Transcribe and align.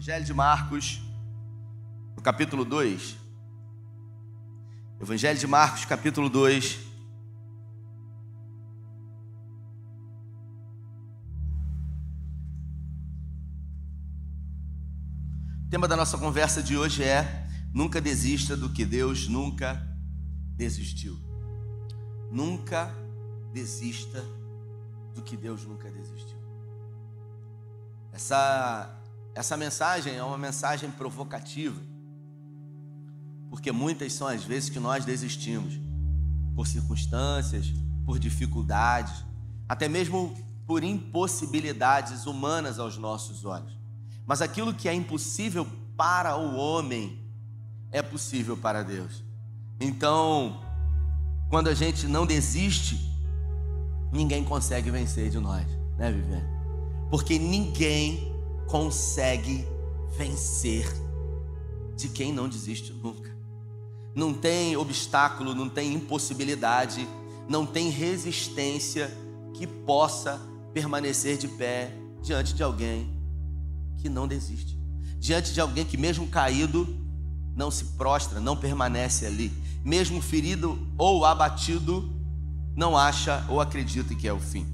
Evangelho 0.00 0.24
de 0.24 0.32
Marcos, 0.32 1.02
no 2.16 2.22
capítulo 2.22 2.64
2. 2.64 3.18
Evangelho 4.98 5.38
de 5.38 5.46
Marcos, 5.46 5.84
capítulo 5.84 6.30
2. 6.30 6.78
O 15.66 15.68
tema 15.68 15.86
da 15.86 15.98
nossa 15.98 16.16
conversa 16.16 16.62
de 16.62 16.78
hoje 16.78 17.04
é: 17.04 17.46
Nunca 17.70 18.00
desista 18.00 18.56
do 18.56 18.70
que 18.70 18.86
Deus 18.86 19.28
nunca 19.28 19.86
desistiu. 20.56 21.20
Nunca 22.30 22.90
desista 23.52 24.24
do 25.14 25.20
que 25.20 25.36
Deus 25.36 25.66
nunca 25.66 25.90
desistiu. 25.90 26.40
Essa 28.14 28.96
essa 29.40 29.56
mensagem 29.56 30.14
é 30.14 30.22
uma 30.22 30.36
mensagem 30.36 30.90
provocativa, 30.90 31.80
porque 33.48 33.72
muitas 33.72 34.12
são 34.12 34.28
as 34.28 34.44
vezes 34.44 34.68
que 34.68 34.78
nós 34.78 35.06
desistimos 35.06 35.80
por 36.54 36.66
circunstâncias, 36.66 37.72
por 38.04 38.18
dificuldades, 38.18 39.24
até 39.66 39.88
mesmo 39.88 40.36
por 40.66 40.84
impossibilidades 40.84 42.26
humanas 42.26 42.78
aos 42.78 42.98
nossos 42.98 43.46
olhos. 43.46 43.72
Mas 44.26 44.42
aquilo 44.42 44.74
que 44.74 44.90
é 44.90 44.92
impossível 44.92 45.66
para 45.96 46.36
o 46.36 46.56
homem 46.56 47.18
é 47.90 48.02
possível 48.02 48.58
para 48.58 48.82
Deus. 48.82 49.24
Então, 49.80 50.60
quando 51.48 51.68
a 51.68 51.74
gente 51.74 52.06
não 52.06 52.26
desiste, 52.26 53.10
ninguém 54.12 54.44
consegue 54.44 54.90
vencer 54.90 55.30
de 55.30 55.38
nós, 55.38 55.66
né, 55.96 56.12
Viviane? 56.12 56.46
Porque 57.10 57.38
ninguém 57.38 58.29
consegue 58.70 59.66
vencer 60.16 60.86
de 61.96 62.08
quem 62.08 62.32
não 62.32 62.48
desiste 62.48 62.92
nunca. 62.92 63.36
Não 64.14 64.32
tem 64.32 64.76
obstáculo, 64.76 65.54
não 65.54 65.68
tem 65.68 65.92
impossibilidade, 65.92 67.06
não 67.48 67.66
tem 67.66 67.90
resistência 67.90 69.10
que 69.54 69.66
possa 69.66 70.40
permanecer 70.72 71.36
de 71.36 71.48
pé 71.48 71.92
diante 72.22 72.54
de 72.54 72.62
alguém 72.62 73.10
que 73.98 74.08
não 74.08 74.28
desiste. 74.28 74.78
Diante 75.18 75.52
de 75.52 75.60
alguém 75.60 75.84
que, 75.84 75.96
mesmo 75.96 76.28
caído, 76.28 76.88
não 77.56 77.70
se 77.70 77.84
prostra, 77.96 78.40
não 78.40 78.56
permanece 78.56 79.26
ali. 79.26 79.52
Mesmo 79.84 80.22
ferido 80.22 80.78
ou 80.96 81.24
abatido, 81.24 82.08
não 82.76 82.96
acha 82.96 83.44
ou 83.48 83.60
acredita 83.60 84.14
que 84.14 84.28
é 84.28 84.32
o 84.32 84.38
fim. 84.38 84.66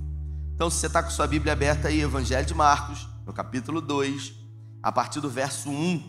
Então, 0.54 0.68
se 0.68 0.78
você 0.78 0.86
está 0.86 1.02
com 1.02 1.10
sua 1.10 1.26
Bíblia 1.26 1.54
aberta 1.54 1.88
aí, 1.88 2.00
Evangelho 2.00 2.46
de 2.46 2.54
Marcos, 2.54 3.15
no 3.26 3.32
capítulo 3.32 3.80
2, 3.80 4.32
a 4.80 4.92
partir 4.92 5.20
do 5.20 5.28
verso 5.28 5.68
1, 5.68 6.00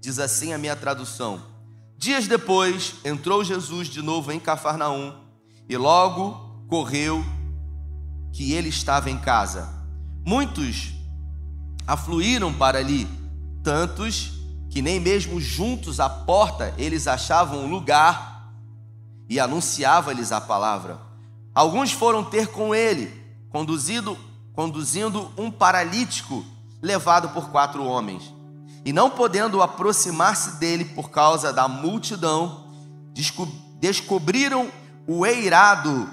diz 0.00 0.18
assim 0.18 0.52
a 0.52 0.58
minha 0.58 0.76
tradução: 0.76 1.40
Dias 1.96 2.28
depois 2.28 2.96
entrou 3.02 3.42
Jesus 3.42 3.88
de 3.88 4.02
novo 4.02 4.30
em 4.30 4.38
Cafarnaum 4.38 5.14
e 5.66 5.76
logo 5.78 6.66
correu 6.68 7.24
que 8.30 8.52
ele 8.52 8.68
estava 8.68 9.10
em 9.10 9.18
casa. 9.18 9.66
Muitos 10.24 10.92
afluíram 11.86 12.52
para 12.52 12.78
ali, 12.78 13.08
tantos 13.64 14.32
que 14.68 14.82
nem 14.82 15.00
mesmo 15.00 15.40
juntos 15.40 15.98
à 15.98 16.10
porta 16.10 16.74
eles 16.76 17.06
achavam 17.06 17.66
lugar 17.66 18.52
e 19.26 19.40
anunciava-lhes 19.40 20.32
a 20.32 20.40
palavra. 20.40 21.00
Alguns 21.54 21.92
foram 21.92 22.22
ter 22.22 22.48
com 22.48 22.74
ele, 22.74 23.10
conduzido, 23.48 24.18
conduzindo 24.52 25.32
um 25.36 25.50
paralítico 25.50 26.44
levado 26.80 27.30
por 27.30 27.50
quatro 27.50 27.84
homens. 27.84 28.34
E 28.84 28.92
não 28.92 29.10
podendo 29.10 29.62
aproximar-se 29.62 30.58
dele 30.58 30.84
por 30.84 31.10
causa 31.10 31.52
da 31.52 31.68
multidão, 31.68 32.66
descobriram 33.80 34.70
o 35.06 35.26
eirado 35.26 36.08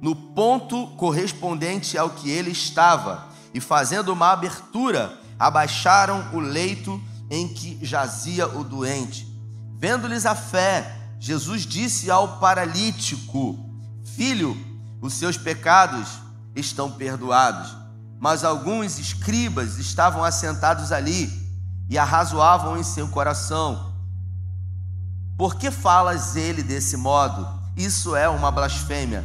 no 0.00 0.16
ponto 0.16 0.88
correspondente 0.96 1.96
ao 1.96 2.10
que 2.10 2.28
ele 2.28 2.50
estava, 2.50 3.28
e 3.54 3.60
fazendo 3.60 4.12
uma 4.12 4.32
abertura, 4.32 5.16
abaixaram 5.38 6.30
o 6.32 6.40
leito 6.40 7.00
em 7.30 7.46
que 7.46 7.78
jazia 7.82 8.48
o 8.48 8.64
doente. 8.64 9.26
Vendo-lhes 9.78 10.26
a 10.26 10.34
fé, 10.34 10.96
Jesus 11.20 11.64
disse 11.64 12.10
ao 12.10 12.38
paralítico: 12.38 13.58
Filho, 14.16 14.56
os 15.00 15.14
seus 15.14 15.36
pecados 15.36 16.08
estão 16.54 16.90
perdoados. 16.90 17.81
Mas 18.22 18.44
alguns 18.44 19.00
escribas 19.00 19.78
estavam 19.78 20.22
assentados 20.22 20.92
ali 20.92 21.28
e 21.90 21.98
arrazoavam 21.98 22.78
em 22.78 22.84
seu 22.84 23.08
coração: 23.08 23.96
Por 25.36 25.56
que 25.56 25.72
falas 25.72 26.36
ele 26.36 26.62
desse 26.62 26.96
modo? 26.96 27.44
Isso 27.76 28.14
é 28.14 28.28
uma 28.28 28.52
blasfêmia. 28.52 29.24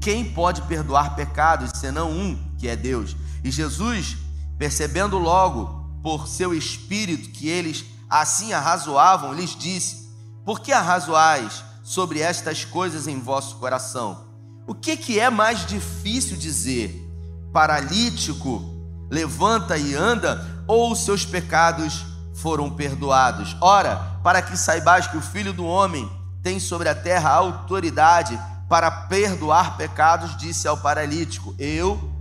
Quem 0.00 0.24
pode 0.24 0.62
perdoar 0.62 1.14
pecados 1.14 1.72
senão 1.78 2.10
um, 2.10 2.54
que 2.56 2.66
é 2.68 2.74
Deus? 2.74 3.14
E 3.44 3.50
Jesus, 3.50 4.16
percebendo 4.56 5.18
logo 5.18 6.00
por 6.02 6.26
seu 6.26 6.54
espírito 6.54 7.28
que 7.28 7.48
eles 7.48 7.84
assim 8.08 8.54
arrazoavam, 8.54 9.34
lhes 9.34 9.54
disse: 9.54 10.08
Por 10.42 10.60
que 10.60 10.72
arrazoais 10.72 11.62
sobre 11.82 12.20
estas 12.20 12.64
coisas 12.64 13.06
em 13.06 13.20
vosso 13.20 13.56
coração? 13.56 14.24
O 14.66 14.74
que, 14.74 14.96
que 14.96 15.20
é 15.20 15.28
mais 15.28 15.66
difícil 15.66 16.38
dizer? 16.38 17.07
Paralítico, 17.52 18.62
levanta 19.10 19.76
e 19.76 19.94
anda, 19.94 20.64
ou 20.66 20.92
os 20.92 21.00
seus 21.04 21.24
pecados 21.24 22.04
foram 22.34 22.70
perdoados. 22.70 23.56
Ora, 23.60 23.96
para 24.22 24.42
que 24.42 24.56
saibais 24.56 25.06
que 25.06 25.16
o 25.16 25.22
Filho 25.22 25.52
do 25.52 25.64
Homem 25.64 26.08
tem 26.42 26.60
sobre 26.60 26.88
a 26.88 26.94
terra 26.94 27.30
autoridade 27.30 28.38
para 28.68 28.90
perdoar 28.90 29.76
pecados, 29.76 30.36
disse 30.36 30.68
ao 30.68 30.76
paralítico: 30.76 31.54
Eu 31.58 32.12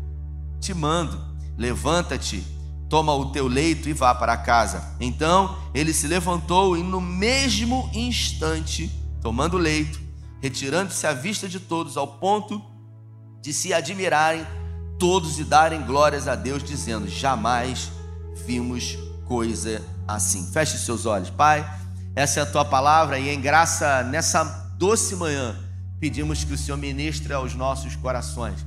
te 0.60 0.74
mando, 0.74 1.22
levanta-te, 1.58 2.44
toma 2.90 3.14
o 3.14 3.32
teu 3.32 3.48
leito 3.48 3.90
e 3.90 3.94
vá 3.94 4.16
para 4.16 4.38
casa. 4.38 4.96
Então 5.00 5.58
ele 5.74 5.94
se 5.94 6.08
levantou 6.08 6.78
e, 6.78 6.84
no 6.84 7.02
mesmo 7.02 7.90
instante, 7.94 8.90
tomando 9.22 9.56
o 9.56 9.60
leito, 9.60 10.00
retirando-se 10.42 11.06
à 11.06 11.14
vista 11.14 11.48
de 11.48 11.60
todos, 11.60 11.98
ao 11.98 12.08
ponto 12.08 12.62
de 13.42 13.54
se 13.54 13.74
admirarem 13.74 14.46
todos 15.00 15.40
e 15.40 15.44
darem 15.44 15.82
glórias 15.84 16.28
a 16.28 16.36
Deus, 16.36 16.64
dizendo: 16.64 17.08
jamais 17.08 17.92
vimos 18.46 18.98
coisa 19.26 19.82
assim. 20.08 20.46
Feche 20.52 20.78
seus 20.78 21.06
olhos, 21.06 21.30
Pai. 21.30 21.66
Essa 22.16 22.40
é 22.40 22.44
a 22.44 22.46
tua 22.46 22.66
palavra 22.66 23.20
e 23.20 23.30
em 23.30 23.40
graça 23.40 24.02
nessa 24.04 24.44
doce 24.78 25.16
manhã 25.16 25.56
pedimos 26.00 26.44
que 26.44 26.54
o 26.54 26.58
Senhor 26.58 26.78
ministre 26.78 27.34
aos 27.34 27.54
nossos 27.54 27.96
corações. 27.96 28.66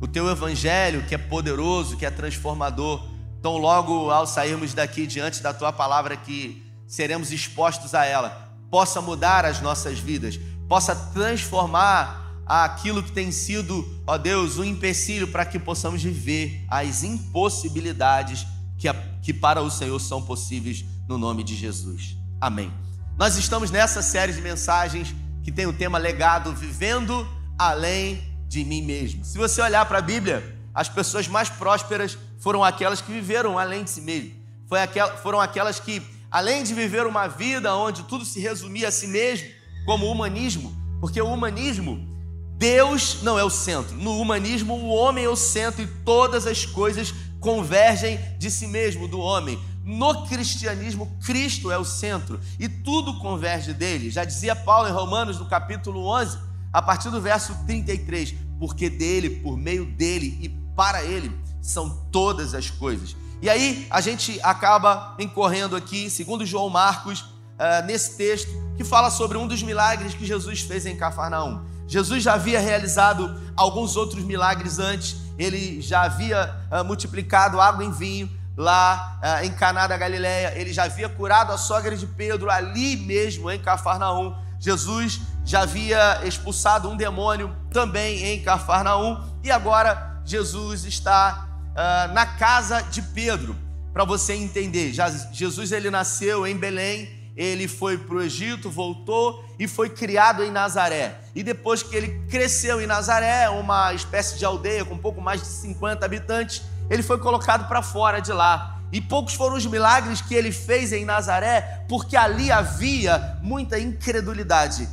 O 0.00 0.06
teu 0.06 0.28
evangelho, 0.28 1.04
que 1.06 1.14
é 1.14 1.18
poderoso, 1.18 1.96
que 1.96 2.06
é 2.06 2.10
transformador, 2.10 3.04
tão 3.42 3.56
logo 3.56 4.10
ao 4.10 4.26
sairmos 4.26 4.74
daqui 4.74 5.06
diante 5.06 5.42
da 5.42 5.52
tua 5.52 5.72
palavra 5.72 6.16
que 6.16 6.64
seremos 6.86 7.32
expostos 7.32 7.94
a 7.94 8.04
ela, 8.04 8.48
possa 8.70 9.00
mudar 9.00 9.44
as 9.44 9.60
nossas 9.60 9.98
vidas, 9.98 10.38
possa 10.68 10.94
transformar 10.94 12.27
aquilo 12.48 13.02
que 13.02 13.12
tem 13.12 13.30
sido, 13.30 13.86
ó 14.06 14.16
Deus, 14.16 14.56
um 14.56 14.64
empecilho 14.64 15.28
para 15.28 15.44
que 15.44 15.58
possamos 15.58 16.02
viver 16.02 16.64
as 16.66 17.02
impossibilidades 17.02 18.46
que, 18.78 18.88
que 19.22 19.34
para 19.34 19.60
o 19.60 19.70
Senhor 19.70 19.98
são 20.00 20.22
possíveis 20.22 20.84
no 21.06 21.18
nome 21.18 21.44
de 21.44 21.54
Jesus. 21.54 22.16
Amém. 22.40 22.72
Nós 23.18 23.36
estamos 23.36 23.70
nessa 23.70 24.00
série 24.00 24.32
de 24.32 24.40
mensagens 24.40 25.14
que 25.42 25.52
tem 25.52 25.66
o 25.66 25.72
tema 25.72 25.98
legado, 25.98 26.54
vivendo 26.54 27.28
além 27.58 28.22
de 28.46 28.64
mim 28.64 28.80
mesmo. 28.80 29.24
Se 29.24 29.36
você 29.36 29.60
olhar 29.60 29.84
para 29.86 29.98
a 29.98 30.02
Bíblia, 30.02 30.56
as 30.74 30.88
pessoas 30.88 31.28
mais 31.28 31.50
prósperas 31.50 32.16
foram 32.38 32.64
aquelas 32.64 33.00
que 33.00 33.12
viveram 33.12 33.58
além 33.58 33.84
de 33.84 33.90
si 33.90 34.00
mesmo. 34.00 34.32
Aquel, 34.70 35.18
foram 35.18 35.40
aquelas 35.40 35.80
que, 35.80 36.02
além 36.30 36.62
de 36.62 36.72
viver 36.72 37.06
uma 37.06 37.26
vida 37.26 37.74
onde 37.74 38.04
tudo 38.04 38.24
se 38.24 38.40
resumia 38.40 38.88
a 38.88 38.92
si 38.92 39.06
mesmo, 39.06 39.48
como 39.84 40.06
o 40.06 40.12
humanismo, 40.12 40.72
porque 41.00 41.20
o 41.20 41.32
humanismo 41.32 42.17
Deus 42.58 43.22
não 43.22 43.38
é 43.38 43.44
o 43.44 43.50
centro. 43.50 43.96
No 43.96 44.18
humanismo, 44.18 44.74
o 44.74 44.88
homem 44.88 45.24
é 45.24 45.28
o 45.28 45.36
centro 45.36 45.80
e 45.80 45.86
todas 45.86 46.44
as 46.44 46.66
coisas 46.66 47.14
convergem 47.38 48.18
de 48.36 48.50
si 48.50 48.66
mesmo, 48.66 49.06
do 49.06 49.20
homem. 49.20 49.58
No 49.84 50.26
cristianismo, 50.26 51.16
Cristo 51.24 51.70
é 51.70 51.78
o 51.78 51.84
centro 51.84 52.40
e 52.58 52.68
tudo 52.68 53.20
converge 53.20 53.72
dele. 53.72 54.10
Já 54.10 54.24
dizia 54.24 54.56
Paulo 54.56 54.88
em 54.88 54.92
Romanos, 54.92 55.38
no 55.38 55.46
capítulo 55.46 56.04
11, 56.04 56.36
a 56.72 56.82
partir 56.82 57.10
do 57.10 57.20
verso 57.20 57.56
33, 57.64 58.34
porque 58.58 58.90
dele, 58.90 59.30
por 59.30 59.56
meio 59.56 59.86
dele 59.86 60.36
e 60.42 60.48
para 60.74 61.04
ele 61.04 61.30
são 61.62 62.04
todas 62.10 62.54
as 62.54 62.68
coisas. 62.68 63.16
E 63.40 63.48
aí 63.48 63.86
a 63.88 64.00
gente 64.00 64.40
acaba 64.42 65.14
incorrendo 65.16 65.76
aqui, 65.76 66.10
segundo 66.10 66.44
João 66.44 66.68
Marcos, 66.68 67.20
uh, 67.20 67.86
nesse 67.86 68.16
texto, 68.16 68.50
que 68.76 68.82
fala 68.82 69.10
sobre 69.10 69.38
um 69.38 69.46
dos 69.46 69.62
milagres 69.62 70.12
que 70.12 70.26
Jesus 70.26 70.62
fez 70.62 70.86
em 70.86 70.96
Cafarnaum. 70.96 71.62
Jesus 71.88 72.22
já 72.22 72.34
havia 72.34 72.60
realizado 72.60 73.34
alguns 73.56 73.96
outros 73.96 74.22
milagres 74.22 74.78
antes, 74.78 75.16
ele 75.38 75.80
já 75.80 76.02
havia 76.02 76.54
uh, 76.70 76.84
multiplicado 76.84 77.60
água 77.60 77.82
em 77.82 77.90
vinho, 77.90 78.30
lá 78.58 79.18
ah, 79.22 79.44
em 79.44 79.52
Caná 79.52 79.86
da 79.86 79.96
Galileia, 79.96 80.52
ele 80.56 80.72
já 80.72 80.82
havia 80.84 81.08
curado 81.08 81.52
a 81.52 81.56
sogra 81.56 81.96
de 81.96 82.06
Pedro 82.08 82.50
ali 82.50 82.96
mesmo 82.96 83.48
em 83.48 83.58
Cafarnaum. 83.58 84.34
Jesus 84.58 85.20
já 85.44 85.60
havia 85.62 86.26
expulsado 86.26 86.90
um 86.90 86.96
demônio 86.96 87.54
também 87.70 88.24
em 88.24 88.42
Cafarnaum 88.42 89.22
e 89.44 89.50
agora 89.50 90.20
Jesus 90.24 90.84
está 90.84 91.48
uh, 91.70 92.12
na 92.12 92.26
casa 92.26 92.82
de 92.82 93.00
Pedro. 93.00 93.56
Para 93.92 94.04
você 94.04 94.34
entender, 94.34 94.92
já, 94.92 95.08
Jesus 95.08 95.70
ele 95.70 95.88
nasceu 95.88 96.44
em 96.44 96.56
Belém, 96.56 97.08
ele 97.38 97.68
foi 97.68 97.96
para 97.96 98.16
o 98.16 98.20
Egito, 98.20 98.68
voltou 98.68 99.44
e 99.60 99.68
foi 99.68 99.88
criado 99.88 100.42
em 100.42 100.50
Nazaré. 100.50 101.20
E 101.36 101.42
depois 101.44 101.84
que 101.84 101.94
ele 101.94 102.20
cresceu 102.28 102.80
em 102.80 102.86
Nazaré, 102.86 103.48
uma 103.48 103.94
espécie 103.94 104.36
de 104.36 104.44
aldeia 104.44 104.84
com 104.84 104.94
um 104.94 104.98
pouco 104.98 105.20
mais 105.20 105.40
de 105.40 105.46
50 105.46 106.04
habitantes, 106.04 106.62
ele 106.90 107.00
foi 107.00 107.16
colocado 107.18 107.68
para 107.68 107.80
fora 107.80 108.18
de 108.18 108.32
lá. 108.32 108.80
E 108.90 109.00
poucos 109.00 109.34
foram 109.34 109.54
os 109.54 109.64
milagres 109.64 110.20
que 110.20 110.34
ele 110.34 110.50
fez 110.50 110.92
em 110.92 111.04
Nazaré, 111.04 111.84
porque 111.88 112.16
ali 112.16 112.50
havia 112.50 113.38
muita 113.40 113.78
incredulidade. 113.78 114.88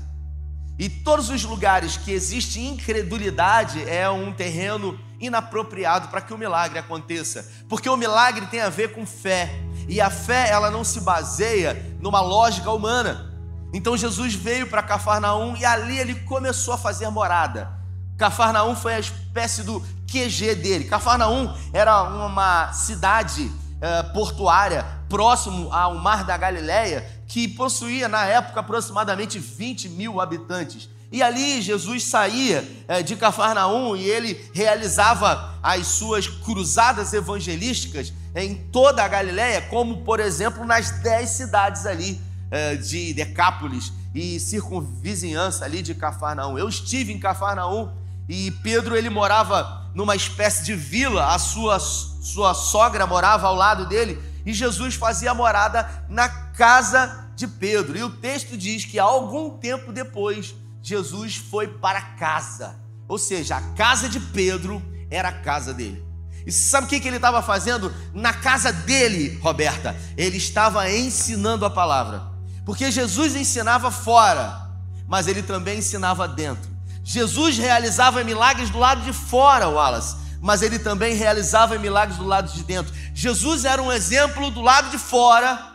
E 0.77 0.87
todos 0.87 1.31
os 1.31 1.43
lugares 1.43 1.97
que 1.97 2.11
existe 2.11 2.59
incredulidade 2.59 3.89
é 3.89 4.07
um 4.07 4.31
terreno 4.31 4.99
inapropriado 5.19 6.09
para 6.09 6.21
que 6.21 6.33
o 6.33 6.37
milagre 6.37 6.77
aconteça, 6.77 7.49
porque 7.67 7.89
o 7.89 7.97
milagre 7.97 8.45
tem 8.47 8.59
a 8.59 8.69
ver 8.69 8.93
com 8.93 9.03
fé, 9.03 9.49
e 9.87 10.01
a 10.01 10.09
fé 10.09 10.49
ela 10.49 10.71
não 10.71 10.83
se 10.83 11.01
baseia 11.01 11.95
numa 11.99 12.21
lógica 12.21 12.71
humana. 12.71 13.33
Então 13.73 13.97
Jesus 13.97 14.33
veio 14.33 14.67
para 14.67 14.81
Cafarnaum 14.81 15.55
e 15.57 15.65
ali 15.65 15.97
ele 15.97 16.15
começou 16.15 16.73
a 16.73 16.77
fazer 16.77 17.09
morada. 17.09 17.71
Cafarnaum 18.17 18.75
foi 18.75 18.93
a 18.93 18.99
espécie 18.99 19.63
do 19.63 19.83
QG 20.07 20.55
dele. 20.55 20.85
Cafarnaum 20.85 21.53
era 21.73 22.03
uma 22.03 22.71
cidade 22.71 23.43
uh, 23.43 24.13
portuária 24.13 24.85
próximo 25.09 25.71
ao 25.73 25.95
Mar 25.95 26.23
da 26.23 26.37
Galileia 26.37 27.05
que 27.27 27.47
possuía 27.47 28.07
na 28.07 28.25
época 28.25 28.59
aproximadamente 28.61 29.39
20 29.39 29.89
mil 29.89 30.21
habitantes. 30.21 30.89
E 31.11 31.21
ali 31.21 31.61
Jesus 31.61 32.03
saía 32.03 32.67
eh, 32.87 33.03
de 33.03 33.15
Cafarnaum 33.15 33.95
e 33.95 34.03
ele 34.03 34.49
realizava 34.53 35.53
as 35.61 35.87
suas 35.87 36.27
cruzadas 36.27 37.13
evangelísticas 37.13 38.11
em 38.35 38.55
toda 38.55 39.03
a 39.03 39.07
Galiléia, 39.07 39.61
como 39.61 40.03
por 40.03 40.19
exemplo 40.19 40.65
nas 40.65 40.91
dez 41.01 41.29
cidades 41.29 41.85
ali 41.85 42.19
eh, 42.51 42.75
de 42.75 43.13
Decápolis 43.13 43.93
e 44.13 44.39
circunvizinhança 44.39 45.63
ali 45.63 45.81
de 45.81 45.95
Cafarnaum. 45.95 46.57
Eu 46.57 46.67
estive 46.67 47.13
em 47.13 47.19
Cafarnaum 47.19 47.89
e 48.27 48.51
Pedro 48.51 48.95
ele 48.95 49.09
morava 49.09 49.89
numa 49.95 50.15
espécie 50.15 50.63
de 50.65 50.75
vila, 50.75 51.33
a 51.33 51.39
sua, 51.39 51.79
sua 51.79 52.53
sogra 52.53 53.07
morava 53.07 53.47
ao 53.47 53.55
lado 53.55 53.85
dele 53.85 54.21
e 54.45 54.53
Jesus 54.53 54.95
fazia 54.95 55.33
morada 55.33 55.89
na 56.09 56.29
casa 56.29 57.25
de 57.35 57.47
Pedro. 57.47 57.97
E 57.97 58.03
o 58.03 58.09
texto 58.09 58.57
diz 58.57 58.85
que 58.85 58.99
algum 58.99 59.57
tempo 59.57 59.91
depois 59.91 60.53
Jesus 60.83 61.37
foi 61.37 61.67
para 61.67 62.01
casa. 62.01 62.75
Ou 63.07 63.17
seja, 63.17 63.57
a 63.57 63.61
casa 63.75 64.07
de 64.07 64.19
Pedro 64.19 64.81
era 65.09 65.29
a 65.29 65.39
casa 65.39 65.73
dele. 65.73 66.04
E 66.45 66.51
sabe 66.51 66.85
o 66.85 66.89
que 66.89 67.07
ele 67.07 67.15
estava 67.15 67.41
fazendo? 67.41 67.93
Na 68.13 68.33
casa 68.33 68.71
dele, 68.71 69.39
Roberta, 69.41 69.95
ele 70.15 70.37
estava 70.37 70.89
ensinando 70.91 71.65
a 71.65 71.69
palavra. 71.69 72.21
Porque 72.65 72.91
Jesus 72.91 73.35
ensinava 73.35 73.89
fora, 73.91 74.69
mas 75.07 75.27
ele 75.27 75.41
também 75.41 75.79
ensinava 75.79 76.27
dentro. 76.27 76.69
Jesus 77.03 77.57
realizava 77.57 78.23
milagres 78.23 78.69
do 78.69 78.79
lado 78.79 79.01
de 79.01 79.13
fora, 79.13 79.69
Wallace, 79.69 80.15
mas 80.41 80.61
ele 80.61 80.79
também 80.79 81.15
realizava 81.15 81.77
milagres 81.77 82.17
do 82.17 82.25
lado 82.25 82.51
de 82.51 82.63
dentro. 82.63 82.93
Jesus 83.13 83.65
era 83.65 83.81
um 83.81 83.91
exemplo 83.91 84.49
do 84.49 84.61
lado 84.61 84.89
de 84.89 84.97
fora, 84.97 85.73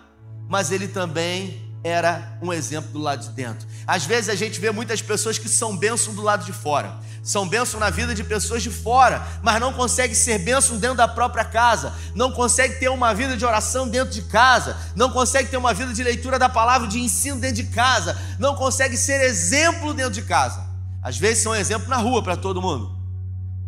mas 0.48 0.72
ele 0.72 0.88
também 0.88 1.70
era 1.82 2.36
um 2.42 2.52
exemplo 2.52 2.90
do 2.90 2.98
lado 2.98 3.22
de 3.22 3.30
dentro. 3.30 3.66
Às 3.86 4.04
vezes 4.04 4.28
a 4.28 4.34
gente 4.34 4.60
vê 4.60 4.70
muitas 4.70 5.00
pessoas 5.00 5.38
que 5.38 5.48
são 5.48 5.76
bênção 5.76 6.14
do 6.14 6.22
lado 6.22 6.44
de 6.44 6.52
fora, 6.52 6.98
são 7.22 7.48
bênção 7.48 7.78
na 7.78 7.90
vida 7.90 8.14
de 8.14 8.24
pessoas 8.24 8.62
de 8.62 8.70
fora, 8.70 9.26
mas 9.42 9.60
não 9.60 9.72
consegue 9.72 10.14
ser 10.14 10.38
bênção 10.38 10.78
dentro 10.78 10.96
da 10.96 11.06
própria 11.06 11.44
casa, 11.44 11.92
não 12.14 12.32
consegue 12.32 12.78
ter 12.78 12.88
uma 12.88 13.14
vida 13.14 13.36
de 13.36 13.44
oração 13.44 13.88
dentro 13.88 14.12
de 14.12 14.22
casa, 14.22 14.76
não 14.96 15.10
consegue 15.10 15.50
ter 15.50 15.56
uma 15.56 15.74
vida 15.74 15.92
de 15.92 16.02
leitura 16.02 16.38
da 16.38 16.48
palavra, 16.48 16.88
de 16.88 16.98
ensino 16.98 17.38
dentro 17.38 17.56
de 17.56 17.64
casa, 17.64 18.16
não 18.38 18.54
consegue 18.54 18.96
ser 18.96 19.20
exemplo 19.20 19.92
dentro 19.92 20.12
de 20.12 20.22
casa. 20.22 20.64
Às 21.02 21.18
vezes 21.18 21.42
são 21.42 21.54
exemplo 21.54 21.88
na 21.88 21.96
rua 21.96 22.22
para 22.22 22.36
todo 22.36 22.60
mundo, 22.60 22.96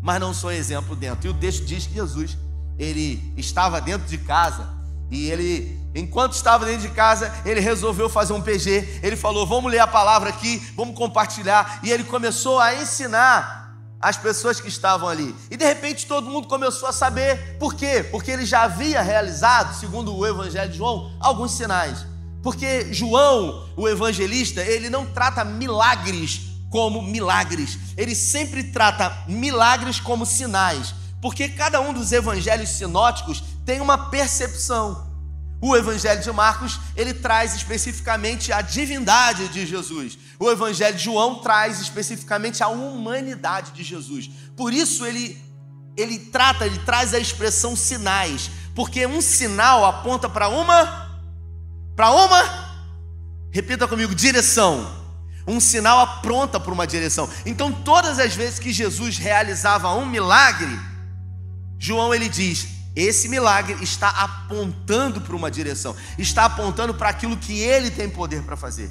mas 0.00 0.20
não 0.20 0.32
são 0.32 0.50
exemplo 0.50 0.96
dentro. 0.96 1.26
E 1.26 1.31
o 1.31 1.34
texto 1.34 1.64
diz 1.64 1.87
que 1.87 1.94
Jesus, 1.94 2.37
ele 2.78 3.32
estava 3.37 3.81
dentro 3.81 4.06
de 4.08 4.19
casa 4.19 4.69
e 5.10 5.31
ele 5.31 5.81
Enquanto 5.94 6.33
estava 6.33 6.65
dentro 6.65 6.89
de 6.89 6.94
casa, 6.94 7.33
ele 7.44 7.61
resolveu 7.61 8.09
fazer 8.09 8.33
um 8.33 8.41
PG. 8.41 9.00
Ele 9.03 9.17
falou: 9.17 9.47
Vamos 9.47 9.71
ler 9.71 9.81
a 9.81 9.87
palavra 9.87 10.31
aqui, 10.31 10.59
vamos 10.77 10.97
compartilhar. 10.97 11.81
E 11.83 11.91
ele 11.91 12.05
começou 12.05 12.59
a 12.59 12.75
ensinar 12.75 13.62
as 14.00 14.17
pessoas 14.17 14.61
que 14.61 14.69
estavam 14.69 15.09
ali. 15.09 15.35
E 15.50 15.56
de 15.56 15.65
repente 15.65 16.06
todo 16.06 16.29
mundo 16.29 16.49
começou 16.49 16.89
a 16.89 16.93
saber 16.93 17.56
por 17.59 17.75
quê? 17.75 18.03
Porque 18.11 18.31
ele 18.31 18.44
já 18.44 18.62
havia 18.62 19.00
realizado, 19.00 19.79
segundo 19.79 20.17
o 20.17 20.27
Evangelho 20.27 20.71
de 20.71 20.79
João, 20.79 21.12
alguns 21.21 21.53
sinais. 21.53 22.05
Porque 22.43 22.93
João, 22.93 23.69
o 23.77 23.88
evangelista, 23.88 24.61
ele 24.62 24.91
não 24.91 25.06
trata 25.06 25.45
milagres 25.45 26.41
como 26.69 27.00
milagres, 27.00 27.79
ele 27.97 28.17
sempre 28.17 28.65
trata 28.65 29.25
milagres 29.29 30.00
como 30.00 30.27
sinais. 30.27 30.93
Porque 31.21 31.49
cada 31.49 31.81
um 31.81 31.93
dos 31.93 32.11
evangelhos 32.11 32.71
sinóticos 32.71 33.45
tem 33.65 33.81
uma 33.81 34.11
percepção. 34.11 35.12
O 35.62 35.75
Evangelho 35.75 36.20
de 36.20 36.31
Marcos, 36.31 36.79
ele 36.94 37.14
traz 37.14 37.55
especificamente 37.55 38.53
a 38.53 38.61
divindade 38.61 39.49
de 39.49 39.64
Jesus. 39.64 40.19
O 40.38 40.50
Evangelho 40.50 40.97
de 40.97 41.05
João 41.05 41.37
traz 41.37 41.81
especificamente 41.81 42.62
a 42.62 42.69
humanidade 42.69 43.70
de 43.70 43.82
Jesus. 43.82 44.29
Por 44.55 44.75
isso 44.75 45.06
ele 45.06 45.41
ele 45.97 46.19
trata, 46.19 46.67
ele 46.67 46.79
traz 46.81 47.14
a 47.14 47.19
expressão 47.19 47.76
sinais, 47.76 48.50
porque 48.75 49.06
um 49.06 49.20
sinal 49.20 49.85
aponta 49.85 50.29
para 50.29 50.49
uma 50.49 51.11
para 51.94 52.11
uma 52.11 52.73
Repita 53.53 53.87
comigo, 53.87 54.14
direção. 54.14 54.91
Um 55.47 55.61
sinal 55.61 56.00
apronta 56.00 56.59
para 56.59 56.73
uma 56.73 56.87
direção. 56.87 57.29
Então, 57.44 57.70
todas 57.70 58.19
as 58.19 58.35
vezes 58.35 58.59
que 58.59 58.73
Jesus 58.73 59.19
realizava 59.19 59.93
um 59.94 60.06
milagre, 60.06 60.81
João 61.79 62.14
ele 62.14 62.31
diz: 62.31 62.67
esse 62.94 63.29
milagre 63.29 63.77
está 63.83 64.09
apontando 64.09 65.21
para 65.21 65.35
uma 65.35 65.50
direção, 65.50 65.97
está 66.19 66.44
apontando 66.44 66.94
para 66.94 67.09
aquilo 67.09 67.37
que 67.37 67.59
ele 67.59 67.90
tem 67.90 68.09
poder 68.09 68.43
para 68.43 68.57
fazer. 68.57 68.90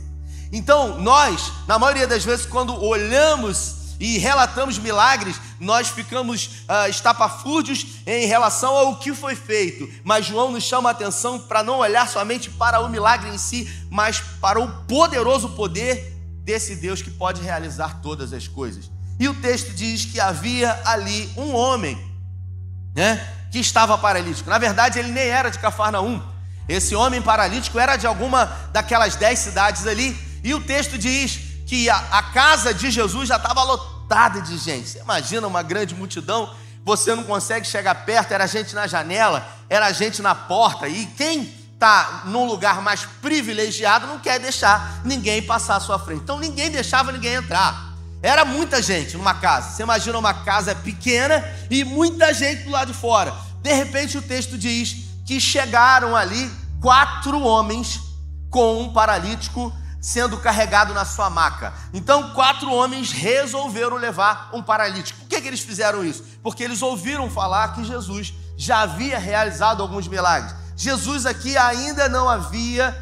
Então, 0.51 0.99
nós, 0.99 1.51
na 1.67 1.79
maioria 1.79 2.07
das 2.07 2.25
vezes, 2.25 2.45
quando 2.45 2.75
olhamos 2.83 3.95
e 3.99 4.17
relatamos 4.17 4.79
milagres, 4.79 5.39
nós 5.59 5.89
ficamos 5.89 6.63
uh, 6.67 6.89
estapafúrdios 6.89 7.85
em 8.05 8.25
relação 8.25 8.75
ao 8.75 8.97
que 8.97 9.13
foi 9.13 9.35
feito. 9.35 9.87
Mas 10.03 10.25
João 10.25 10.51
nos 10.51 10.63
chama 10.63 10.89
a 10.89 10.91
atenção 10.91 11.39
para 11.39 11.63
não 11.63 11.77
olhar 11.77 12.09
somente 12.09 12.49
para 12.49 12.79
o 12.79 12.89
milagre 12.89 13.29
em 13.29 13.37
si, 13.37 13.71
mas 13.89 14.19
para 14.41 14.59
o 14.59 14.85
poderoso 14.85 15.49
poder 15.49 16.17
desse 16.43 16.75
Deus 16.75 17.01
que 17.01 17.11
pode 17.11 17.41
realizar 17.41 18.01
todas 18.01 18.33
as 18.33 18.47
coisas. 18.47 18.89
E 19.19 19.29
o 19.29 19.35
texto 19.35 19.71
diz 19.73 20.03
que 20.03 20.19
havia 20.19 20.81
ali 20.83 21.31
um 21.37 21.53
homem, 21.53 21.95
né? 22.95 23.40
Que 23.51 23.59
estava 23.59 23.97
paralítico. 23.97 24.49
Na 24.49 24.57
verdade, 24.57 24.97
ele 24.97 25.11
nem 25.11 25.27
era 25.27 25.51
de 25.51 25.59
Cafarnaum. 25.59 26.21
Esse 26.67 26.95
homem 26.95 27.21
paralítico 27.21 27.77
era 27.77 27.97
de 27.97 28.07
alguma 28.07 28.45
daquelas 28.71 29.15
dez 29.15 29.39
cidades 29.39 29.85
ali. 29.85 30.17
E 30.43 30.53
o 30.53 30.61
texto 30.61 30.97
diz 30.97 31.39
que 31.67 31.89
a, 31.89 31.97
a 32.11 32.23
casa 32.23 32.73
de 32.73 32.89
Jesus 32.89 33.27
já 33.27 33.35
estava 33.35 33.61
lotada 33.63 34.41
de 34.41 34.57
gente. 34.57 34.87
Você 34.87 34.99
imagina 34.99 35.45
uma 35.45 35.61
grande 35.61 35.93
multidão, 35.93 36.53
você 36.83 37.13
não 37.13 37.23
consegue 37.23 37.67
chegar 37.67 37.93
perto, 38.05 38.31
era 38.31 38.47
gente 38.47 38.73
na 38.73 38.87
janela, 38.87 39.45
era 39.69 39.91
gente 39.91 40.21
na 40.21 40.33
porta. 40.33 40.87
E 40.87 41.05
quem 41.05 41.53
está 41.73 42.21
num 42.25 42.45
lugar 42.45 42.81
mais 42.81 43.05
privilegiado 43.21 44.07
não 44.07 44.19
quer 44.19 44.39
deixar 44.39 45.01
ninguém 45.03 45.41
passar 45.41 45.75
à 45.75 45.79
sua 45.79 45.99
frente. 45.99 46.21
Então 46.21 46.39
ninguém 46.39 46.69
deixava 46.69 47.11
ninguém 47.11 47.33
entrar. 47.33 47.90
Era 48.21 48.45
muita 48.45 48.81
gente 48.81 49.17
numa 49.17 49.33
casa. 49.33 49.71
Você 49.71 49.83
imagina 49.83 50.17
uma 50.17 50.33
casa 50.33 50.75
pequena 50.75 51.43
e 51.69 51.83
muita 51.83 52.33
gente 52.33 52.63
do 52.63 52.71
lado 52.71 52.91
de 52.91 52.97
fora. 52.97 53.33
De 53.61 53.73
repente 53.73 54.17
o 54.17 54.21
texto 54.21 54.57
diz 54.57 54.95
que 55.25 55.39
chegaram 55.39 56.15
ali 56.15 56.51
quatro 56.79 57.41
homens 57.41 57.99
com 58.49 58.81
um 58.81 58.93
paralítico 58.93 59.73
sendo 59.99 60.37
carregado 60.37 60.93
na 60.93 61.05
sua 61.05 61.29
maca. 61.29 61.73
Então, 61.93 62.31
quatro 62.33 62.71
homens 62.73 63.11
resolveram 63.11 63.97
levar 63.97 64.49
um 64.51 64.61
paralítico. 64.63 65.19
Por 65.19 65.27
que, 65.29 65.39
que 65.39 65.47
eles 65.47 65.59
fizeram 65.59 66.03
isso? 66.03 66.23
Porque 66.41 66.63
eles 66.63 66.81
ouviram 66.81 67.29
falar 67.29 67.75
que 67.75 67.83
Jesus 67.83 68.33
já 68.57 68.81
havia 68.81 69.19
realizado 69.19 69.81
alguns 69.81 70.07
milagres. 70.07 70.55
Jesus 70.75 71.27
aqui 71.27 71.55
ainda 71.55 72.09
não 72.09 72.27
havia 72.27 72.97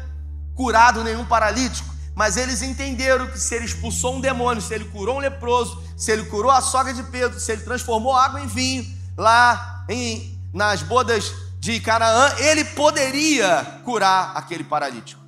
curado 0.54 1.02
nenhum 1.02 1.24
paralítico 1.24 1.89
mas 2.20 2.36
eles 2.36 2.60
entenderam 2.60 3.28
que 3.28 3.40
se 3.40 3.54
ele 3.54 3.64
expulsou 3.64 4.16
um 4.16 4.20
demônio, 4.20 4.60
se 4.60 4.74
ele 4.74 4.84
curou 4.84 5.16
um 5.16 5.20
leproso, 5.20 5.82
se 5.96 6.12
ele 6.12 6.24
curou 6.24 6.50
a 6.50 6.60
sogra 6.60 6.92
de 6.92 7.02
Pedro, 7.04 7.40
se 7.40 7.50
ele 7.50 7.62
transformou 7.62 8.14
água 8.14 8.42
em 8.42 8.46
vinho, 8.46 8.86
lá 9.16 9.86
em, 9.88 10.38
nas 10.52 10.82
bodas 10.82 11.32
de 11.58 11.80
Canaã, 11.80 12.30
ele 12.36 12.62
poderia 12.62 13.80
curar 13.86 14.36
aquele 14.36 14.62
paralítico. 14.62 15.18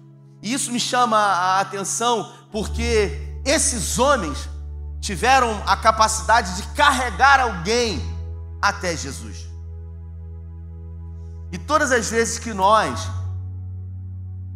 E 0.42 0.52
isso 0.52 0.70
me 0.70 0.78
chama 0.78 1.16
a 1.16 1.61
atenção 1.61 2.30
porque 2.52 3.40
esses 3.42 3.99
homens 3.99 4.46
tiveram 5.00 5.62
a 5.64 5.75
capacidade 5.75 6.56
de 6.56 6.62
carregar 6.75 7.40
alguém 7.40 8.02
até 8.61 8.94
Jesus. 8.94 9.49
E 11.50 11.56
todas 11.56 11.90
as 11.90 12.11
vezes 12.11 12.38
que 12.38 12.52
nós 12.52 13.00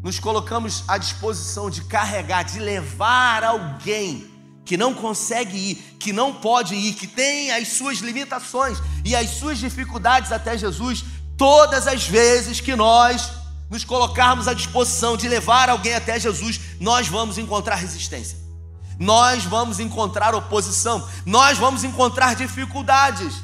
nos 0.07 0.21
colocamos 0.21 0.85
à 0.87 0.99
disposição 0.99 1.69
de 1.69 1.83
carregar, 1.83 2.45
de 2.45 2.61
levar 2.61 3.43
alguém 3.43 4.31
que 4.65 4.77
não 4.77 4.95
consegue 4.95 5.57
ir, 5.57 5.75
que 5.99 6.13
não 6.13 6.33
pode 6.33 6.77
ir, 6.77 6.95
que 6.95 7.09
tem 7.09 7.51
as 7.51 7.73
suas 7.73 7.99
limitações 7.99 8.79
e 9.05 9.17
as 9.17 9.31
suas 9.31 9.59
dificuldades 9.59 10.31
até 10.31 10.57
Jesus, 10.57 11.05
todas 11.37 11.89
as 11.89 12.07
vezes 12.07 12.61
que 12.61 12.77
nós 12.77 13.33
nos 13.69 13.83
colocarmos 13.83 14.47
à 14.47 14.55
disposição 14.55 15.17
de 15.17 15.27
levar 15.27 15.69
alguém 15.69 15.95
até 15.95 16.21
Jesus, 16.21 16.61
nós 16.79 17.09
vamos 17.09 17.37
encontrar 17.37 17.75
resistência, 17.75 18.39
nós 19.01 19.43
vamos 19.43 19.81
encontrar 19.81 20.37
oposição, 20.37 21.05
nós 21.25 21.59
vamos 21.59 21.83
encontrar 21.83 22.37
dificuldades. 22.37 23.43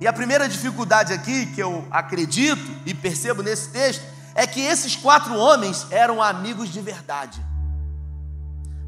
E 0.00 0.06
a 0.08 0.12
primeira 0.12 0.48
dificuldade 0.48 1.12
aqui 1.12 1.46
que 1.46 1.62
eu 1.62 1.86
acredito 1.92 2.74
e 2.84 2.92
percebo 2.92 3.40
nesse 3.40 3.68
texto 3.68 4.11
é 4.34 4.46
que 4.46 4.60
esses 4.60 4.96
quatro 4.96 5.36
homens 5.36 5.86
eram 5.90 6.22
amigos 6.22 6.70
de 6.70 6.80
verdade 6.80 7.52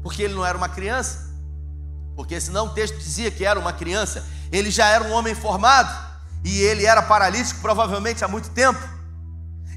porque 0.05 0.21
ele 0.21 0.35
não 0.35 0.45
era 0.45 0.55
uma 0.55 0.69
criança. 0.69 1.33
Porque 2.15 2.39
senão 2.39 2.67
o 2.67 2.69
texto 2.69 2.95
dizia 2.95 3.31
que 3.31 3.43
era 3.43 3.59
uma 3.59 3.73
criança. 3.73 4.23
Ele 4.51 4.69
já 4.69 4.85
era 4.85 5.03
um 5.03 5.11
homem 5.11 5.33
formado 5.33 5.91
e 6.43 6.61
ele 6.61 6.85
era 6.85 7.01
paralítico 7.01 7.59
provavelmente 7.59 8.23
há 8.23 8.27
muito 8.27 8.51
tempo. 8.51 8.79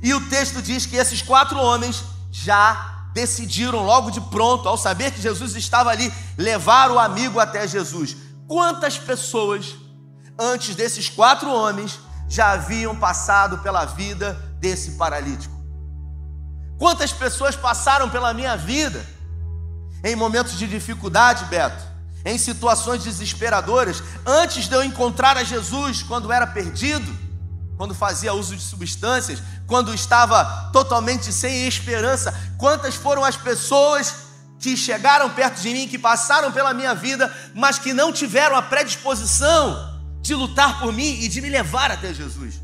E 0.03 0.13
o 0.13 0.29
texto 0.29 0.61
diz 0.61 0.85
que 0.85 0.97
esses 0.97 1.23
quatro 1.23 1.59
homens 1.59 2.05
já 2.31 3.09
decidiram 3.15 3.83
logo 3.87 4.11
de 4.11 4.21
pronto, 4.21 4.69
ao 4.69 4.77
saber 4.77 5.13
que 5.13 5.23
Jesus 5.23 5.57
estava 5.57 5.89
ali, 5.89 6.13
levar 6.37 6.91
o 6.91 6.99
amigo 6.99 7.41
até 7.41 7.67
Jesus. 7.67 8.15
Quantas 8.47 8.99
pessoas 8.99 9.77
antes 10.39 10.77
desses 10.77 11.09
quatro 11.09 11.51
homens 11.51 11.99
já 12.29 12.51
haviam 12.51 12.95
passado 12.95 13.61
pela 13.61 13.87
vida 13.87 14.35
desse 14.61 14.91
paralítico? 14.91 15.58
Quantas 16.79 17.13
pessoas 17.13 17.57
passaram 17.57 18.09
pela 18.09 18.33
minha 18.33 18.57
vida? 18.57 19.05
em 20.05 20.15
momentos 20.15 20.57
de 20.57 20.67
dificuldade, 20.67 21.45
Beto, 21.47 21.83
em 22.25 22.39
situações 22.39 23.03
desesperadoras, 23.03 24.03
antes 24.25 24.69
de 24.69 24.75
eu 24.75 24.83
encontrar 24.83 25.37
a 25.37 25.45
Jesus 25.45 26.03
quando 26.03 26.33
era 26.33 26.47
perdido, 26.47 27.17
quando 27.77 27.95
fazia 27.95 28.33
uso 28.33 28.57
de 28.57 28.63
substâncias, 28.63 29.41
quando 29.67 29.95
estava 29.95 30.71
totalmente 30.73 31.33
sem 31.33 31.67
esperança, 31.67 32.35
quantas 32.57 32.95
foram 32.95 33.25
as 33.25 33.37
pessoas 33.37 34.29
que 34.59 34.77
chegaram 34.77 35.31
perto 35.31 35.61
de 35.61 35.71
mim, 35.71 35.87
que 35.87 35.99
passaram 35.99 36.51
pela 36.51 36.75
minha 36.75 36.95
vida, 36.95 37.33
mas 37.55 37.79
que 37.79 37.93
não 37.93 38.13
tiveram 38.13 38.57
a 38.57 38.63
predisposição 38.63 39.97
de 40.21 40.35
lutar 40.35 40.81
por 40.81 40.93
mim 40.93 41.21
e 41.21 41.29
de 41.29 41.41
me 41.41 41.49
levar 41.49 41.93
até 41.93 42.13
Jesus? 42.13 42.61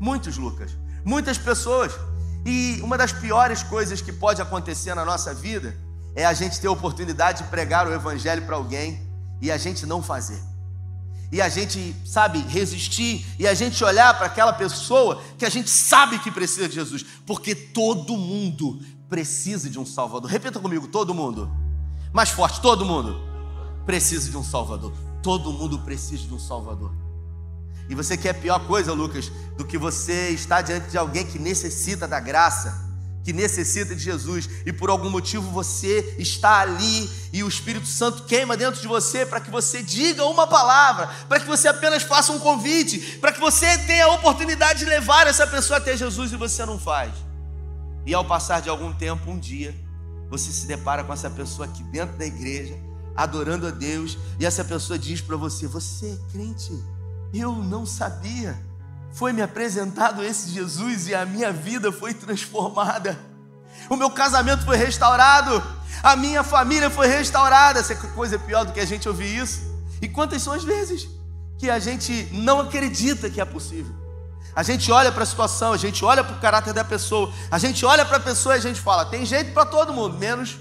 Muitos, 0.00 0.36
Lucas, 0.36 0.72
muitas 1.04 1.38
pessoas. 1.38 1.92
E 2.46 2.80
uma 2.80 2.96
das 2.96 3.12
piores 3.12 3.64
coisas 3.64 4.00
que 4.00 4.12
pode 4.12 4.40
acontecer 4.40 4.94
na 4.94 5.04
nossa 5.04 5.34
vida 5.34 5.76
é 6.14 6.24
a 6.24 6.32
gente 6.32 6.60
ter 6.60 6.68
a 6.68 6.70
oportunidade 6.70 7.42
de 7.42 7.50
pregar 7.50 7.88
o 7.88 7.92
Evangelho 7.92 8.46
para 8.46 8.54
alguém 8.54 9.04
e 9.42 9.50
a 9.50 9.58
gente 9.58 9.84
não 9.84 10.00
fazer. 10.00 10.40
E 11.32 11.42
a 11.42 11.48
gente, 11.48 11.94
sabe, 12.06 12.38
resistir 12.38 13.26
e 13.36 13.48
a 13.48 13.52
gente 13.52 13.82
olhar 13.82 14.16
para 14.16 14.26
aquela 14.26 14.52
pessoa 14.52 15.20
que 15.36 15.44
a 15.44 15.48
gente 15.50 15.68
sabe 15.68 16.20
que 16.20 16.30
precisa 16.30 16.68
de 16.68 16.76
Jesus, 16.76 17.04
porque 17.26 17.52
todo 17.52 18.16
mundo 18.16 18.80
precisa 19.08 19.68
de 19.68 19.76
um 19.76 19.84
Salvador. 19.84 20.30
Repita 20.30 20.60
comigo: 20.60 20.86
todo 20.86 21.12
mundo. 21.12 21.50
Mais 22.12 22.30
forte: 22.30 22.60
todo 22.60 22.84
mundo 22.84 23.20
precisa 23.84 24.30
de 24.30 24.36
um 24.36 24.44
Salvador. 24.44 24.92
Todo 25.20 25.52
mundo 25.52 25.80
precisa 25.80 26.22
de 26.22 26.32
um 26.32 26.38
Salvador. 26.38 27.05
E 27.88 27.94
você 27.94 28.16
quer 28.16 28.34
pior 28.34 28.66
coisa, 28.66 28.92
Lucas, 28.92 29.30
do 29.56 29.64
que 29.64 29.78
você 29.78 30.30
estar 30.30 30.62
diante 30.62 30.90
de 30.90 30.98
alguém 30.98 31.24
que 31.24 31.38
necessita 31.38 32.06
da 32.06 32.20
graça 32.20 32.86
que 33.26 33.32
necessita 33.32 33.92
de 33.92 34.00
Jesus 34.00 34.48
e 34.64 34.72
por 34.72 34.88
algum 34.88 35.10
motivo 35.10 35.50
você 35.50 36.14
está 36.16 36.60
ali 36.60 37.10
e 37.32 37.42
o 37.42 37.48
Espírito 37.48 37.88
Santo 37.88 38.22
queima 38.22 38.56
dentro 38.56 38.80
de 38.80 38.86
você 38.86 39.26
para 39.26 39.40
que 39.40 39.50
você 39.50 39.82
diga 39.82 40.24
uma 40.26 40.46
palavra, 40.46 41.08
para 41.28 41.40
que 41.40 41.46
você 41.46 41.66
apenas 41.66 42.04
faça 42.04 42.30
um 42.30 42.38
convite, 42.38 43.18
para 43.18 43.32
que 43.32 43.40
você 43.40 43.78
tenha 43.78 44.04
a 44.04 44.12
oportunidade 44.12 44.78
de 44.78 44.84
levar 44.84 45.26
essa 45.26 45.44
pessoa 45.44 45.78
até 45.78 45.96
Jesus 45.96 46.32
e 46.32 46.36
você 46.36 46.64
não 46.64 46.78
faz. 46.78 47.12
E 48.06 48.14
ao 48.14 48.24
passar 48.24 48.62
de 48.62 48.68
algum 48.68 48.92
tempo, 48.92 49.28
um 49.28 49.40
dia, 49.40 49.74
você 50.30 50.52
se 50.52 50.64
depara 50.68 51.02
com 51.02 51.12
essa 51.12 51.28
pessoa 51.28 51.66
aqui 51.66 51.82
dentro 51.82 52.16
da 52.16 52.24
igreja, 52.24 52.78
adorando 53.16 53.66
a 53.66 53.72
Deus, 53.72 54.16
e 54.38 54.46
essa 54.46 54.64
pessoa 54.64 54.96
diz 54.96 55.20
para 55.20 55.36
você: 55.36 55.66
Você 55.66 56.10
é 56.10 56.30
crente? 56.30 56.70
Eu 57.32 57.52
não 57.54 57.84
sabia 57.84 58.56
foi 59.16 59.32
me 59.32 59.40
apresentado 59.40 60.22
esse 60.22 60.50
Jesus 60.50 61.08
e 61.08 61.14
a 61.14 61.24
minha 61.24 61.50
vida 61.50 61.90
foi 61.90 62.12
transformada. 62.12 63.18
O 63.88 63.96
meu 63.96 64.10
casamento 64.10 64.62
foi 64.62 64.76
restaurado, 64.76 65.62
a 66.02 66.14
minha 66.14 66.44
família 66.44 66.90
foi 66.90 67.06
restaurada. 67.06 67.80
Essa 67.80 67.94
coisa 67.94 68.36
é 68.36 68.38
pior 68.38 68.66
do 68.66 68.74
que 68.74 68.80
a 68.80 68.84
gente 68.84 69.08
ouvir 69.08 69.34
isso. 69.38 69.62
E 70.02 70.08
quantas 70.08 70.42
são 70.42 70.52
as 70.52 70.62
vezes 70.62 71.08
que 71.58 71.70
a 71.70 71.78
gente 71.78 72.28
não 72.30 72.60
acredita 72.60 73.30
que 73.30 73.40
é 73.40 73.44
possível? 73.46 73.94
A 74.54 74.62
gente 74.62 74.92
olha 74.92 75.10
para 75.10 75.22
a 75.22 75.26
situação, 75.26 75.72
a 75.72 75.78
gente 75.78 76.04
olha 76.04 76.22
para 76.22 76.36
o 76.36 76.40
caráter 76.40 76.74
da 76.74 76.84
pessoa, 76.84 77.32
a 77.50 77.58
gente 77.58 77.86
olha 77.86 78.04
para 78.04 78.18
a 78.18 78.20
pessoa 78.20 78.54
e 78.54 78.58
a 78.58 78.62
gente 78.62 78.82
fala: 78.82 79.06
tem 79.06 79.24
jeito 79.24 79.52
para 79.54 79.64
todo 79.64 79.94
mundo, 79.94 80.18
menos 80.18 80.58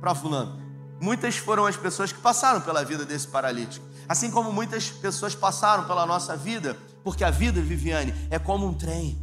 para 0.00 0.14
Fulano. 0.14 0.58
Muitas 0.98 1.36
foram 1.36 1.66
as 1.66 1.76
pessoas 1.76 2.10
que 2.10 2.20
passaram 2.20 2.62
pela 2.62 2.82
vida 2.84 3.04
desse 3.04 3.28
paralítico, 3.28 3.84
assim 4.08 4.30
como 4.30 4.52
muitas 4.52 4.90
pessoas 4.90 5.34
passaram 5.34 5.84
pela 5.84 6.06
nossa 6.06 6.36
vida 6.36 6.76
porque 7.02 7.24
a 7.24 7.30
vida, 7.30 7.60
Viviane, 7.60 8.14
é 8.30 8.38
como 8.38 8.66
um 8.66 8.74
trem. 8.74 9.18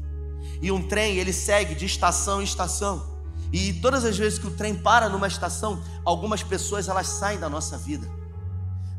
E 0.61 0.71
um 0.71 0.85
trem, 0.87 1.17
ele 1.17 1.31
segue 1.31 1.75
de 1.75 1.85
estação 1.85 2.41
em 2.41 2.43
estação. 2.43 3.17
E 3.51 3.73
todas 3.73 4.05
as 4.05 4.17
vezes 4.17 4.37
que 4.37 4.47
o 4.47 4.51
trem 4.51 4.75
para 4.75 5.09
numa 5.09 5.27
estação, 5.27 5.81
algumas 6.05 6.43
pessoas 6.43 6.87
elas 6.87 7.07
saem 7.07 7.39
da 7.39 7.49
nossa 7.49 7.77
vida. 7.77 8.07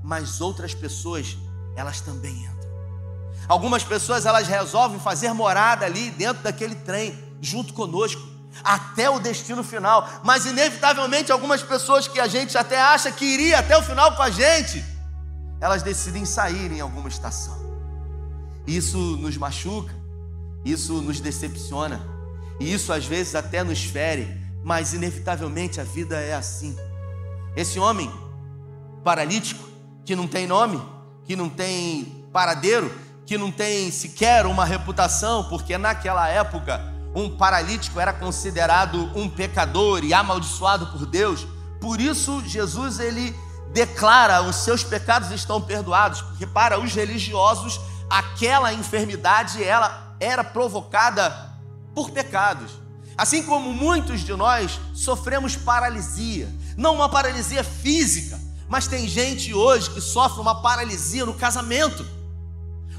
Mas 0.02 0.40
outras 0.40 0.75
pessoas, 0.75 1.37
elas 1.76 2.00
também 2.00 2.44
entram. 2.44 2.70
Algumas 3.46 3.84
pessoas 3.84 4.26
elas 4.26 4.49
resolvem 4.49 4.99
fazer 4.99 5.32
morada 5.32 5.84
ali 5.84 6.10
dentro 6.10 6.42
daquele 6.42 6.75
trem, 6.75 7.18
junto 7.40 7.75
conosco, 7.75 8.22
até 8.64 9.10
o 9.10 9.18
destino 9.18 9.62
final. 9.62 10.08
Mas 10.25 10.46
inevitavelmente 10.46 11.30
algumas 11.30 11.62
pessoas 11.62 12.08
que 12.08 12.18
a 12.18 12.26
gente 12.26 12.56
até 12.56 12.80
acha 12.80 13.12
que 13.12 13.25
iria 13.25 13.58
até 13.58 13.76
o 13.76 13.82
final 13.82 14.16
com 14.16 14.22
a 14.22 14.30
gente, 14.30 14.82
elas 15.60 15.82
decidem 15.82 16.24
sair 16.24 16.72
em 16.72 16.80
alguma 16.80 17.08
estação. 17.08 17.58
Isso 18.66 18.98
nos 19.16 19.36
machuca, 19.36 19.94
isso 20.64 21.00
nos 21.02 21.20
decepciona, 21.20 22.00
e 22.58 22.72
isso 22.72 22.92
às 22.92 23.04
vezes 23.04 23.34
até 23.34 23.62
nos 23.62 23.82
fere, 23.84 24.40
mas 24.64 24.92
inevitavelmente 24.92 25.80
a 25.80 25.84
vida 25.84 26.16
é 26.20 26.34
assim. 26.34 26.76
Esse 27.56 27.78
homem 27.78 28.10
paralítico, 29.02 29.68
que 30.04 30.14
não 30.14 30.26
tem 30.26 30.46
nome, 30.46 30.80
que 31.24 31.36
não 31.36 31.48
tem 31.48 32.26
paradeiro, 32.32 32.92
que 33.26 33.36
não 33.38 33.50
tem 33.50 33.90
sequer 33.90 34.46
uma 34.46 34.64
reputação, 34.64 35.44
porque 35.44 35.76
naquela 35.78 36.28
época 36.28 36.80
um 37.14 37.36
paralítico 37.36 37.98
era 37.98 38.12
considerado 38.12 39.10
um 39.16 39.28
pecador 39.28 40.04
e 40.04 40.14
amaldiçoado 40.14 40.86
por 40.88 41.06
Deus. 41.06 41.46
Por 41.80 42.00
isso 42.00 42.42
Jesus 42.44 43.00
ele 43.00 43.34
declara 43.72 44.42
os 44.42 44.56
seus 44.56 44.82
pecados 44.82 45.30
estão 45.30 45.60
perdoados, 45.60 46.22
porque 46.22 46.46
para 46.46 46.78
os 46.80 46.92
religiosos 46.92 47.80
aquela 48.08 48.72
enfermidade 48.72 49.62
ela 49.62 50.16
era 50.18 50.42
provocada 50.42 51.54
por 51.94 52.10
pecados. 52.10 52.72
Assim 53.16 53.42
como 53.42 53.72
muitos 53.72 54.20
de 54.20 54.32
nós 54.32 54.80
sofremos 54.94 55.54
paralisia, 55.54 56.48
não 56.76 56.94
uma 56.94 57.08
paralisia 57.08 57.62
física, 57.62 58.40
mas 58.68 58.86
tem 58.86 59.06
gente 59.06 59.52
hoje 59.52 59.90
que 59.90 60.00
sofre 60.00 60.40
uma 60.40 60.62
paralisia 60.62 61.26
no 61.26 61.34
casamento. 61.34 62.06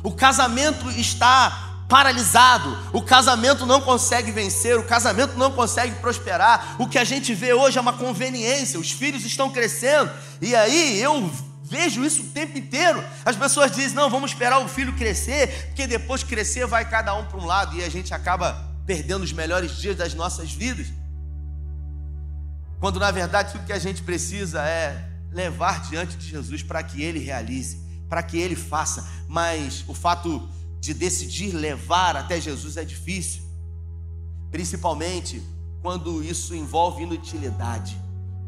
O 0.03 0.11
casamento 0.11 0.89
está 0.91 1.70
paralisado, 1.91 2.77
o 2.93 3.01
casamento 3.01 3.65
não 3.65 3.81
consegue 3.81 4.31
vencer, 4.31 4.79
o 4.79 4.83
casamento 4.83 5.37
não 5.37 5.51
consegue 5.51 5.93
prosperar. 5.95 6.77
O 6.79 6.87
que 6.87 6.97
a 6.97 7.03
gente 7.03 7.33
vê 7.33 7.53
hoje 7.53 7.77
é 7.77 7.81
uma 7.81 7.91
conveniência, 7.91 8.79
os 8.79 8.91
filhos 8.91 9.25
estão 9.25 9.51
crescendo, 9.51 10.09
e 10.41 10.55
aí 10.55 10.99
eu 11.01 11.29
Vejo 11.63 12.03
isso 12.03 12.23
o 12.23 12.25
tempo 12.25 12.57
inteiro. 12.57 13.01
As 13.23 13.37
pessoas 13.37 13.71
dizem: 13.71 13.95
não, 13.95 14.09
vamos 14.09 14.31
esperar 14.31 14.59
o 14.59 14.67
filho 14.67 14.91
crescer, 14.91 15.67
porque 15.67 15.87
depois 15.87 16.21
crescer 16.21 16.67
vai 16.67 16.83
cada 16.83 17.15
um 17.15 17.23
para 17.23 17.39
um 17.39 17.45
lado 17.45 17.77
e 17.77 17.81
a 17.81 17.87
gente 17.87 18.13
acaba 18.13 18.61
perdendo 18.85 19.23
os 19.23 19.31
melhores 19.31 19.77
dias 19.77 19.95
das 19.95 20.13
nossas 20.13 20.51
vidas. 20.51 20.87
Quando 22.77 22.99
na 22.99 23.09
verdade 23.09 23.53
tudo 23.53 23.65
que 23.65 23.71
a 23.71 23.79
gente 23.79 24.03
precisa 24.03 24.61
é 24.63 25.01
levar 25.31 25.81
diante 25.83 26.17
de 26.17 26.27
Jesus 26.27 26.61
para 26.61 26.83
que 26.83 27.01
ele 27.01 27.19
realize, 27.19 27.77
para 28.09 28.21
que 28.21 28.37
ele 28.37 28.57
faça. 28.57 29.07
Mas 29.29 29.85
o 29.87 29.93
fato 29.93 30.49
de 30.81 30.95
decidir 30.95 31.53
levar 31.53 32.17
até 32.17 32.41
Jesus 32.41 32.75
é 32.75 32.83
difícil, 32.83 33.43
principalmente 34.49 35.41
quando 35.79 36.23
isso 36.23 36.55
envolve 36.55 37.03
inutilidade, 37.03 37.95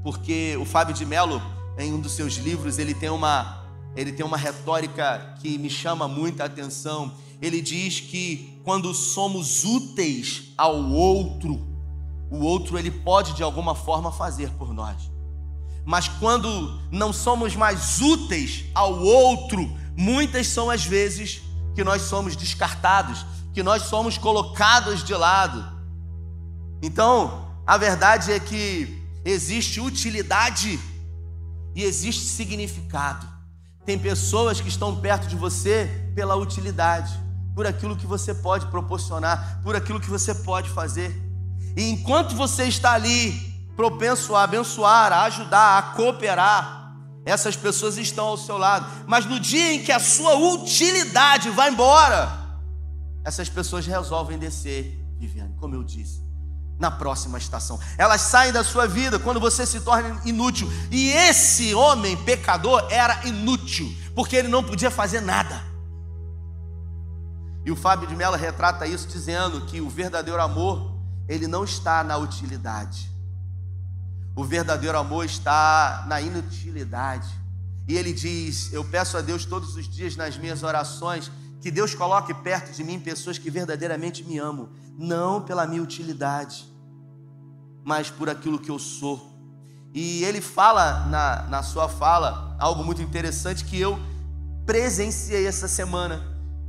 porque 0.01 0.57
o 0.59 0.65
Fábio 0.65 0.95
de 0.95 1.05
Mello, 1.05 1.39
em 1.77 1.93
um 1.93 2.01
dos 2.01 2.13
seus 2.13 2.33
livros, 2.33 2.79
ele 2.79 2.95
tem 2.95 3.09
uma 3.09 3.61
ele 3.95 4.11
tem 4.11 4.25
uma 4.25 4.37
retórica 4.37 5.35
que 5.39 5.55
me 5.59 5.69
chama 5.69 6.07
muita 6.07 6.45
atenção. 6.45 7.13
Ele 7.39 7.61
diz 7.61 7.99
que 7.99 8.59
quando 8.63 8.91
somos 8.91 9.63
úteis 9.63 10.51
ao 10.57 10.89
outro, 10.89 11.61
o 12.31 12.39
outro 12.39 12.79
ele 12.79 12.89
pode 12.89 13.33
de 13.33 13.43
alguma 13.43 13.75
forma 13.75 14.11
fazer 14.11 14.49
por 14.53 14.73
nós. 14.73 15.11
Mas 15.85 16.07
quando 16.07 16.81
não 16.91 17.13
somos 17.13 17.55
mais 17.55 18.01
úteis 18.01 18.65
ao 18.73 18.99
outro, 18.99 19.71
muitas 19.95 20.47
são 20.47 20.71
as 20.71 20.83
vezes 20.83 21.42
que 21.73 21.83
nós 21.83 22.03
somos 22.03 22.35
descartados, 22.35 23.25
que 23.53 23.63
nós 23.63 23.83
somos 23.83 24.17
colocados 24.17 25.03
de 25.03 25.13
lado. 25.13 25.65
Então, 26.81 27.47
a 27.65 27.77
verdade 27.77 28.31
é 28.31 28.39
que 28.39 29.01
existe 29.23 29.79
utilidade 29.79 30.79
e 31.75 31.83
existe 31.83 32.25
significado. 32.25 33.27
Tem 33.85 33.97
pessoas 33.97 34.61
que 34.61 34.69
estão 34.69 34.95
perto 34.95 35.27
de 35.27 35.35
você 35.35 36.11
pela 36.15 36.35
utilidade, 36.35 37.11
por 37.55 37.65
aquilo 37.65 37.95
que 37.95 38.07
você 38.07 38.33
pode 38.33 38.65
proporcionar, 38.67 39.61
por 39.63 39.75
aquilo 39.75 39.99
que 39.99 40.09
você 40.09 40.33
pode 40.33 40.69
fazer. 40.69 41.21
E 41.75 41.89
enquanto 41.89 42.35
você 42.35 42.65
está 42.65 42.93
ali, 42.93 43.31
propenso 43.75 44.35
a 44.35 44.43
abençoar, 44.43 45.11
a 45.11 45.23
ajudar, 45.23 45.77
a 45.77 45.81
cooperar, 45.93 46.82
essas 47.25 47.55
pessoas 47.55 47.97
estão 47.97 48.25
ao 48.25 48.37
seu 48.37 48.57
lado. 48.57 48.85
Mas 49.07 49.25
no 49.25 49.39
dia 49.39 49.73
em 49.73 49.83
que 49.83 49.91
a 49.91 49.99
sua 49.99 50.35
utilidade 50.35 51.49
vai 51.49 51.69
embora, 51.69 52.31
essas 53.23 53.49
pessoas 53.49 53.85
resolvem 53.85 54.37
descer, 54.37 54.99
Viviane, 55.17 55.55
como 55.59 55.75
eu 55.75 55.83
disse 55.83 56.23
na 56.79 56.91
próxima 56.91 57.37
estação. 57.37 57.79
Elas 57.97 58.21
saem 58.21 58.51
da 58.51 58.63
sua 58.63 58.87
vida 58.87 59.17
quando 59.19 59.39
você 59.39 59.65
se 59.65 59.79
torna 59.81 60.19
inútil. 60.25 60.69
E 60.91 61.11
esse 61.11 61.73
homem 61.73 62.17
pecador 62.17 62.85
era 62.89 63.25
inútil, 63.25 63.95
porque 64.15 64.35
ele 64.35 64.47
não 64.47 64.63
podia 64.63 64.91
fazer 64.91 65.21
nada. 65.21 65.63
E 67.65 67.71
o 67.71 67.75
Fábio 67.75 68.07
de 68.07 68.15
Mello 68.15 68.35
retrata 68.35 68.85
isso 68.85 69.07
dizendo 69.07 69.61
que 69.61 69.79
o 69.79 69.89
verdadeiro 69.89 70.41
amor, 70.41 70.91
ele 71.29 71.47
não 71.47 71.63
está 71.63 72.03
na 72.03 72.17
utilidade. 72.17 73.12
O 74.35 74.43
verdadeiro 74.43 74.97
amor 74.97 75.25
está 75.25 76.05
na 76.07 76.19
inutilidade. 76.19 77.29
E 77.87 77.95
ele 77.95 78.11
diz: 78.11 78.73
Eu 78.73 78.83
peço 78.83 79.17
a 79.17 79.21
Deus 79.21 79.45
todos 79.45 79.75
os 79.75 79.87
dias 79.87 80.15
nas 80.15 80.37
minhas 80.37 80.63
orações 80.63 81.31
que 81.61 81.69
Deus 81.69 81.93
coloque 81.95 82.33
perto 82.33 82.73
de 82.73 82.83
mim 82.83 82.99
pessoas 82.99 83.37
que 83.37 83.49
verdadeiramente 83.49 84.23
me 84.23 84.37
amam, 84.37 84.69
não 84.97 85.41
pela 85.41 85.65
minha 85.65 85.81
utilidade, 85.81 86.65
mas 87.85 88.09
por 88.09 88.29
aquilo 88.29 88.59
que 88.59 88.69
eu 88.69 88.77
sou. 88.77 89.31
E 89.93 90.25
ele 90.25 90.41
fala 90.41 91.05
na, 91.05 91.43
na 91.43 91.63
sua 91.63 91.87
fala 91.87 92.57
algo 92.59 92.83
muito 92.83 93.01
interessante 93.01 93.63
que 93.63 93.79
eu 93.79 93.97
presenciei 94.65 95.45
essa 95.47 95.67
semana, 95.67 96.21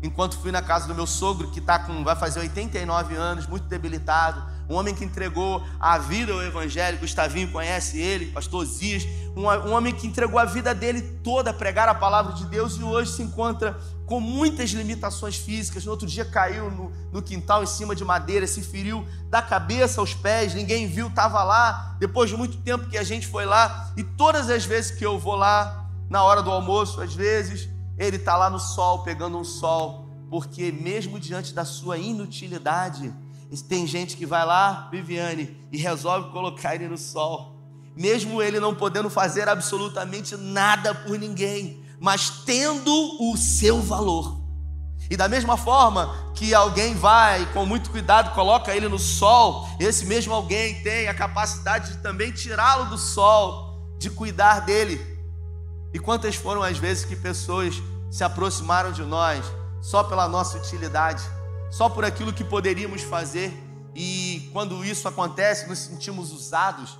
enquanto 0.02 0.38
fui 0.38 0.52
na 0.52 0.62
casa 0.62 0.86
do 0.86 0.94
meu 0.94 1.06
sogro, 1.06 1.50
que 1.50 1.60
tá 1.60 1.78
com, 1.78 2.04
vai 2.04 2.14
fazer 2.14 2.38
89 2.40 3.16
anos, 3.16 3.46
muito 3.48 3.66
debilitado 3.66 4.53
um 4.68 4.74
homem 4.74 4.94
que 4.94 5.04
entregou 5.04 5.62
a 5.78 5.98
vida 5.98 6.32
ao 6.32 6.42
Evangelho, 6.42 6.98
Gustavinho 6.98 7.50
conhece 7.50 8.00
ele, 8.00 8.26
pastor 8.26 8.64
Zias, 8.64 9.06
um, 9.36 9.46
homem 9.72 9.92
que 9.92 10.06
entregou 10.06 10.38
a 10.38 10.44
vida 10.44 10.74
dele 10.74 11.02
toda 11.22 11.50
a 11.50 11.54
pregar 11.54 11.88
a 11.88 11.94
palavra 11.94 12.32
de 12.32 12.46
Deus 12.46 12.76
e 12.76 12.82
hoje 12.82 13.12
se 13.12 13.22
encontra 13.22 13.78
com 14.06 14.20
muitas 14.20 14.70
limitações 14.70 15.36
físicas. 15.36 15.84
No 15.84 15.90
outro 15.90 16.06
dia 16.06 16.24
caiu 16.24 16.70
no, 16.70 16.92
no 17.12 17.22
quintal 17.22 17.62
em 17.62 17.66
cima 17.66 17.94
de 17.94 18.04
madeira, 18.04 18.46
se 18.46 18.62
feriu 18.62 19.04
da 19.28 19.42
cabeça 19.42 20.00
aos 20.00 20.14
pés, 20.14 20.54
ninguém 20.54 20.86
viu, 20.86 21.08
estava 21.08 21.42
lá. 21.42 21.96
Depois 21.98 22.30
de 22.30 22.36
muito 22.36 22.58
tempo 22.58 22.88
que 22.88 22.96
a 22.96 23.02
gente 23.02 23.26
foi 23.26 23.44
lá, 23.44 23.92
e 23.96 24.04
todas 24.04 24.48
as 24.48 24.64
vezes 24.64 24.90
que 24.90 25.04
eu 25.04 25.18
vou 25.18 25.34
lá, 25.34 25.90
na 26.08 26.22
hora 26.22 26.42
do 26.42 26.50
almoço, 26.50 27.00
às 27.00 27.14
vezes, 27.14 27.68
ele 27.98 28.16
está 28.16 28.36
lá 28.36 28.48
no 28.48 28.58
sol, 28.58 29.02
pegando 29.02 29.38
um 29.38 29.44
sol, 29.44 30.08
porque 30.30 30.70
mesmo 30.70 31.18
diante 31.18 31.52
da 31.52 31.64
sua 31.64 31.98
inutilidade, 31.98 33.12
tem 33.62 33.86
gente 33.86 34.16
que 34.16 34.26
vai 34.26 34.44
lá, 34.44 34.88
Viviane, 34.90 35.56
e 35.70 35.78
resolve 35.78 36.30
colocar 36.30 36.74
ele 36.74 36.88
no 36.88 36.98
sol, 36.98 37.54
mesmo 37.96 38.42
ele 38.42 38.58
não 38.58 38.74
podendo 38.74 39.10
fazer 39.10 39.48
absolutamente 39.48 40.36
nada 40.36 40.94
por 40.94 41.18
ninguém, 41.18 41.84
mas 42.00 42.30
tendo 42.44 42.92
o 43.20 43.36
seu 43.36 43.80
valor. 43.80 44.42
E 45.10 45.16
da 45.16 45.28
mesma 45.28 45.56
forma 45.56 46.32
que 46.34 46.54
alguém 46.54 46.94
vai 46.94 47.44
com 47.52 47.66
muito 47.66 47.90
cuidado, 47.90 48.34
coloca 48.34 48.74
ele 48.74 48.88
no 48.88 48.98
sol, 48.98 49.68
esse 49.78 50.06
mesmo 50.06 50.32
alguém 50.32 50.82
tem 50.82 51.08
a 51.08 51.14
capacidade 51.14 51.92
de 51.92 51.98
também 51.98 52.32
tirá-lo 52.32 52.86
do 52.86 52.98
sol, 52.98 53.96
de 53.98 54.10
cuidar 54.10 54.60
dele. 54.60 55.00
E 55.92 55.98
quantas 55.98 56.34
foram 56.34 56.62
as 56.62 56.78
vezes 56.78 57.04
que 57.04 57.14
pessoas 57.14 57.74
se 58.10 58.24
aproximaram 58.24 58.90
de 58.90 59.02
nós 59.02 59.44
só 59.80 60.02
pela 60.02 60.26
nossa 60.26 60.58
utilidade? 60.58 61.22
Só 61.76 61.88
por 61.88 62.04
aquilo 62.04 62.32
que 62.32 62.44
poderíamos 62.44 63.02
fazer. 63.02 63.52
E 63.96 64.48
quando 64.52 64.84
isso 64.84 65.08
acontece, 65.08 65.68
nos 65.68 65.80
sentimos 65.80 66.30
usados, 66.30 66.96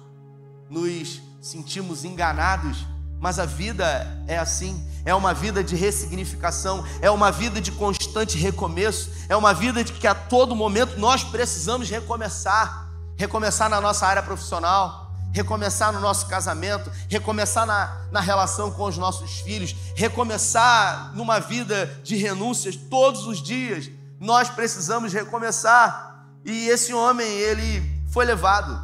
nos 0.68 1.22
sentimos 1.40 2.04
enganados. 2.04 2.84
Mas 3.20 3.38
a 3.38 3.46
vida 3.46 4.24
é 4.26 4.36
assim, 4.36 4.84
é 5.04 5.14
uma 5.14 5.32
vida 5.32 5.62
de 5.62 5.76
ressignificação, 5.76 6.84
é 7.00 7.08
uma 7.08 7.30
vida 7.30 7.60
de 7.60 7.70
constante 7.70 8.36
recomeço, 8.36 9.10
é 9.28 9.36
uma 9.36 9.54
vida 9.54 9.84
de 9.84 9.92
que 9.92 10.08
a 10.08 10.14
todo 10.14 10.56
momento 10.56 10.98
nós 10.98 11.22
precisamos 11.22 11.88
recomeçar, 11.88 12.90
recomeçar 13.16 13.70
na 13.70 13.80
nossa 13.80 14.06
área 14.06 14.24
profissional, 14.24 15.12
recomeçar 15.32 15.92
no 15.92 16.00
nosso 16.00 16.26
casamento, 16.26 16.90
recomeçar 17.08 17.64
na, 17.64 18.08
na 18.10 18.20
relação 18.20 18.72
com 18.72 18.84
os 18.84 18.98
nossos 18.98 19.38
filhos, 19.38 19.74
recomeçar 19.94 21.12
numa 21.14 21.38
vida 21.38 21.86
de 22.02 22.16
renúncias 22.16 22.76
todos 22.76 23.26
os 23.26 23.40
dias, 23.40 23.88
nós 24.24 24.48
precisamos 24.48 25.12
recomeçar. 25.12 26.24
E 26.44 26.68
esse 26.68 26.92
homem, 26.92 27.26
ele 27.26 27.82
foi 28.10 28.24
levado, 28.24 28.80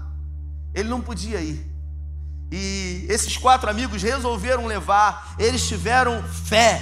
ele 0.74 0.88
não 0.88 1.00
podia 1.00 1.40
ir. 1.40 1.66
E 2.52 3.06
esses 3.08 3.36
quatro 3.36 3.70
amigos 3.70 4.02
resolveram 4.02 4.66
levar, 4.66 5.34
eles 5.38 5.66
tiveram 5.66 6.22
fé 6.22 6.80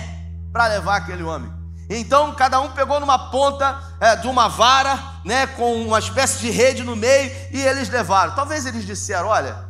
para 0.53 0.67
levar 0.67 0.97
aquele 0.97 1.23
homem. 1.23 1.53
Então 1.91 2.35
cada 2.35 2.61
um 2.61 2.71
pegou 2.73 3.01
numa 3.01 3.31
ponta 3.31 3.81
é, 4.01 4.17
de 4.17 4.27
uma 4.27 4.49
vara, 4.49 4.99
né, 5.25 5.47
com 5.47 5.83
uma 5.83 5.99
espécie 5.99 6.39
de 6.39 6.51
rede 6.51 6.83
no 6.83 6.97
meio, 6.97 7.31
e 7.51 7.61
eles 7.61 7.89
levaram. 7.89 8.35
Talvez 8.35 8.67
eles 8.67 8.85
disseram: 8.85 9.29
Olha, 9.29 9.68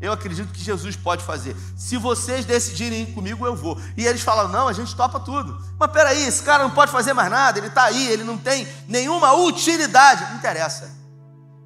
eu 0.00 0.12
acredito 0.12 0.52
que 0.52 0.60
Jesus 0.60 0.96
pode 0.96 1.24
fazer. 1.24 1.56
Se 1.76 1.96
vocês 1.96 2.44
decidirem 2.44 3.02
ir 3.02 3.14
comigo, 3.14 3.46
eu 3.46 3.56
vou. 3.56 3.80
E 3.96 4.06
eles 4.06 4.22
falam: 4.22 4.48
não, 4.48 4.68
a 4.68 4.72
gente 4.72 4.94
topa 4.94 5.20
tudo. 5.20 5.58
Mas 5.78 5.90
peraí, 5.90 6.26
esse 6.26 6.42
cara 6.42 6.62
não 6.62 6.70
pode 6.70 6.92
fazer 6.92 7.12
mais 7.12 7.30
nada, 7.30 7.58
ele 7.58 7.68
está 7.68 7.84
aí, 7.84 8.08
ele 8.08 8.24
não 8.24 8.36
tem 8.36 8.66
nenhuma 8.88 9.32
utilidade. 9.32 10.24
Não 10.30 10.36
interessa. 10.36 10.90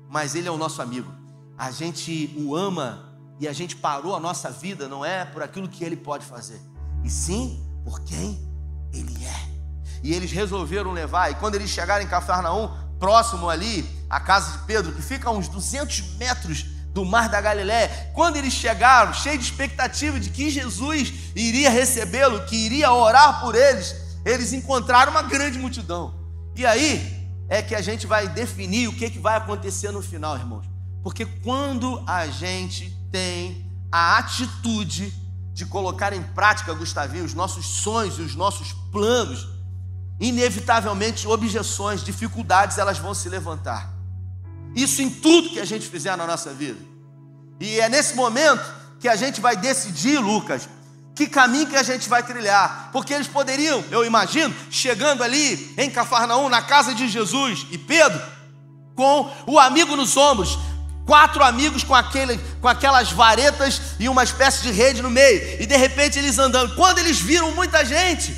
Mas 0.09 0.35
ele 0.35 0.49
é 0.49 0.51
o 0.51 0.57
nosso 0.57 0.81
amigo. 0.81 1.13
A 1.57 1.71
gente 1.71 2.35
o 2.37 2.55
ama 2.55 3.09
e 3.41 3.49
a 3.49 3.53
gente 3.53 3.77
parou 3.77 4.15
a 4.15 4.21
nossa 4.21 4.51
vida, 4.51 4.89
não 4.89 5.05
é 5.05 5.25
por 5.25 5.43
aquilo 5.43 5.69
que 5.69 5.85
ele 5.85 5.97
pode 5.97 6.27
fazer, 6.27 6.61
e 7.05 7.11
sim 7.11 7.65
por 7.85 8.01
quem 8.01 8.39
ele 8.93 9.25
é. 9.25 9.59
E 10.03 10.13
eles 10.13 10.31
resolveram 10.31 10.93
levar, 10.93 11.31
e 11.31 11.35
quando 11.37 11.55
eles 11.55 11.71
chegaram 11.71 12.05
em 12.05 12.09
Cafarnaum, 12.09 12.71
próximo 12.99 13.49
ali, 13.49 13.89
a 14.11 14.21
casa 14.21 14.59
de 14.59 14.65
Pedro, 14.65 14.93
que 14.93 15.03
fica 15.03 15.29
a 15.29 15.33
uns 15.33 15.49
200 15.49 16.17
metros 16.17 16.67
do 16.99 17.05
mar 17.05 17.29
da 17.29 17.41
Galiléia, 17.41 18.11
quando 18.13 18.35
eles 18.35 18.53
chegaram, 18.53 19.15
cheios 19.15 19.39
de 19.39 19.45
expectativa 19.45 20.19
de 20.19 20.31
que 20.31 20.51
Jesus 20.51 21.13
iria 21.37 21.71
recebê-lo, 21.71 22.45
que 22.45 22.57
iria 22.57 22.93
orar 22.93 23.41
por 23.41 23.55
eles, 23.55 23.95
eles 24.25 24.53
encontraram 24.53 25.13
uma 25.13 25.23
grande 25.23 25.61
multidão. 25.61 26.13
E 26.57 26.67
aí 26.67 27.25
é 27.49 27.63
que 27.63 27.77
a 27.77 27.81
gente 27.81 28.05
vai 28.05 28.27
definir 28.27 28.89
o 28.89 28.93
que, 28.93 29.09
que 29.11 29.21
vai 29.21 29.37
acontecer 29.37 29.93
no 29.93 30.03
final, 30.03 30.37
irmãos. 30.37 30.67
Porque 31.01 31.25
quando 31.25 32.03
a 32.05 32.27
gente 32.27 32.91
tem 33.13 33.65
a 33.93 34.19
atitude 34.19 35.15
de 35.55 35.67
colocar 35.67 36.13
em 36.13 36.23
prática, 36.23 36.75
Gustavinho, 36.75 37.25
os 37.25 37.33
nossos 37.33 37.65
sonhos 37.65 38.19
e 38.19 38.23
os 38.23 38.35
nossos 38.35 38.73
planos, 38.91 39.47
inevitavelmente 40.19 41.29
objeções, 41.29 42.03
dificuldades, 42.03 42.77
elas 42.77 42.99
vão 42.99 43.15
se 43.15 43.29
levantar. 43.29 43.95
Isso 44.75 45.01
em 45.01 45.09
tudo 45.09 45.51
que 45.51 45.61
a 45.61 45.65
gente 45.65 45.87
fizer 45.87 46.17
na 46.17 46.27
nossa 46.27 46.53
vida. 46.53 46.88
E 47.61 47.81
é 47.81 47.89
nesse 47.89 48.15
momento 48.15 48.65
que 49.01 49.09
a 49.09 49.17
gente 49.17 49.41
vai 49.41 49.57
decidir, 49.57 50.19
Lucas, 50.19 50.69
que 51.15 51.27
caminho 51.27 51.67
que 51.67 51.77
a 51.77 51.83
gente 51.83 52.09
vai 52.09 52.23
trilhar. 52.23 52.91
Porque 52.93 53.13
eles 53.13 53.27
poderiam, 53.27 53.85
eu 53.91 54.05
imagino, 54.05 54.55
chegando 54.71 55.23
ali 55.23 55.75
em 55.77 55.91
Cafarnaum, 55.91 56.49
na 56.49 56.63
casa 56.63 56.95
de 56.95 57.09
Jesus 57.09 57.67
e 57.71 57.79
Pedro, 57.79 58.21
com 58.95 59.31
o 59.47 59.59
amigo 59.59 59.97
nos 59.97 60.17
ombros, 60.17 60.59
quatro 61.07 61.43
amigos 61.43 61.83
com, 61.83 61.95
aquele, 61.95 62.39
com 62.61 62.69
aquelas 62.69 63.11
varetas 63.11 63.81
e 63.99 64.09
uma 64.09 64.23
espécie 64.23 64.63
de 64.63 64.71
rede 64.71 65.01
no 65.03 65.11
meio, 65.11 65.63
e 65.63 65.67
de 65.67 65.77
repente 65.77 66.19
eles 66.19 66.39
andando. 66.39 66.75
Quando 66.75 66.99
eles 66.99 67.19
viram 67.19 67.53
muita 67.53 67.85
gente, 67.85 68.35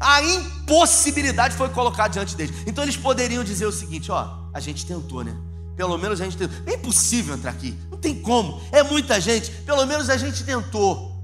A 0.00 0.22
impossibilidade 0.22 1.56
foi 1.56 1.68
colocada 1.70 2.10
diante 2.10 2.36
deles. 2.36 2.54
Então 2.66 2.84
eles 2.84 2.96
poderiam 2.96 3.44
dizer 3.44 3.66
o 3.66 3.72
seguinte: 3.72 4.10
ó, 4.10 4.28
a 4.52 4.60
gente 4.60 4.84
tentou, 4.84 5.24
né? 5.24 5.34
Pelo 5.76 5.98
menos 5.98 6.20
a 6.20 6.24
gente 6.24 6.36
tentou. 6.36 6.56
É 6.66 6.74
impossível 6.74 7.34
entrar 7.34 7.50
aqui. 7.50 7.76
Não 7.90 7.98
tem 7.98 8.20
como. 8.20 8.60
É 8.70 8.82
muita 8.82 9.20
gente. 9.20 9.50
Pelo 9.50 9.84
menos 9.86 10.08
a 10.08 10.16
gente 10.16 10.44
tentou. 10.44 11.14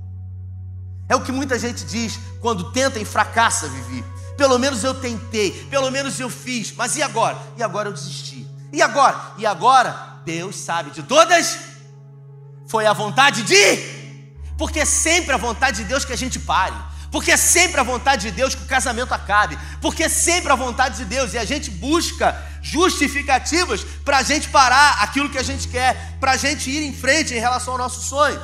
É 1.09 1.17
o 1.17 1.21
que 1.21 1.33
muita 1.33 1.59
gente 1.59 1.85
diz 1.85 2.19
quando 2.41 2.73
tenta 2.73 2.99
e 2.99 3.05
fracassa, 3.05 3.69
Vivi. 3.69 4.05
Pelo 4.37 4.59
menos 4.59 4.83
eu 4.83 4.95
tentei, 4.95 5.51
pelo 5.69 5.91
menos 5.91 6.19
eu 6.19 6.31
fiz. 6.31 6.73
Mas 6.73 6.97
e 6.97 7.03
agora? 7.03 7.37
E 7.57 7.63
agora 7.63 7.89
eu 7.89 7.93
desisti. 7.93 8.47
E 8.73 8.81
agora? 8.81 9.21
E 9.37 9.45
agora? 9.45 10.21
Deus 10.25 10.57
sabe 10.57 10.91
de 10.91 11.03
todas. 11.03 11.59
Foi 12.67 12.87
a 12.87 12.93
vontade 12.93 13.43
de. 13.43 14.01
Porque 14.57 14.81
é 14.81 14.85
sempre 14.85 15.35
a 15.35 15.37
vontade 15.37 15.79
de 15.79 15.85
Deus 15.85 16.05
que 16.05 16.13
a 16.13 16.17
gente 16.17 16.39
pare. 16.39 16.77
Porque 17.11 17.33
é 17.33 17.37
sempre 17.37 17.81
a 17.81 17.83
vontade 17.83 18.29
de 18.29 18.31
Deus 18.31 18.55
que 18.55 18.63
o 18.63 18.67
casamento 18.67 19.13
acabe. 19.13 19.59
Porque 19.81 20.05
é 20.05 20.09
sempre 20.09 20.53
a 20.53 20.55
vontade 20.55 20.99
de 20.99 21.05
Deus. 21.05 21.35
E 21.35 21.39
a 21.39 21.45
gente 21.45 21.71
busca 21.71 22.41
justificativas 22.63 23.85
para 24.05 24.19
a 24.19 24.23
gente 24.23 24.49
parar 24.49 25.03
aquilo 25.03 25.31
que 25.31 25.39
a 25.39 25.43
gente 25.43 25.69
quer, 25.69 26.17
para 26.21 26.33
a 26.33 26.37
gente 26.37 26.71
ir 26.71 26.87
em 26.87 26.93
frente 26.93 27.35
em 27.35 27.39
relação 27.39 27.75
ao 27.75 27.79
nosso 27.79 28.03
sonho. 28.03 28.41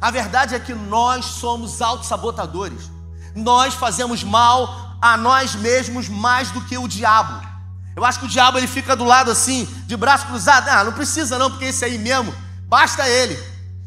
A 0.00 0.10
verdade 0.10 0.54
é 0.54 0.60
que 0.60 0.74
nós 0.74 1.24
somos 1.26 1.82
autossabotadores. 1.82 2.90
Nós 3.34 3.74
fazemos 3.74 4.24
mal 4.24 4.96
a 5.00 5.16
nós 5.16 5.54
mesmos 5.54 6.08
mais 6.08 6.50
do 6.50 6.60
que 6.62 6.76
o 6.78 6.88
diabo. 6.88 7.46
Eu 7.94 8.04
acho 8.04 8.20
que 8.20 8.24
o 8.24 8.28
diabo 8.28 8.56
ele 8.56 8.66
fica 8.66 8.96
do 8.96 9.04
lado 9.04 9.30
assim, 9.30 9.68
de 9.86 9.96
braço 9.96 10.26
cruzado. 10.26 10.68
Ah, 10.68 10.84
não 10.84 10.92
precisa 10.92 11.38
não, 11.38 11.50
porque 11.50 11.66
esse 11.66 11.84
aí 11.84 11.98
mesmo, 11.98 12.34
basta 12.66 13.06
ele. 13.08 13.38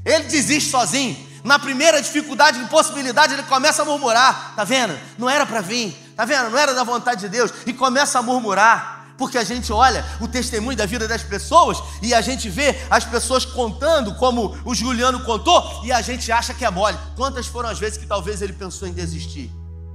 Ele 0.05 0.25
desiste 0.25 0.69
sozinho. 0.69 1.17
Na 1.43 1.57
primeira 1.57 2.01
dificuldade, 2.01 2.59
impossibilidade, 2.59 3.33
ele 3.33 3.43
começa 3.43 3.81
a 3.81 3.85
murmurar. 3.85 4.53
Tá 4.55 4.63
vendo? 4.63 4.97
Não 5.17 5.29
era 5.29 5.45
para 5.45 5.61
vir. 5.61 5.97
Tá 6.15 6.25
vendo? 6.25 6.49
Não 6.49 6.57
era 6.57 6.73
da 6.73 6.83
vontade 6.83 7.21
de 7.21 7.29
Deus. 7.29 7.51
E 7.65 7.73
começa 7.73 8.19
a 8.19 8.21
murmurar. 8.21 9.03
Porque 9.17 9.37
a 9.37 9.43
gente 9.43 9.71
olha 9.71 10.03
o 10.19 10.27
testemunho 10.27 10.75
da 10.75 10.85
vida 10.85 11.07
das 11.07 11.23
pessoas 11.23 11.77
e 12.01 12.13
a 12.13 12.21
gente 12.21 12.49
vê 12.49 12.75
as 12.89 13.05
pessoas 13.05 13.45
contando, 13.45 14.15
como 14.15 14.57
o 14.65 14.73
Juliano 14.73 15.23
contou, 15.23 15.81
e 15.83 15.91
a 15.91 16.01
gente 16.01 16.31
acha 16.31 16.53
que 16.53 16.65
é 16.65 16.69
mole. 16.69 16.97
Quantas 17.15 17.45
foram 17.45 17.69
as 17.69 17.79
vezes 17.79 17.97
que 17.97 18.07
talvez 18.07 18.41
ele 18.41 18.53
pensou 18.53 18.87
em 18.87 18.91
desistir? 18.91 19.51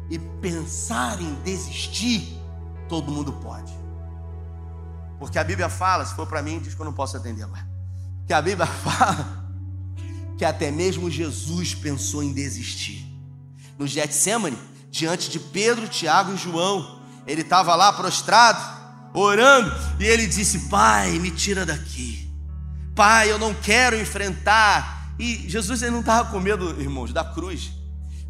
E 0.08 0.18
pensar 0.18 1.20
em 1.20 1.34
desistir, 1.42 2.40
todo 2.88 3.10
mundo 3.10 3.32
pode. 3.32 3.72
Porque 5.18 5.38
a 5.38 5.44
Bíblia 5.44 5.68
fala, 5.68 6.06
se 6.06 6.14
for 6.14 6.26
para 6.26 6.40
mim, 6.40 6.60
diz 6.60 6.74
que 6.74 6.80
eu 6.80 6.86
não 6.86 6.92
posso 6.92 7.16
atender 7.16 7.42
agora. 7.42 7.66
Que 8.26 8.32
a 8.32 8.40
Bíblia 8.40 8.66
fala 8.70 9.46
que 10.38 10.44
até 10.44 10.70
mesmo 10.70 11.10
Jesus 11.10 11.74
pensou 11.74 12.22
em 12.22 12.32
desistir. 12.32 13.04
No 13.76 13.86
Getsemane, 13.86 14.56
diante 14.90 15.30
de 15.30 15.38
Pedro, 15.38 15.88
Tiago 15.88 16.32
e 16.32 16.36
João, 16.36 17.00
ele 17.26 17.42
estava 17.42 17.74
lá 17.74 17.92
prostrado, 17.92 18.60
orando, 19.14 19.72
e 20.00 20.04
ele 20.04 20.26
disse: 20.26 20.68
Pai, 20.68 21.18
me 21.18 21.30
tira 21.30 21.66
daqui. 21.66 22.30
Pai, 22.94 23.30
eu 23.30 23.38
não 23.38 23.54
quero 23.54 23.98
enfrentar. 23.98 25.14
E 25.18 25.48
Jesus 25.48 25.82
ele 25.82 25.90
não 25.90 26.00
estava 26.00 26.30
com 26.30 26.40
medo, 26.40 26.80
irmãos, 26.80 27.12
da 27.12 27.24
cruz. 27.24 27.70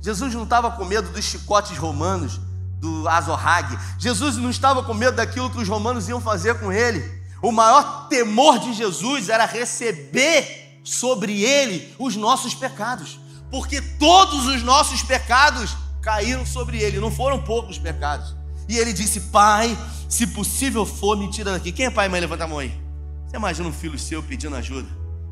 Jesus 0.00 0.34
não 0.34 0.44
estava 0.44 0.70
com 0.70 0.84
medo 0.84 1.10
dos 1.10 1.24
chicotes 1.24 1.76
romanos, 1.76 2.40
do 2.80 3.08
azorrague. 3.08 3.78
Jesus 3.98 4.36
não 4.36 4.50
estava 4.50 4.82
com 4.82 4.94
medo 4.94 5.16
daquilo 5.16 5.50
que 5.50 5.58
os 5.58 5.68
romanos 5.68 6.08
iam 6.08 6.20
fazer 6.20 6.58
com 6.58 6.72
ele. 6.72 7.18
O 7.42 7.52
maior 7.52 8.08
temor 8.08 8.58
de 8.58 8.72
Jesus 8.72 9.28
era 9.28 9.44
receber 9.44 10.80
sobre 10.82 11.42
ele 11.42 11.94
os 11.98 12.16
nossos 12.16 12.54
pecados, 12.54 13.20
porque 13.50 13.80
todos 13.80 14.46
os 14.46 14.62
nossos 14.62 15.02
pecados 15.02 15.76
caíram 16.08 16.46
sobre 16.46 16.78
ele, 16.78 16.98
não 16.98 17.10
foram 17.10 17.38
poucos 17.38 17.78
pecados. 17.78 18.34
E 18.66 18.78
ele 18.78 18.94
disse: 18.94 19.20
Pai, 19.20 19.76
se 20.08 20.26
possível 20.28 20.86
for, 20.86 21.18
me 21.18 21.30
tira 21.30 21.52
daqui. 21.52 21.70
Quem 21.70 21.84
é 21.84 21.90
pai 21.90 22.06
e 22.06 22.08
mãe? 22.08 22.18
Levanta 22.18 22.44
a 22.44 22.48
mão 22.48 22.58
aí. 22.58 22.72
Você 23.26 23.36
imagina 23.36 23.68
um 23.68 23.72
filho 23.72 23.98
seu 23.98 24.22
pedindo 24.22 24.56
ajuda? 24.56 24.88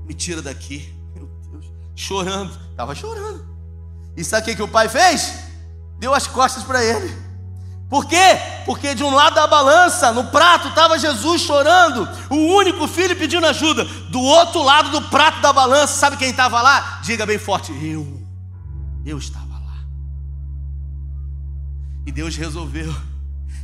Me 0.06 0.12
tira 0.12 0.42
daqui. 0.42 0.92
Meu 1.16 1.26
Deus. 1.50 1.64
Chorando. 1.94 2.52
Estava 2.70 2.94
chorando. 2.94 3.42
E 4.14 4.22
sabe 4.22 4.52
o 4.52 4.56
que, 4.56 4.62
o 4.62 4.68
pai 4.68 4.86
fez? 4.86 5.38
Deu 5.98 6.12
as 6.12 6.26
costas 6.26 6.62
para 6.62 6.84
ele. 6.84 7.10
Por 7.88 8.04
quê? 8.04 8.38
Porque 8.66 8.94
de 8.94 9.02
um 9.02 9.14
lado 9.14 9.34
da 9.34 9.46
balança, 9.46 10.12
no 10.12 10.24
prato, 10.24 10.68
estava 10.68 10.98
Jesus 10.98 11.40
chorando, 11.40 12.06
o 12.28 12.34
único 12.54 12.86
filho 12.86 13.16
pedindo 13.16 13.46
ajuda. 13.46 13.84
Do 14.10 14.20
outro 14.20 14.62
lado 14.62 14.90
do 14.90 15.08
prato 15.08 15.40
da 15.40 15.54
balança, 15.54 15.94
sabe 15.94 16.18
quem 16.18 16.30
estava 16.30 16.60
lá? 16.60 17.00
Diga 17.02 17.24
bem 17.24 17.38
forte: 17.38 17.72
Eu. 17.72 18.22
Eu 19.06 19.16
estava. 19.16 19.45
E 22.06 22.12
Deus 22.12 22.36
resolveu 22.36 22.94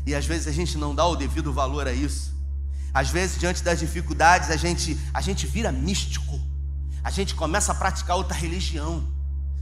e 0.07 0.14
às 0.14 0.26
vezes 0.26 0.48
a 0.48 0.52
gente 0.52 0.76
não 0.76 0.94
dá 0.94 1.07
o 1.07 1.14
devido 1.14 1.52
valor 1.52 1.87
a 1.87 1.92
isso. 1.92 2.33
Às 2.92 3.09
vezes, 3.09 3.38
diante 3.38 3.62
das 3.62 3.78
dificuldades, 3.78 4.50
a 4.50 4.57
gente, 4.57 4.98
a 5.14 5.20
gente 5.20 5.46
vira 5.46 5.72
místico. 5.72 6.38
A 7.02 7.11
gente 7.11 7.35
começa 7.35 7.72
a 7.72 7.74
praticar 7.74 8.16
outra 8.16 8.37
religião. 8.37 9.02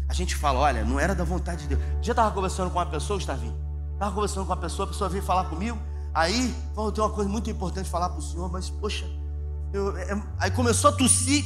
A 0.08 0.14
gente 0.14 0.34
fala, 0.34 0.58
olha, 0.58 0.84
não 0.84 0.98
era 0.98 1.14
da 1.14 1.22
vontade 1.22 1.62
de 1.62 1.68
Deus. 1.68 1.82
Eu 2.04 2.10
estava 2.10 2.30
conversando 2.32 2.70
com 2.70 2.78
uma 2.78 2.86
pessoa, 2.86 3.18
Gustavinho. 3.18 3.56
Estava 3.92 4.12
conversando 4.12 4.46
com 4.46 4.52
uma 4.52 4.56
pessoa, 4.56 4.86
a 4.86 4.90
pessoa 4.90 5.08
veio 5.08 5.22
falar 5.22 5.44
comigo. 5.44 5.78
Aí, 6.12 6.52
falou, 6.74 6.88
eu 6.88 6.92
tenho 6.92 7.06
uma 7.06 7.14
coisa 7.14 7.30
muito 7.30 7.48
importante 7.48 7.88
falar 7.88 8.08
para 8.08 8.18
o 8.18 8.22
senhor, 8.22 8.50
mas, 8.50 8.68
poxa, 8.68 9.08
eu, 9.72 9.96
é, 9.96 10.20
aí 10.38 10.50
começou 10.50 10.90
a 10.90 10.92
tossir. 10.92 11.44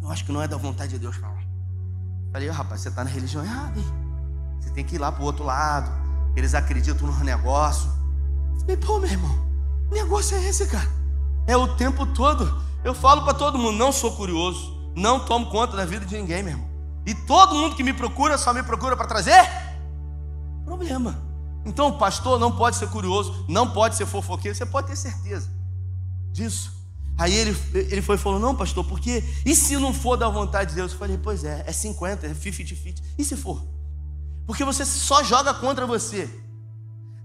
Eu 0.00 0.10
acho 0.10 0.24
que 0.24 0.30
não 0.30 0.40
é 0.40 0.46
da 0.46 0.56
vontade 0.56 0.92
de 0.92 0.98
Deus 1.00 1.16
falar. 1.16 1.42
Falei, 2.30 2.48
oh, 2.48 2.52
rapaz, 2.52 2.80
você 2.80 2.88
está 2.88 3.02
na 3.02 3.10
religião 3.10 3.42
errada, 3.42 3.78
hein? 3.78 3.86
Você 4.60 4.70
tem 4.70 4.84
que 4.84 4.94
ir 4.94 4.98
lá 4.98 5.10
para 5.10 5.22
o 5.22 5.26
outro 5.26 5.44
lado. 5.44 6.01
Eles 6.36 6.54
acreditam 6.54 7.06
no 7.06 7.24
negócio. 7.24 7.90
Falei, 8.60 8.76
pô, 8.76 8.98
meu 8.98 9.10
irmão, 9.10 9.38
negócio 9.90 10.36
é 10.36 10.48
esse, 10.48 10.66
cara? 10.66 10.88
É 11.46 11.56
o 11.56 11.68
tempo 11.76 12.06
todo. 12.06 12.62
Eu 12.84 12.94
falo 12.94 13.22
para 13.22 13.34
todo 13.34 13.58
mundo, 13.58 13.76
não 13.76 13.92
sou 13.92 14.12
curioso, 14.12 14.76
não 14.96 15.24
tomo 15.24 15.50
conta 15.50 15.76
da 15.76 15.84
vida 15.84 16.04
de 16.04 16.16
ninguém, 16.16 16.42
meu 16.42 16.52
irmão. 16.52 16.68
E 17.06 17.14
todo 17.14 17.54
mundo 17.54 17.74
que 17.74 17.82
me 17.82 17.92
procura 17.92 18.38
só 18.38 18.52
me 18.52 18.62
procura 18.62 18.96
para 18.96 19.06
trazer 19.06 19.48
problema. 20.64 21.20
Então 21.64 21.88
o 21.88 21.98
pastor 21.98 22.38
não 22.38 22.50
pode 22.50 22.76
ser 22.76 22.88
curioso, 22.88 23.44
não 23.48 23.70
pode 23.70 23.96
ser 23.96 24.06
fofoqueiro, 24.06 24.56
você 24.56 24.66
pode 24.66 24.88
ter 24.88 24.96
certeza 24.96 25.48
disso. 26.32 26.72
Aí 27.16 27.34
ele, 27.34 27.56
ele 27.74 28.02
foi 28.02 28.16
e 28.16 28.18
falou: 28.18 28.40
Não, 28.40 28.54
pastor, 28.54 28.84
porque 28.84 29.22
e 29.44 29.54
se 29.54 29.76
não 29.76 29.92
for 29.92 30.16
da 30.16 30.28
vontade 30.28 30.70
de 30.70 30.76
Deus? 30.76 30.92
Eu 30.92 30.98
falei: 30.98 31.18
Pois 31.22 31.44
é, 31.44 31.62
é 31.66 31.72
50, 31.72 32.26
é 32.26 32.30
50-50. 32.30 33.02
E 33.18 33.24
se 33.24 33.36
for? 33.36 33.62
Porque 34.46 34.64
você 34.64 34.84
só 34.84 35.22
joga 35.22 35.54
contra 35.54 35.86
você. 35.86 36.28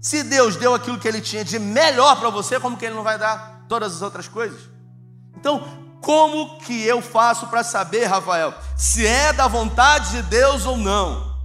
Se 0.00 0.22
Deus 0.22 0.56
deu 0.56 0.74
aquilo 0.74 0.98
que 0.98 1.08
Ele 1.08 1.20
tinha 1.20 1.44
de 1.44 1.58
melhor 1.58 2.18
para 2.18 2.30
você, 2.30 2.60
como 2.60 2.76
que 2.76 2.84
Ele 2.84 2.94
não 2.94 3.02
vai 3.02 3.18
dar 3.18 3.64
todas 3.68 3.96
as 3.96 4.02
outras 4.02 4.28
coisas? 4.28 4.60
Então, 5.36 5.62
como 6.00 6.58
que 6.60 6.82
eu 6.82 7.02
faço 7.02 7.46
para 7.48 7.64
saber, 7.64 8.06
Rafael, 8.06 8.54
se 8.76 9.06
é 9.06 9.32
da 9.32 9.48
vontade 9.48 10.10
de 10.10 10.22
Deus 10.22 10.64
ou 10.64 10.76
não? 10.76 11.36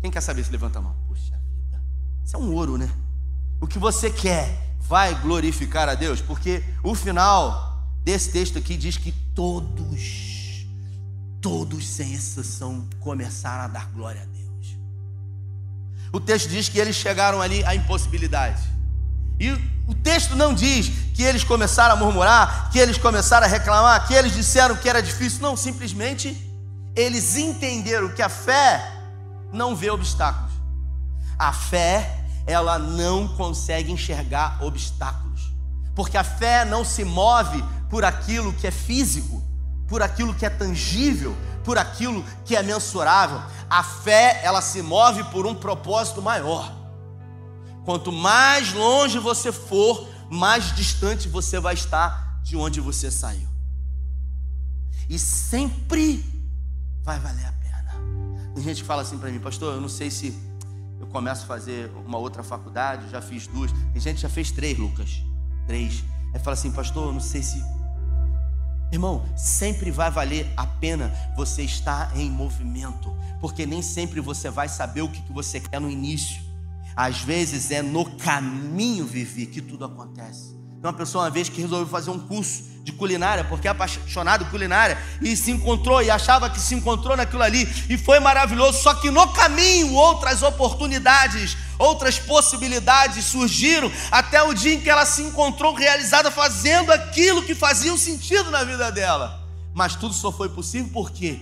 Quem 0.00 0.10
quer 0.10 0.20
saber 0.20 0.44
se 0.44 0.50
levanta 0.50 0.78
a 0.78 0.82
mão? 0.82 0.96
Puxa 1.08 1.38
vida, 1.54 1.80
isso 2.24 2.36
é 2.36 2.38
um 2.38 2.52
ouro, 2.52 2.76
né? 2.76 2.90
O 3.60 3.66
que 3.66 3.78
você 3.78 4.10
quer 4.10 4.76
vai 4.78 5.14
glorificar 5.14 5.88
a 5.88 5.94
Deus, 5.94 6.20
porque 6.20 6.62
o 6.82 6.94
final 6.94 7.82
desse 8.02 8.30
texto 8.30 8.58
aqui 8.58 8.76
diz 8.76 8.98
que 8.98 9.12
todos, 9.34 10.66
todos 11.40 11.88
sem 11.88 12.12
exceção, 12.12 12.86
começaram 13.00 13.64
a 13.64 13.68
dar 13.68 13.86
glória 13.92 14.20
a 14.20 14.24
Deus. 14.24 14.33
O 16.14 16.20
texto 16.20 16.48
diz 16.48 16.68
que 16.68 16.78
eles 16.78 16.94
chegaram 16.94 17.42
ali 17.42 17.64
à 17.64 17.74
impossibilidade. 17.74 18.62
E 19.40 19.50
o 19.50 19.94
texto 19.96 20.36
não 20.36 20.54
diz 20.54 20.88
que 21.12 21.24
eles 21.24 21.42
começaram 21.42 21.94
a 21.94 21.96
murmurar, 21.96 22.70
que 22.70 22.78
eles 22.78 22.96
começaram 22.96 23.44
a 23.44 23.50
reclamar, 23.50 24.06
que 24.06 24.14
eles 24.14 24.32
disseram 24.32 24.76
que 24.76 24.88
era 24.88 25.02
difícil. 25.02 25.40
Não, 25.42 25.56
simplesmente 25.56 26.40
eles 26.94 27.36
entenderam 27.36 28.10
que 28.10 28.22
a 28.22 28.28
fé 28.28 28.92
não 29.52 29.74
vê 29.74 29.90
obstáculos. 29.90 30.52
A 31.36 31.52
fé, 31.52 32.24
ela 32.46 32.78
não 32.78 33.26
consegue 33.26 33.90
enxergar 33.90 34.62
obstáculos. 34.62 35.52
Porque 35.96 36.16
a 36.16 36.22
fé 36.22 36.64
não 36.64 36.84
se 36.84 37.02
move 37.02 37.60
por 37.90 38.04
aquilo 38.04 38.52
que 38.52 38.68
é 38.68 38.70
físico, 38.70 39.42
por 39.88 40.00
aquilo 40.00 40.32
que 40.32 40.46
é 40.46 40.50
tangível, 40.50 41.36
por 41.64 41.78
aquilo 41.78 42.24
que 42.44 42.54
é 42.54 42.62
mensurável. 42.62 43.40
A 43.68 43.82
fé, 43.82 44.40
ela 44.44 44.60
se 44.60 44.82
move 44.82 45.24
por 45.24 45.46
um 45.46 45.54
propósito 45.54 46.22
maior. 46.22 46.72
Quanto 47.84 48.12
mais 48.12 48.72
longe 48.72 49.18
você 49.18 49.50
for, 49.50 50.08
mais 50.30 50.74
distante 50.74 51.28
você 51.28 51.58
vai 51.58 51.74
estar 51.74 52.40
de 52.42 52.56
onde 52.56 52.80
você 52.80 53.10
saiu. 53.10 53.48
E 55.08 55.18
sempre 55.18 56.24
vai 57.02 57.18
valer 57.18 57.46
a 57.46 57.52
pena. 57.52 57.94
Tem 58.54 58.62
gente 58.62 58.82
que 58.82 58.86
fala 58.86 59.02
assim 59.02 59.18
para 59.18 59.30
mim, 59.30 59.38
pastor, 59.38 59.74
eu 59.74 59.80
não 59.80 59.88
sei 59.88 60.10
se 60.10 60.34
eu 60.98 61.06
começo 61.08 61.44
a 61.44 61.46
fazer 61.46 61.90
uma 62.06 62.16
outra 62.18 62.42
faculdade, 62.42 63.10
já 63.10 63.20
fiz 63.20 63.46
duas. 63.46 63.70
Tem 63.92 64.00
gente 64.00 64.16
que 64.16 64.22
já 64.22 64.28
fez 64.28 64.50
três, 64.50 64.78
Lucas. 64.78 65.22
Três. 65.66 66.02
Aí 66.32 66.40
fala 66.40 66.54
assim, 66.54 66.72
pastor, 66.72 67.08
eu 67.08 67.12
não 67.12 67.20
sei 67.20 67.42
se 67.42 67.62
Irmão, 68.94 69.24
sempre 69.36 69.90
vai 69.90 70.08
valer 70.08 70.46
a 70.56 70.64
pena 70.64 71.12
você 71.34 71.62
estar 71.64 72.16
em 72.16 72.30
movimento, 72.30 73.12
porque 73.40 73.66
nem 73.66 73.82
sempre 73.82 74.20
você 74.20 74.48
vai 74.48 74.68
saber 74.68 75.02
o 75.02 75.08
que 75.08 75.32
você 75.32 75.58
quer 75.58 75.80
no 75.80 75.90
início. 75.90 76.40
Às 76.94 77.20
vezes 77.20 77.72
é 77.72 77.82
no 77.82 78.04
caminho 78.04 79.04
viver 79.04 79.46
que 79.46 79.60
tudo 79.60 79.84
acontece. 79.84 80.54
Tem 80.84 80.90
uma 80.90 80.98
pessoa 80.98 81.24
uma 81.24 81.30
vez 81.30 81.48
que 81.48 81.62
resolveu 81.62 81.86
fazer 81.86 82.10
um 82.10 82.18
curso 82.18 82.62
de 82.82 82.92
culinária, 82.92 83.42
porque 83.42 83.66
é 83.66 83.70
apaixonado 83.70 84.44
por 84.44 84.50
culinária, 84.50 84.98
e 85.22 85.34
se 85.34 85.50
encontrou 85.50 86.02
e 86.02 86.10
achava 86.10 86.50
que 86.50 86.60
se 86.60 86.74
encontrou 86.74 87.16
naquilo 87.16 87.42
ali, 87.42 87.66
e 87.88 87.96
foi 87.96 88.20
maravilhoso. 88.20 88.82
Só 88.82 88.92
que 88.92 89.10
no 89.10 89.26
caminho 89.32 89.94
outras 89.94 90.42
oportunidades, 90.42 91.56
outras 91.78 92.18
possibilidades 92.18 93.24
surgiram, 93.24 93.90
até 94.10 94.42
o 94.42 94.52
dia 94.52 94.74
em 94.74 94.80
que 94.82 94.90
ela 94.90 95.06
se 95.06 95.22
encontrou 95.22 95.72
realizada 95.72 96.30
fazendo 96.30 96.92
aquilo 96.92 97.42
que 97.42 97.54
fazia 97.54 97.90
um 97.90 97.96
sentido 97.96 98.50
na 98.50 98.62
vida 98.62 98.92
dela. 98.92 99.42
Mas 99.72 99.96
tudo 99.96 100.12
só 100.12 100.30
foi 100.30 100.50
possível 100.50 100.92
por 100.92 101.10
quê? 101.10 101.40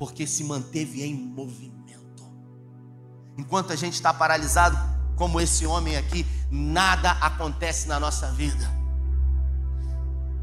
Porque 0.00 0.26
se 0.26 0.42
manteve 0.42 1.04
em 1.04 1.14
movimento. 1.14 2.28
Enquanto 3.38 3.72
a 3.72 3.76
gente 3.76 3.94
está 3.94 4.12
paralisado, 4.12 4.76
como 5.14 5.40
esse 5.40 5.64
homem 5.64 5.96
aqui, 5.96 6.26
nada 6.50 7.12
acontece 7.20 7.86
na 7.86 8.00
nossa 8.00 8.26
vida. 8.32 8.79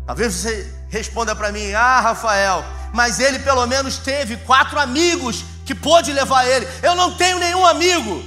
Talvez 0.08 0.34
você 0.34 0.74
responda 0.89 1.36
para 1.36 1.52
mim: 1.52 1.74
Ah, 1.74 2.00
Rafael, 2.00 2.63
mas 2.93 3.20
ele 3.20 3.39
pelo 3.39 3.67
menos 3.67 3.98
teve 3.98 4.38
quatro 4.38 4.80
amigos 4.80 5.43
que 5.65 5.76
pôde 5.76 6.13
levar 6.13 6.48
ele. 6.48 6.65
Eu 6.82 6.96
não 6.96 7.17
tenho 7.17 7.38
nenhum 7.38 7.65
amigo. 7.65 8.24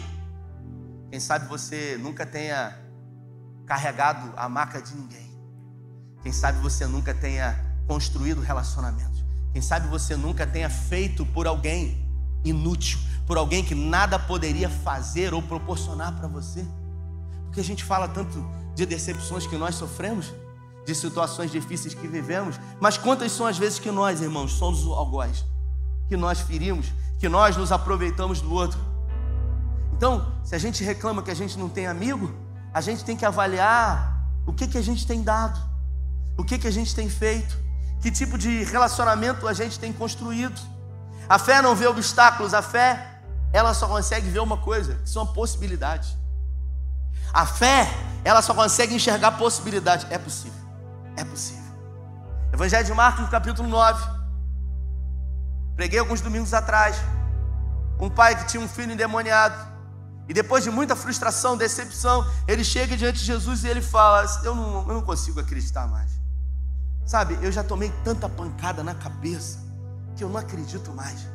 Quem 1.11 1.19
sabe 1.19 1.49
você 1.49 1.99
nunca 1.99 2.27
tenha 2.27 2.79
carregado 3.67 4.31
a 4.37 4.47
maca 4.47 4.83
de 4.83 4.95
ninguém. 4.95 5.31
Quem 6.23 6.33
sabe 6.33 6.59
você 6.59 6.87
nunca 6.87 7.15
tenha 7.15 7.59
construído 7.89 8.43
relacionamentos. 8.43 9.25
Quem 9.55 9.63
sabe 9.63 9.89
você 9.89 10.15
nunca 10.15 10.47
tenha 10.47 10.69
feito 10.69 11.25
por 11.25 11.47
alguém 11.47 12.07
inútil, 12.45 12.99
por 13.27 13.39
alguém 13.39 13.65
que 13.65 13.75
nada 13.75 14.19
poderia 14.19 14.69
fazer 14.69 15.33
ou 15.33 15.41
proporcionar 15.41 16.13
para 16.13 16.29
você. 16.29 16.63
Porque 17.47 17.61
a 17.61 17.65
gente 17.65 17.83
fala 17.83 18.07
tanto 18.07 18.45
de 18.75 18.85
decepções 18.85 19.47
que 19.47 19.57
nós 19.57 19.75
sofremos 19.75 20.33
de 20.87 20.95
situações 20.95 21.51
difíceis 21.51 21.95
que 21.95 22.07
vivemos, 22.09 22.59
mas 22.81 22.97
quantas 22.97 23.33
são 23.33 23.47
as 23.47 23.59
vezes 23.59 23.79
que 23.79 23.91
nós, 23.91 24.21
irmãos, 24.21 24.53
somos 24.53 24.85
algoz, 24.87 25.45
que 26.09 26.17
nós 26.17 26.41
ferimos, 26.41 26.93
que 27.19 27.29
nós 27.29 27.57
nos 27.57 27.71
aproveitamos 27.71 28.41
do 28.41 28.53
outro. 28.53 28.79
Então, 29.93 30.33
se 30.45 30.55
a 30.55 30.59
gente 30.59 30.83
reclama 30.83 31.23
que 31.23 31.31
a 31.31 31.35
gente 31.35 31.59
não 31.59 31.69
tem 31.69 31.87
amigo, 31.87 32.35
a 32.73 32.81
gente 32.81 33.05
tem 33.05 33.17
que 33.17 33.27
avaliar 33.27 34.27
o 34.47 34.53
que, 34.53 34.67
que 34.67 34.79
a 34.79 34.83
gente 34.83 35.07
tem 35.07 35.23
dado, 35.23 35.61
o 36.37 36.45
que, 36.45 36.59
que 36.59 36.67
a 36.67 36.71
gente 36.71 36.95
tem 36.95 37.09
feito, 37.09 37.59
que 38.01 38.11
tipo 38.11 38.39
de 38.39 38.65
relacionamento 38.65 39.47
a 39.47 39.53
gente 39.53 39.79
tem 39.79 39.93
construído. 39.93 40.59
A 41.29 41.39
fé 41.39 41.61
não 41.61 41.77
vê 41.77 41.87
obstáculos, 41.87 42.55
a 42.55 42.63
fé, 42.63 43.21
ela 43.53 43.75
só 43.75 43.87
consegue 43.87 44.29
ver 44.29 44.41
uma 44.41 44.57
coisa, 44.57 44.95
que 44.95 45.11
são 45.11 45.27
possibilidades. 45.27 46.17
A 47.33 47.47
fé, 47.47 47.89
ela 48.25 48.43
só 48.43 48.55
consegue 48.55 48.95
enxergar 48.95 49.33
possibilidades. 49.33 50.07
É 50.11 50.19
possível. 50.19 50.60
É 51.21 51.25
possível. 51.25 51.75
Evangelho 52.51 52.87
de 52.87 52.95
Marcos, 52.95 53.29
capítulo 53.29 53.69
9. 53.69 54.03
Preguei 55.77 55.99
alguns 55.99 56.23
domingos 56.23 56.55
atrás. 56.55 56.97
Um 58.01 58.09
pai 58.09 58.35
que 58.39 58.51
tinha 58.51 58.63
um 58.63 58.67
filho 58.67 58.93
endemoniado. 58.93 59.55
E 60.27 60.33
depois 60.33 60.65
de 60.65 60.71
muita 60.71 60.97
frustração, 60.97 61.59
decepção, 61.59 62.27
ele 62.49 62.65
chega 62.65 62.97
diante 62.97 63.19
de 63.19 63.27
Jesus 63.27 63.65
e 63.65 63.69
ele 63.69 63.83
fala: 63.83 64.25
Eu 64.43 64.55
não, 64.55 64.89
eu 64.89 64.95
não 64.95 65.03
consigo 65.03 65.39
acreditar 65.39 65.87
mais. 65.87 66.11
Sabe, 67.05 67.39
eu 67.43 67.53
já 67.53 67.63
tomei 67.63 67.93
tanta 68.03 68.27
pancada 68.27 68.83
na 68.83 68.95
cabeça 68.95 69.59
que 70.17 70.25
eu 70.25 70.31
não 70.31 70.39
acredito 70.39 70.91
mais. 70.95 71.29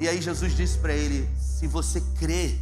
E 0.00 0.08
aí 0.08 0.20
Jesus 0.20 0.56
disse 0.56 0.78
para 0.78 0.92
ele: 0.92 1.30
Se 1.38 1.68
você 1.68 2.00
crê, 2.18 2.58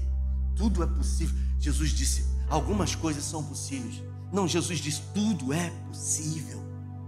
tudo 0.55 0.83
é 0.83 0.87
possível. 0.87 1.35
Jesus 1.59 1.89
disse: 1.89 2.23
Algumas 2.51 2.95
coisas 2.95 3.25
são 3.25 3.43
possíveis 3.43 4.03
não, 4.35 4.49
Jesus 4.49 4.81
diz: 4.81 4.99
tudo 5.15 5.53
é 5.53 5.71
possível 5.89 6.61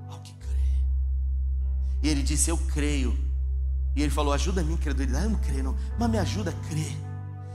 ao 0.09 0.21
que 0.21 0.33
crê. 0.33 0.71
E 2.01 2.09
ele 2.09 2.23
disse: 2.23 2.49
Eu 2.49 2.57
creio. 2.57 3.19
E 3.97 4.01
ele 4.01 4.13
falou: 4.13 4.33
Ajuda 4.33 4.61
a 4.61 4.65
minha 4.65 4.77
incredulidade. 4.77 5.25
Eu 5.25 5.31
não 5.31 5.41
creio, 5.41 5.65
não, 5.65 5.77
mas 5.99 6.09
me 6.09 6.19
ajuda 6.19 6.51
a 6.51 6.69
crer. 6.69 6.97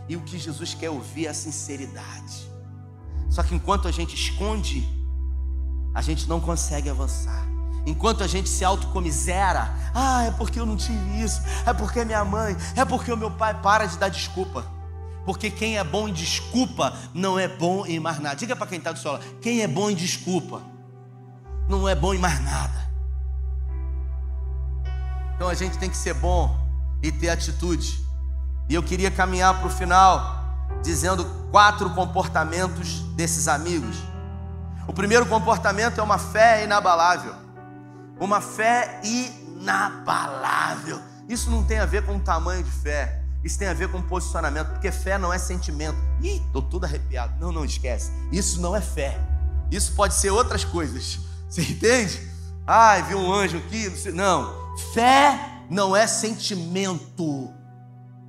E 0.09 0.17
o 0.17 0.21
que 0.21 0.37
Jesus 0.37 0.73
quer 0.73 0.89
ouvir 0.89 1.27
é 1.27 1.29
a 1.29 1.33
sinceridade. 1.33 2.51
Só 3.29 3.41
que 3.43 3.55
enquanto 3.55 3.87
a 3.87 3.91
gente 3.91 4.13
esconde, 4.13 4.85
a 5.95 6.01
gente 6.01 6.27
não 6.27 6.41
consegue 6.41 6.89
avançar. 6.89 7.47
Enquanto 7.85 8.25
a 8.25 8.27
gente 8.27 8.49
se 8.49 8.65
autocomisera, 8.65 9.73
ah, 9.95 10.25
é 10.25 10.31
porque 10.31 10.59
eu 10.59 10.65
não 10.65 10.75
tive 10.75 11.23
isso, 11.23 11.41
é 11.65 11.73
porque 11.73 12.03
minha 12.03 12.25
mãe, 12.25 12.57
é 12.75 12.83
porque 12.83 13.09
o 13.09 13.15
meu 13.15 13.31
pai 13.31 13.59
para 13.61 13.85
de 13.85 13.97
dar 13.97 14.09
desculpa. 14.09 14.80
Porque 15.25 15.51
quem 15.51 15.77
é 15.77 15.83
bom 15.83 16.07
em 16.07 16.13
desculpa 16.13 16.93
não 17.13 17.37
é 17.37 17.47
bom 17.47 17.85
em 17.85 17.99
mais 17.99 18.19
nada. 18.19 18.35
Diga 18.35 18.55
para 18.55 18.67
quem 18.67 18.79
está 18.79 18.91
do 18.91 19.07
lado: 19.07 19.23
quem 19.41 19.61
é 19.61 19.67
bom 19.67 19.89
em 19.89 19.95
desculpa 19.95 20.61
não 21.69 21.87
é 21.87 21.95
bom 21.95 22.13
em 22.13 22.17
mais 22.17 22.43
nada. 22.43 22.89
Então 25.35 25.47
a 25.47 25.53
gente 25.53 25.77
tem 25.77 25.89
que 25.89 25.97
ser 25.97 26.13
bom 26.13 26.55
e 27.01 27.11
ter 27.11 27.29
atitude. 27.29 27.99
E 28.69 28.75
eu 28.75 28.83
queria 28.83 29.09
caminhar 29.11 29.57
para 29.57 29.67
o 29.67 29.69
final 29.69 30.41
dizendo 30.83 31.25
quatro 31.51 31.89
comportamentos 31.91 33.01
desses 33.15 33.47
amigos. 33.47 33.97
O 34.87 34.93
primeiro 34.93 35.25
comportamento 35.25 35.99
é 35.99 36.03
uma 36.03 36.17
fé 36.17 36.63
inabalável. 36.63 37.33
Uma 38.19 38.41
fé 38.41 38.99
inabalável. 39.03 40.99
Isso 41.27 41.49
não 41.49 41.63
tem 41.63 41.79
a 41.79 41.85
ver 41.85 42.05
com 42.05 42.15
o 42.15 42.19
tamanho 42.19 42.63
de 42.63 42.71
fé. 42.71 43.20
Isso 43.43 43.57
tem 43.57 43.67
a 43.67 43.73
ver 43.73 43.89
com 43.89 44.01
posicionamento, 44.01 44.67
porque 44.69 44.91
fé 44.91 45.17
não 45.17 45.33
é 45.33 45.37
sentimento. 45.37 45.97
Ih, 46.21 46.41
estou 46.45 46.61
tudo 46.61 46.85
arrepiado. 46.85 47.33
Não, 47.39 47.51
não 47.51 47.65
esquece. 47.65 48.11
Isso 48.31 48.61
não 48.61 48.75
é 48.75 48.81
fé. 48.81 49.19
Isso 49.71 49.93
pode 49.93 50.13
ser 50.13 50.29
outras 50.29 50.63
coisas. 50.63 51.19
Você 51.49 51.61
entende? 51.61 52.21
Ai, 52.67 53.03
vi 53.03 53.15
um 53.15 53.33
anjo 53.33 53.57
aqui. 53.57 53.89
Não. 54.11 54.75
Fé 54.93 55.39
não 55.69 55.95
é 55.95 56.05
sentimento. 56.05 57.51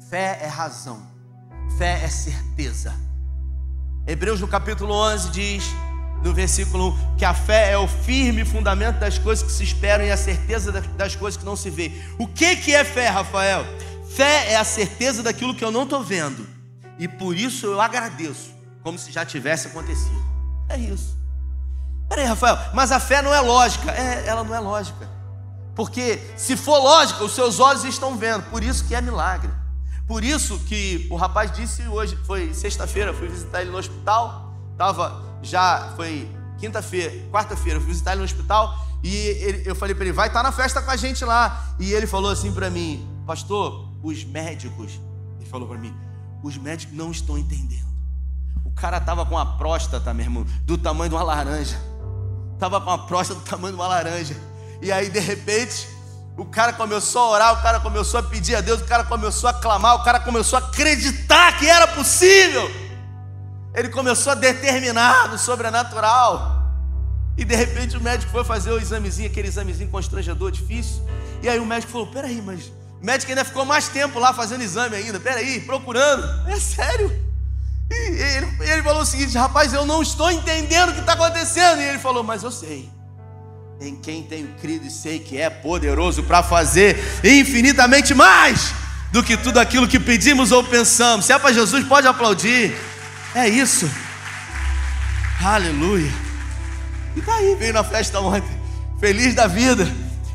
Fé 0.09 0.39
é 0.43 0.47
razão. 0.47 1.03
Fé 1.77 2.03
é 2.05 2.09
certeza. 2.09 2.95
Hebreus 4.07 4.41
no 4.41 4.49
capítulo 4.49 4.95
11 4.95 5.31
diz, 5.31 5.65
no 6.23 6.33
versículo 6.33 6.91
1, 6.91 7.17
que 7.17 7.25
a 7.25 7.35
fé 7.35 7.73
é 7.73 7.79
o 7.79 7.87
firme 7.87 8.45
fundamento 8.45 8.99
das 8.99 9.19
coisas 9.19 9.45
que 9.45 9.53
se 9.53 9.65
esperam 9.65 10.05
e 10.05 10.11
a 10.11 10.17
certeza 10.17 10.73
das 10.73 11.15
coisas 11.15 11.39
que 11.39 11.45
não 11.45 11.57
se 11.57 11.71
vê. 11.71 11.93
O 12.19 12.27
que, 12.27 12.57
que 12.57 12.75
é 12.75 12.85
fé, 12.85 13.09
Rafael? 13.09 13.65
Fé 14.15 14.53
é 14.53 14.57
a 14.57 14.65
certeza 14.65 15.23
daquilo 15.23 15.55
que 15.55 15.65
eu 15.65 15.71
não 15.71 15.85
estou 15.85 16.03
vendo. 16.03 16.47
E 16.99 17.09
por 17.09 17.37
isso 17.37 17.67
eu 17.67 17.81
agradeço, 17.81 18.53
como 18.83 18.99
se 18.99 19.11
já 19.11 19.25
tivesse 19.25 19.69
acontecido. 19.69 20.23
É 20.69 20.77
isso. 20.77 21.17
Peraí, 22.09 22.27
Rafael, 22.27 22.59
mas 22.75 22.93
a 22.93 23.01
fé 23.01 23.23
não 23.23 23.33
é 23.33 23.41
lógica. 23.41 23.91
É, 23.91 24.27
ela 24.27 24.45
não 24.45 24.55
é 24.55 24.61
lógica. 24.61 25.09
Porque 25.75 26.21
se 26.37 26.57
for 26.57 26.79
lógica, 26.79 27.25
os 27.25 27.35
seus 27.35 27.59
olhos 27.59 27.85
estão 27.85 28.17
vendo. 28.17 28.43
Por 28.51 28.63
isso 28.63 28.85
que 28.85 28.95
é 28.95 29.01
milagre. 29.01 29.51
Por 30.07 30.23
isso 30.23 30.59
que 30.61 31.07
o 31.11 31.17
rapaz 31.17 31.51
disse 31.51 31.83
hoje, 31.89 32.19
foi 32.27 32.53
sexta-feira, 32.53 33.15
fui 33.15 33.29
visitar 33.29 33.63
ele 33.63 33.71
no 33.71 33.79
hospital. 33.79 34.55
Tava 34.77 35.23
já, 35.43 35.91
foi 35.97 36.31
quinta-feira, 36.59 37.13
quarta-feira, 37.31 37.81
fui 37.81 37.89
visitar 37.89 38.13
ele 38.13 38.19
no 38.19 38.25
hospital. 38.25 38.77
E 39.03 39.17
ele, 39.17 39.63
eu 39.65 39.75
falei 39.75 39.95
para 39.95 40.05
ele, 40.05 40.13
vai 40.13 40.29
estar 40.29 40.41
tá 40.41 40.51
na 40.51 40.53
festa 40.53 40.83
com 40.83 40.91
a 40.91 40.97
gente 40.97 41.25
lá. 41.25 41.75
E 41.81 41.95
ele 41.95 42.07
falou 42.07 42.31
assim 42.31 42.53
para 42.53 42.69
mim, 42.69 43.09
pastor, 43.27 43.92
os 44.03 44.25
médicos, 44.25 45.01
ele 45.39 45.49
falou 45.49 45.69
para 45.69 45.79
mim, 45.79 45.95
os 46.43 46.57
médicos 46.57 46.97
não 46.97 47.11
estão 47.11 47.39
entendendo. 47.39 47.87
O 48.65 48.71
cara 48.71 49.01
tava 49.01 49.25
com 49.25 49.39
a 49.39 49.47
próstata, 49.47 50.13
meu 50.13 50.25
irmão, 50.25 50.47
do 50.65 50.77
tamanho 50.77 51.11
de 51.11 51.15
uma 51.15 51.23
laranja. 51.23 51.81
Tava 52.59 52.81
com 52.81 52.91
a 52.91 52.99
próstata 52.99 53.41
do 53.41 53.47
tamanho 53.47 53.75
de 53.75 53.81
uma 53.81 53.87
laranja. 53.87 54.37
E 54.81 54.91
aí, 54.91 55.09
de 55.09 55.21
repente, 55.21 55.89
o 56.37 56.45
cara 56.45 56.73
começou 56.73 57.23
a 57.23 57.31
orar, 57.31 57.59
o 57.59 57.63
cara 57.63 57.81
começou 57.81 58.19
a 58.19 58.23
pedir 58.23 58.57
a 58.57 58.61
Deus, 58.61 58.81
o 58.81 58.85
cara 58.85 59.05
começou 59.05 59.49
a 59.49 59.53
clamar, 59.53 59.97
o 59.97 60.05
cara 60.05 60.19
começou 60.21 60.59
a 60.59 60.63
acreditar 60.63 61.59
que 61.59 61.69
era 61.69 61.87
possível. 61.87 62.71
Ele 63.75 63.89
começou 63.89 64.33
a 64.33 64.35
determinar 64.35 65.29
no 65.29 65.39
sobrenatural. 65.39 66.63
E 67.37 67.45
de 67.45 67.55
repente 67.55 67.97
o 67.97 68.01
médico 68.01 68.31
foi 68.31 68.45
fazer 68.45 68.71
o 68.71 68.79
examezinho, 68.79 69.29
aquele 69.29 69.49
examezinho 69.49 69.89
constrangedor, 69.91 70.51
difícil. 70.51 71.03
E 71.43 71.49
aí 71.49 71.59
o 71.59 71.65
médico 71.65 71.93
falou: 71.93 72.07
Peraí, 72.09 72.43
mas 72.43 72.71
o 73.03 73.07
médico 73.07 73.33
ainda 73.33 73.45
ficou 73.45 73.65
mais 73.65 73.89
tempo 73.89 74.21
lá 74.21 74.33
fazendo 74.33 74.63
exame 74.63 74.95
ainda. 74.95 75.19
Peraí, 75.19 75.61
procurando. 75.61 76.25
É 76.49 76.59
sério. 76.61 77.11
E 77.91 77.95
ele, 77.95 78.49
ele 78.61 78.83
falou 78.83 79.03
o 79.03 79.07
seguinte: 79.07 79.37
rapaz, 79.37 79.73
eu 79.73 79.85
não 79.85 80.01
estou 80.01 80.31
entendendo 80.31 80.91
o 80.91 80.95
que 80.95 81.01
está 81.01 81.15
acontecendo. 81.15 81.81
E 81.81 81.85
ele 81.85 81.99
falou: 81.99 82.23
mas 82.23 82.45
eu 82.45 82.53
sei. 82.53 82.89
Em 83.81 83.97
quem 83.97 84.23
tenho 84.23 84.47
crido 84.61 84.87
e 84.87 84.91
sei 84.91 85.19
que 85.19 85.37
é 85.37 85.51
poderoso 85.51 86.23
para 86.23 86.45
fazer 86.45 86.97
infinitamente 87.25 88.15
mais 88.15 88.73
do 89.11 89.25
que 89.25 89.37
tudo 89.37 89.59
aquilo 89.59 89.89
que 89.89 89.99
pedimos 89.99 90.53
ou 90.53 90.63
pensamos. 90.63 91.27
Se 91.27 91.33
é 91.33 91.39
para 91.41 91.53
Jesus, 91.53 91.85
pode 91.85 92.07
aplaudir. 92.07 92.73
É 93.35 93.49
isso. 93.49 93.91
Aleluia. 95.45 96.13
E 97.17 97.21
tá 97.21 97.35
aí, 97.35 97.57
veio 97.57 97.73
na 97.73 97.83
festa 97.83 98.21
ontem, 98.21 98.49
feliz 98.99 99.35
da 99.35 99.47
vida 99.47 99.87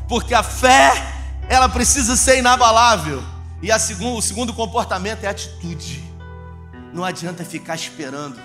Porque 0.08 0.32
a 0.32 0.42
fé, 0.42 1.17
ela 1.48 1.68
precisa 1.68 2.16
ser 2.16 2.38
inabalável. 2.38 3.22
E 3.62 3.72
a 3.72 3.78
segundo, 3.78 4.18
o 4.18 4.22
segundo 4.22 4.52
comportamento 4.52 5.24
é 5.24 5.28
atitude. 5.28 6.04
Não 6.92 7.04
adianta 7.04 7.44
ficar 7.44 7.74
esperando. 7.74 8.38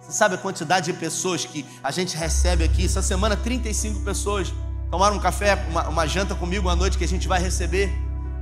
Você 0.00 0.12
sabe 0.12 0.34
a 0.34 0.38
quantidade 0.38 0.92
de 0.92 0.98
pessoas 0.98 1.44
que 1.44 1.64
a 1.82 1.90
gente 1.90 2.16
recebe 2.16 2.64
aqui? 2.64 2.84
Essa 2.84 3.02
semana, 3.02 3.36
35 3.36 4.00
pessoas 4.00 4.52
tomaram 4.90 5.16
um 5.16 5.20
café, 5.20 5.54
uma, 5.70 5.88
uma 5.88 6.06
janta 6.06 6.34
comigo 6.34 6.68
à 6.68 6.76
noite 6.76 6.98
que 6.98 7.04
a 7.04 7.08
gente 7.08 7.26
vai 7.26 7.40
receber 7.40 7.90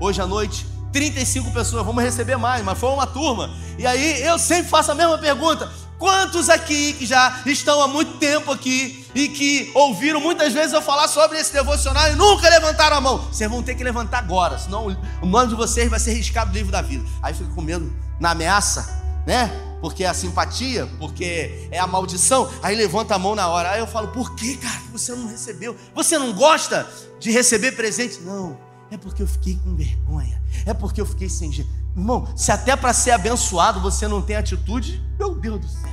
hoje 0.00 0.20
à 0.20 0.26
noite. 0.26 0.66
35 0.92 1.50
pessoas, 1.52 1.84
vamos 1.84 2.02
receber 2.02 2.36
mais, 2.36 2.64
mas 2.64 2.78
foi 2.78 2.90
uma 2.90 3.06
turma. 3.06 3.50
E 3.78 3.86
aí 3.86 4.22
eu 4.22 4.38
sempre 4.38 4.68
faço 4.68 4.90
a 4.90 4.94
mesma 4.94 5.18
pergunta: 5.18 5.70
quantos 5.98 6.48
aqui 6.48 6.94
que 6.94 7.06
já 7.06 7.42
estão 7.46 7.82
há 7.82 7.88
muito 7.88 8.18
tempo 8.18 8.50
aqui 8.50 8.97
e 9.18 9.28
que 9.28 9.70
ouviram 9.74 10.20
muitas 10.20 10.52
vezes 10.52 10.72
eu 10.72 10.80
falar 10.80 11.08
sobre 11.08 11.38
esse 11.38 11.52
devocional 11.52 12.10
e 12.12 12.14
nunca 12.14 12.48
levantaram 12.48 12.96
a 12.96 13.00
mão? 13.00 13.18
Vocês 13.18 13.50
vão 13.50 13.62
ter 13.62 13.74
que 13.74 13.82
levantar 13.82 14.18
agora, 14.18 14.58
senão 14.58 14.96
o 15.20 15.26
nome 15.26 15.48
de 15.48 15.54
vocês 15.54 15.90
vai 15.90 15.98
ser 15.98 16.12
riscado 16.12 16.50
do 16.50 16.54
livro 16.54 16.72
da 16.72 16.82
vida. 16.82 17.04
Aí 17.22 17.34
fica 17.34 17.50
com 17.52 17.60
medo 17.60 17.92
na 18.20 18.30
ameaça, 18.30 19.02
né? 19.26 19.50
Porque 19.80 20.04
é 20.04 20.08
a 20.08 20.14
simpatia, 20.14 20.88
porque 20.98 21.68
é 21.70 21.78
a 21.78 21.86
maldição. 21.86 22.50
Aí 22.62 22.74
levanta 22.76 23.14
a 23.14 23.18
mão 23.18 23.34
na 23.34 23.48
hora. 23.48 23.70
Aí 23.70 23.80
eu 23.80 23.86
falo: 23.86 24.08
por 24.08 24.34
que, 24.34 24.56
cara, 24.56 24.80
você 24.92 25.12
não 25.14 25.28
recebeu? 25.28 25.76
Você 25.94 26.18
não 26.18 26.32
gosta 26.32 26.88
de 27.20 27.30
receber 27.30 27.72
presente? 27.72 28.20
Não 28.20 28.68
é 28.90 28.96
porque 28.96 29.22
eu 29.22 29.26
fiquei 29.26 29.58
com 29.62 29.74
vergonha. 29.74 30.40
É 30.64 30.72
porque 30.72 31.00
eu 31.00 31.06
fiquei 31.06 31.28
sem 31.28 31.52
jeito. 31.52 31.70
Irmão, 31.96 32.28
se 32.36 32.50
até 32.50 32.74
para 32.76 32.92
ser 32.92 33.10
abençoado 33.10 33.80
você 33.80 34.06
não 34.06 34.22
tem 34.22 34.36
atitude, 34.36 35.02
meu 35.18 35.34
Deus 35.34 35.60
do 35.60 35.68
céu, 35.68 35.90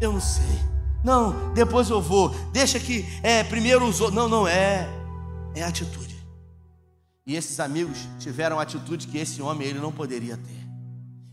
eu 0.00 0.12
não 0.12 0.20
sei. 0.20 0.71
Não, 1.04 1.52
depois 1.52 1.90
eu 1.90 2.00
vou. 2.00 2.30
Deixa 2.52 2.78
que 2.78 3.06
é, 3.22 3.42
primeiro 3.42 3.86
os 3.86 4.00
outros. 4.00 4.16
Não, 4.16 4.28
não, 4.28 4.46
é, 4.46 4.88
é 5.54 5.62
atitude. 5.62 6.16
E 7.26 7.36
esses 7.36 7.58
amigos 7.60 7.98
tiveram 8.18 8.58
atitude 8.58 9.06
que 9.06 9.18
esse 9.18 9.40
homem 9.40 9.68
ele 9.68 9.78
não 9.78 9.92
poderia 9.92 10.36
ter. 10.36 10.68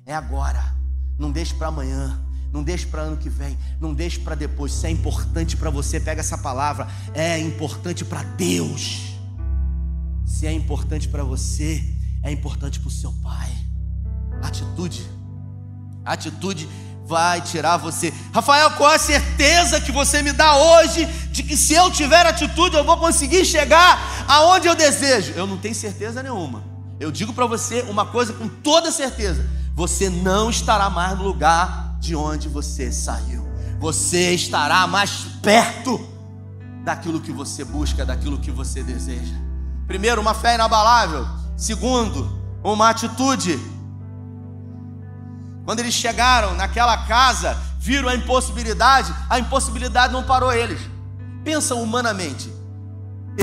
É 0.06 0.14
agora. 0.14 0.76
Não 1.18 1.32
deixe 1.32 1.54
para 1.54 1.68
amanhã. 1.68 2.20
Não 2.52 2.64
deixe 2.64 2.86
para 2.88 3.04
ano 3.04 3.18
que 3.18 3.30
vem, 3.30 3.58
não 3.80 3.94
deixe 3.94 4.20
para 4.20 4.34
depois. 4.34 4.74
Se 4.74 4.88
é 4.88 4.90
importante 4.90 5.56
para 5.56 5.70
você, 5.70 6.00
pega 6.00 6.22
essa 6.22 6.38
palavra. 6.38 6.88
É 7.14 7.38
importante 7.38 8.04
para 8.04 8.24
Deus. 8.24 9.14
Se 10.26 10.48
é 10.48 10.52
importante 10.52 11.08
para 11.08 11.24
você, 11.24 11.84
é 12.24 12.32
importante 12.32 12.80
para 12.80 12.88
o 12.88 12.92
seu 12.92 13.12
pai. 13.22 13.52
Atitude. 14.42 15.08
Atitude 16.04 16.68
vai 17.10 17.42
tirar 17.42 17.78
você. 17.78 18.14
Rafael, 18.32 18.70
qual 18.72 18.92
a 18.92 19.00
certeza 19.00 19.82
que 19.82 19.92
você 19.92 20.22
me 20.22 20.32
dá 20.32 20.56
hoje 20.56 21.06
de 21.32 21.42
que 21.42 21.58
se 21.58 21.74
eu 21.74 21.90
tiver 21.90 22.24
atitude 22.26 22.78
eu 22.78 22.84
vou 22.84 22.98
conseguir 22.98 23.44
chegar 23.44 24.26
aonde 24.28 24.68
eu 24.68 24.76
desejo? 24.76 25.34
Eu 25.36 25.48
não 25.48 25.58
tenho 25.58 25.74
certeza 25.74 26.22
nenhuma. 26.22 26.64
Eu 27.00 27.12
digo 27.12 27.34
para 27.34 27.48
você 27.48 27.82
uma 27.90 28.06
coisa 28.06 28.32
com 28.34 28.48
toda 28.48 28.92
certeza: 28.92 29.50
você 29.74 30.08
não 30.08 30.52
estará 30.52 30.88
mais 30.90 31.18
no 31.18 31.24
lugar 31.24 31.98
de 32.00 32.16
onde 32.16 32.48
você 32.48 32.92
saiu. 32.92 33.50
Você 33.80 34.32
estará 34.34 34.86
mais 34.86 35.12
perto 35.42 36.00
daquilo 36.84 37.20
que 37.20 37.32
você 37.32 37.64
busca, 37.64 38.06
daquilo 38.06 38.38
que 38.38 38.52
você 38.52 38.84
deseja. 38.84 39.34
Primeiro, 39.88 40.22
uma 40.22 40.36
fé 40.36 40.54
inabalável. 40.54 41.26
Segundo, 41.58 42.40
uma 42.64 42.90
atitude. 42.90 43.60
Quando 45.70 45.82
eles 45.82 45.94
chegaram 45.94 46.56
naquela 46.56 46.98
casa, 47.06 47.56
viram 47.78 48.10
a 48.10 48.16
impossibilidade, 48.16 49.14
a 49.30 49.38
impossibilidade 49.38 50.12
não 50.12 50.24
parou 50.24 50.52
eles. 50.52 50.82
Pensa 51.44 51.76
humanamente. 51.76 52.52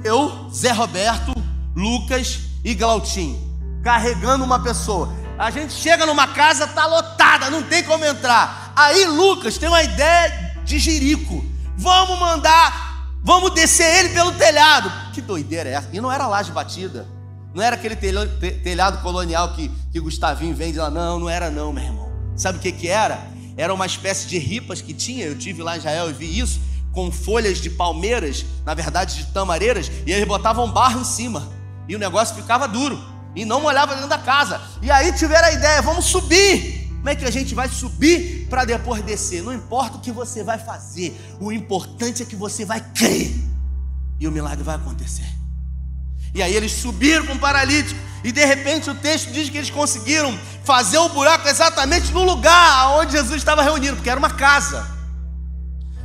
Eu, 0.03 0.51
Zé 0.53 0.73
Roberto, 0.73 1.33
Lucas 1.77 2.41
e 2.65 2.75
Glautim, 2.75 3.39
carregando 3.81 4.43
uma 4.43 4.59
pessoa. 4.59 5.09
A 5.39 5.53
gente 5.53 5.73
chega 5.73 6.05
numa 6.05 6.27
casa, 6.27 6.67
tá 6.67 6.85
lotada, 6.85 7.49
não 7.49 7.63
tem 7.63 7.85
como 7.85 8.05
entrar. 8.05 8.73
Aí 8.75 9.07
Lucas 9.07 9.57
tem 9.57 9.69
uma 9.69 9.85
ideia 9.85 10.57
de 10.65 10.81
jirico. 10.81 11.45
Vamos 11.77 12.19
mandar 12.19 13.13
Vamos 13.23 13.53
descer 13.55 14.01
ele 14.01 14.09
pelo 14.09 14.33
telhado. 14.33 14.93
Que 15.13 15.21
doideira 15.21 15.69
é 15.69 15.75
essa? 15.75 15.91
E 15.93 16.01
não 16.01 16.11
era 16.11 16.27
laje 16.27 16.51
batida. 16.51 17.07
Não 17.55 17.63
era 17.63 17.77
aquele 17.77 17.95
telhado 17.95 19.01
colonial 19.01 19.53
que, 19.53 19.71
que 19.93 20.01
Gustavinho 20.01 20.57
vende 20.57 20.77
lá. 20.77 20.91
Não, 20.91 21.21
não 21.21 21.31
era 21.31 21.51
não, 21.51 21.73
meu 21.73 21.85
irmão. 21.85 22.06
Sabe 22.37 22.59
o 22.59 22.61
que, 22.61 22.71
que 22.71 22.89
era? 22.89 23.27
Era 23.57 23.73
uma 23.73 23.87
espécie 23.87 24.27
de 24.27 24.39
ripas 24.39 24.81
que 24.81 24.93
tinha. 24.93 25.25
Eu 25.25 25.39
tive 25.39 25.63
lá 25.63 25.75
em 25.75 25.79
Israel 25.79 26.11
e 26.11 26.13
vi 26.13 26.39
isso. 26.39 26.61
Com 26.93 27.11
folhas 27.11 27.61
de 27.61 27.71
palmeiras, 27.71 28.45
na 28.65 28.75
verdade 28.75 29.17
de 29.17 29.33
tamareiras. 29.33 29.91
E 30.07 30.13
eles 30.13 30.27
botavam 30.27 30.71
barro 30.71 31.01
em 31.01 31.05
cima. 31.05 31.51
E 31.89 31.97
o 31.97 31.99
negócio 31.99 32.35
ficava 32.35 32.69
duro. 32.69 32.99
E 33.35 33.45
não 33.45 33.61
molhava 33.61 33.95
dentro 33.95 34.09
da 34.09 34.19
casa. 34.19 34.61
E 34.83 34.91
aí 34.91 35.13
tiveram 35.13 35.49
a 35.49 35.53
ideia: 35.53 35.83
vamos 35.83 36.05
subir 36.05 36.87
como 37.07 37.13
é 37.13 37.15
que 37.15 37.25
a 37.25 37.31
gente 37.31 37.55
vai 37.55 37.69
subir 37.69 38.49
para 38.51 38.65
depois 38.65 39.01
descer? 39.01 39.41
Não 39.41 39.55
importa 39.55 39.97
o 39.97 40.01
que 40.01 40.11
você 40.11 40.43
vai 40.43 40.59
fazer, 40.59 41.17
o 41.39 41.53
importante 41.53 42.21
é 42.21 42.27
que 42.27 42.35
você 42.35 42.65
vai 42.65 42.81
crer 42.81 43.33
e 44.19 44.27
o 44.27 44.33
milagre 44.33 44.65
vai 44.65 44.75
acontecer. 44.75 45.33
E 46.35 46.43
aí 46.43 46.53
eles 46.53 46.73
subiram 46.73 47.25
com 47.25 47.35
o 47.35 47.39
paralítico, 47.39 47.97
e 48.27 48.33
de 48.33 48.45
repente 48.45 48.91
o 48.91 48.95
texto 48.97 49.31
diz 49.31 49.49
que 49.49 49.57
eles 49.57 49.71
conseguiram 49.71 50.37
fazer 50.65 50.99
o 50.99 51.09
buraco 51.11 51.47
exatamente 51.47 52.11
no 52.11 52.25
lugar 52.25 52.99
onde 52.99 53.13
Jesus 53.13 53.37
estava 53.37 53.63
reunido, 53.63 53.95
porque 53.95 54.11
era 54.11 54.19
uma 54.19 54.31
casa. 54.31 54.85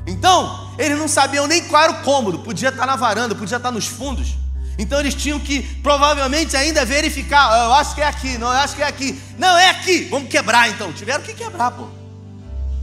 Então, 0.05 0.71
eles 0.77 0.99
não 0.99 1.07
sabiam 1.07 1.47
nem 1.47 1.63
qual 1.63 1.81
era 1.81 1.93
o 1.93 2.01
cômodo, 2.03 2.37
podia 2.37 2.69
estar 2.69 2.85
na 2.85 2.95
varanda, 2.95 3.33
podia 3.33 3.57
estar 3.57 3.71
nos 3.71 3.87
fundos. 3.87 4.35
Então 4.77 4.99
eles 4.99 5.15
tinham 5.15 5.39
que 5.39 5.63
provavelmente 5.81 6.55
ainda 6.55 6.85
verificar. 6.85 7.65
Eu 7.65 7.73
acho 7.73 7.95
que 7.95 8.01
é 8.01 8.05
aqui, 8.07 8.37
não, 8.37 8.53
eu 8.53 8.59
acho 8.59 8.75
que 8.75 8.83
é 8.83 8.87
aqui. 8.87 9.19
Não, 9.39 9.57
é 9.57 9.71
aqui. 9.71 10.07
Vamos 10.11 10.29
quebrar 10.29 10.69
então. 10.69 10.93
Tiveram 10.93 11.23
que 11.23 11.33
quebrar, 11.33 11.71
pô. 11.71 11.87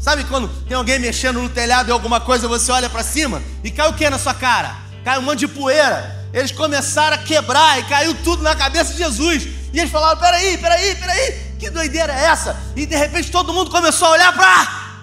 Sabe 0.00 0.24
quando 0.24 0.48
tem 0.66 0.76
alguém 0.76 0.98
mexendo 0.98 1.40
no 1.40 1.48
telhado 1.48 1.90
e 1.90 1.92
alguma 1.92 2.20
coisa, 2.20 2.48
você 2.48 2.72
olha 2.72 2.90
para 2.90 3.04
cima 3.04 3.40
e 3.62 3.70
cai 3.70 3.88
o 3.88 3.94
que 3.94 4.10
na 4.10 4.18
sua 4.18 4.34
cara? 4.34 4.76
Cai 5.04 5.16
um 5.16 5.22
monte 5.22 5.40
de 5.40 5.48
poeira. 5.48 6.17
Eles 6.32 6.52
começaram 6.52 7.16
a 7.16 7.18
quebrar 7.18 7.78
e 7.78 7.84
caiu 7.84 8.14
tudo 8.22 8.42
na 8.42 8.54
cabeça 8.54 8.92
de 8.92 8.98
Jesus. 8.98 9.48
E 9.72 9.78
eles 9.78 9.90
falaram: 9.90 10.18
peraí, 10.20 10.58
peraí, 10.58 10.94
peraí, 10.94 11.54
que 11.58 11.70
doideira 11.70 12.12
é 12.12 12.24
essa? 12.24 12.56
E 12.76 12.86
de 12.86 12.96
repente 12.96 13.30
todo 13.30 13.52
mundo 13.52 13.70
começou 13.70 14.08
a 14.08 14.10
olhar 14.12 14.32
para. 14.34 15.00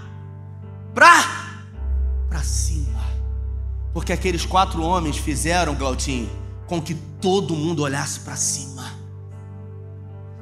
para. 0.93 1.25
para 2.29 2.43
cima. 2.43 3.03
Porque 3.93 4.13
aqueles 4.13 4.45
quatro 4.45 4.81
homens 4.83 5.17
fizeram, 5.17 5.75
Glautinho 5.75 6.45
com 6.67 6.81
que 6.81 6.95
todo 7.21 7.55
mundo 7.55 7.83
olhasse 7.83 8.19
para 8.19 8.35
cima. 8.35 8.93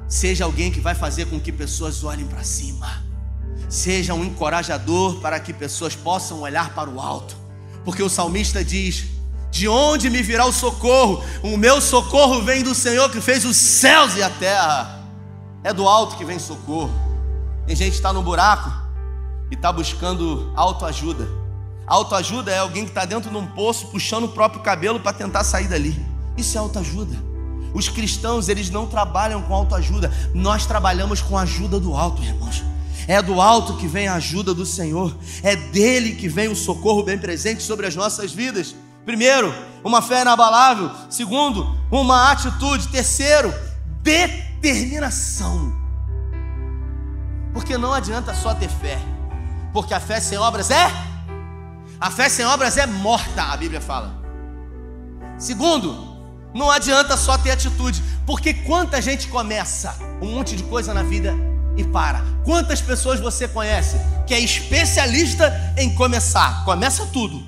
Seja 0.08 0.44
alguém 0.44 0.70
que 0.70 0.80
vai 0.80 0.94
fazer 0.94 1.26
com 1.26 1.40
que 1.40 1.52
pessoas 1.52 2.04
olhem 2.04 2.26
para 2.26 2.44
cima. 2.44 3.04
Seja 3.68 4.14
um 4.14 4.24
encorajador 4.24 5.20
para 5.20 5.40
que 5.40 5.52
pessoas 5.52 5.96
possam 5.96 6.40
olhar 6.40 6.74
para 6.74 6.88
o 6.88 7.00
alto. 7.00 7.36
Porque 7.84 8.02
o 8.02 8.08
salmista 8.08 8.64
diz: 8.64 9.06
De 9.54 9.68
onde 9.68 10.10
me 10.10 10.20
virá 10.20 10.44
o 10.46 10.52
socorro? 10.52 11.22
O 11.40 11.56
meu 11.56 11.80
socorro 11.80 12.42
vem 12.42 12.64
do 12.64 12.74
Senhor 12.74 13.08
que 13.08 13.20
fez 13.20 13.44
os 13.44 13.56
céus 13.56 14.16
e 14.16 14.22
a 14.22 14.28
terra. 14.28 15.00
É 15.62 15.72
do 15.72 15.86
alto 15.86 16.16
que 16.16 16.24
vem 16.24 16.40
socorro. 16.40 16.90
Tem 17.64 17.76
gente 17.76 17.90
que 17.90 17.98
está 17.98 18.12
no 18.12 18.20
buraco 18.20 18.68
e 19.52 19.54
está 19.54 19.70
buscando 19.70 20.52
autoajuda. 20.56 21.28
Autoajuda 21.86 22.50
é 22.50 22.58
alguém 22.58 22.82
que 22.82 22.90
está 22.90 23.04
dentro 23.04 23.30
de 23.30 23.36
um 23.36 23.46
poço 23.46 23.86
puxando 23.92 24.24
o 24.24 24.28
próprio 24.28 24.60
cabelo 24.60 24.98
para 24.98 25.12
tentar 25.12 25.44
sair 25.44 25.68
dali. 25.68 26.04
Isso 26.36 26.58
é 26.58 26.60
autoajuda. 26.60 27.16
Os 27.72 27.88
cristãos, 27.88 28.48
eles 28.48 28.70
não 28.70 28.88
trabalham 28.88 29.40
com 29.40 29.54
autoajuda. 29.54 30.12
Nós 30.34 30.66
trabalhamos 30.66 31.22
com 31.22 31.38
a 31.38 31.42
ajuda 31.42 31.78
do 31.78 31.94
alto, 31.94 32.20
irmãos. 32.24 32.64
É 33.06 33.22
do 33.22 33.40
alto 33.40 33.76
que 33.76 33.86
vem 33.86 34.08
a 34.08 34.14
ajuda 34.14 34.52
do 34.52 34.66
Senhor. 34.66 35.16
É 35.44 35.54
dele 35.54 36.16
que 36.16 36.26
vem 36.26 36.48
o 36.48 36.56
socorro 36.56 37.04
bem 37.04 37.16
presente 37.16 37.62
sobre 37.62 37.86
as 37.86 37.94
nossas 37.94 38.32
vidas. 38.32 38.74
Primeiro, 39.04 39.54
uma 39.82 40.00
fé 40.00 40.22
inabalável. 40.22 40.90
Segundo, 41.10 41.78
uma 41.90 42.30
atitude. 42.30 42.88
Terceiro, 42.88 43.52
determinação. 44.02 45.72
Porque 47.52 47.78
não 47.78 47.92
adianta 47.92 48.34
só 48.34 48.54
ter 48.54 48.68
fé. 48.68 48.98
Porque 49.72 49.94
a 49.94 50.00
fé 50.00 50.20
sem 50.20 50.38
obras 50.38 50.70
é? 50.70 50.90
A 52.00 52.10
fé 52.10 52.28
sem 52.28 52.44
obras 52.44 52.76
é 52.76 52.86
morta, 52.86 53.42
a 53.44 53.56
Bíblia 53.56 53.80
fala. 53.80 54.12
Segundo, 55.38 56.14
não 56.52 56.70
adianta 56.70 57.16
só 57.16 57.36
ter 57.36 57.50
atitude, 57.50 58.02
porque 58.26 58.54
quanta 58.54 59.02
gente 59.02 59.28
começa 59.28 59.96
um 60.22 60.32
monte 60.32 60.56
de 60.56 60.62
coisa 60.64 60.94
na 60.94 61.02
vida 61.02 61.34
e 61.76 61.84
para. 61.84 62.22
Quantas 62.44 62.80
pessoas 62.80 63.20
você 63.20 63.48
conhece 63.48 63.96
que 64.26 64.34
é 64.34 64.40
especialista 64.40 65.52
em 65.76 65.94
começar? 65.94 66.64
Começa 66.64 67.06
tudo, 67.06 67.42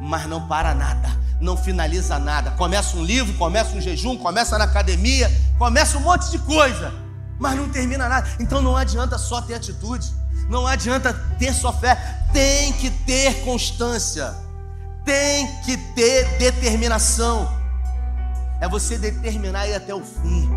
mas 0.00 0.26
não 0.26 0.46
para 0.46 0.74
nada, 0.74 1.08
não 1.40 1.56
finaliza 1.56 2.18
nada. 2.18 2.50
Começa 2.52 2.96
um 2.96 3.04
livro, 3.04 3.34
começa 3.34 3.76
um 3.76 3.80
jejum, 3.80 4.16
começa 4.16 4.56
na 4.58 4.64
academia, 4.64 5.30
começa 5.58 5.98
um 5.98 6.00
monte 6.00 6.30
de 6.30 6.38
coisa, 6.38 6.92
mas 7.38 7.56
não 7.56 7.68
termina 7.68 8.08
nada. 8.08 8.28
Então 8.38 8.60
não 8.60 8.76
adianta 8.76 9.18
só 9.18 9.40
ter 9.40 9.54
atitude, 9.54 10.12
não 10.48 10.66
adianta 10.66 11.12
ter 11.38 11.52
só 11.52 11.72
fé, 11.72 11.96
tem 12.32 12.72
que 12.74 12.90
ter 12.90 13.42
constância, 13.44 14.34
tem 15.04 15.46
que 15.62 15.76
ter 15.94 16.38
determinação. 16.38 17.56
é 18.60 18.68
você 18.68 18.98
determinar 18.98 19.68
ir 19.68 19.74
até 19.74 19.94
o 19.94 20.04
fim, 20.04 20.50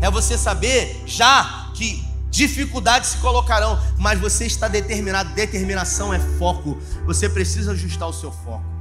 é 0.00 0.10
você 0.10 0.38
saber 0.38 1.02
já 1.06 1.70
que 1.74 2.02
dificuldades 2.30 3.10
se 3.10 3.18
colocarão, 3.18 3.78
mas 3.96 4.18
você 4.18 4.44
está 4.46 4.66
determinado. 4.66 5.32
Determinação 5.34 6.12
é 6.12 6.18
foco, 6.18 6.78
você 7.06 7.28
precisa 7.28 7.72
ajustar 7.72 8.08
o 8.08 8.12
seu 8.12 8.32
foco. 8.32 8.73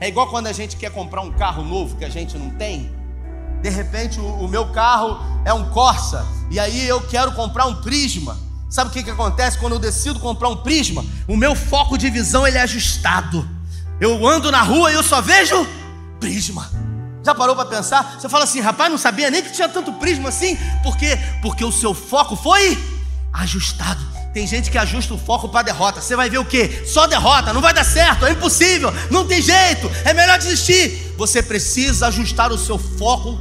É 0.00 0.08
igual 0.08 0.28
quando 0.28 0.46
a 0.46 0.52
gente 0.52 0.76
quer 0.76 0.90
comprar 0.90 1.22
um 1.22 1.32
carro 1.32 1.64
novo 1.64 1.96
que 1.96 2.04
a 2.04 2.08
gente 2.08 2.36
não 2.38 2.50
tem. 2.50 2.90
De 3.62 3.68
repente, 3.68 4.20
o, 4.20 4.46
meu 4.46 4.68
carro 4.68 5.20
é 5.44 5.52
um 5.52 5.68
Corsa, 5.70 6.24
e 6.50 6.60
aí 6.60 6.86
eu 6.86 7.00
quero 7.00 7.32
comprar 7.32 7.66
um 7.66 7.76
Prisma. 7.76 8.36
Sabe 8.70 8.90
o 8.90 8.92
que, 8.92 9.02
que 9.02 9.10
acontece 9.10 9.58
quando 9.58 9.72
eu 9.72 9.78
decido 9.78 10.20
comprar 10.20 10.48
um 10.48 10.56
Prisma? 10.56 11.04
O 11.26 11.36
meu 11.36 11.54
foco 11.56 11.98
de 11.98 12.08
visão 12.10 12.46
ele 12.46 12.58
é 12.58 12.62
ajustado. 12.62 13.48
Eu 14.00 14.26
ando 14.26 14.52
na 14.52 14.62
rua 14.62 14.92
e 14.92 14.94
eu 14.94 15.02
só 15.02 15.20
vejo 15.20 15.66
Prisma. 16.20 16.70
Já 17.24 17.34
parou 17.34 17.56
para 17.56 17.66
pensar? 17.66 18.16
Você 18.18 18.28
fala 18.28 18.44
assim, 18.44 18.60
rapaz, 18.60 18.90
não 18.90 18.98
sabia 18.98 19.30
nem 19.30 19.42
que 19.42 19.52
tinha 19.52 19.68
tanto 19.68 19.92
prisma 19.94 20.28
assim. 20.28 20.56
Por 20.82 20.96
quê? 20.96 21.18
Porque 21.42 21.64
o 21.64 21.72
seu 21.72 21.92
foco 21.92 22.36
foi 22.36 22.78
ajustado. 23.32 24.00
Tem 24.38 24.46
gente 24.46 24.70
que 24.70 24.78
ajusta 24.78 25.14
o 25.14 25.18
foco 25.18 25.48
para 25.48 25.62
derrota. 25.62 26.00
Você 26.00 26.14
vai 26.14 26.30
ver 26.30 26.38
o 26.38 26.44
quê? 26.44 26.84
Só 26.86 27.08
derrota, 27.08 27.52
não 27.52 27.60
vai 27.60 27.74
dar 27.74 27.82
certo, 27.82 28.24
é 28.24 28.30
impossível, 28.30 28.94
não 29.10 29.26
tem 29.26 29.42
jeito, 29.42 29.90
é 30.04 30.14
melhor 30.14 30.38
desistir. 30.38 31.12
Você 31.16 31.42
precisa 31.42 32.06
ajustar 32.06 32.52
o 32.52 32.56
seu 32.56 32.78
foco 32.78 33.32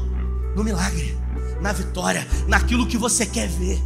no 0.55 0.63
milagre, 0.63 1.15
na 1.61 1.71
vitória, 1.71 2.27
naquilo 2.47 2.87
que 2.87 2.97
você 2.97 3.27
quer 3.27 3.47
ver. 3.47 3.79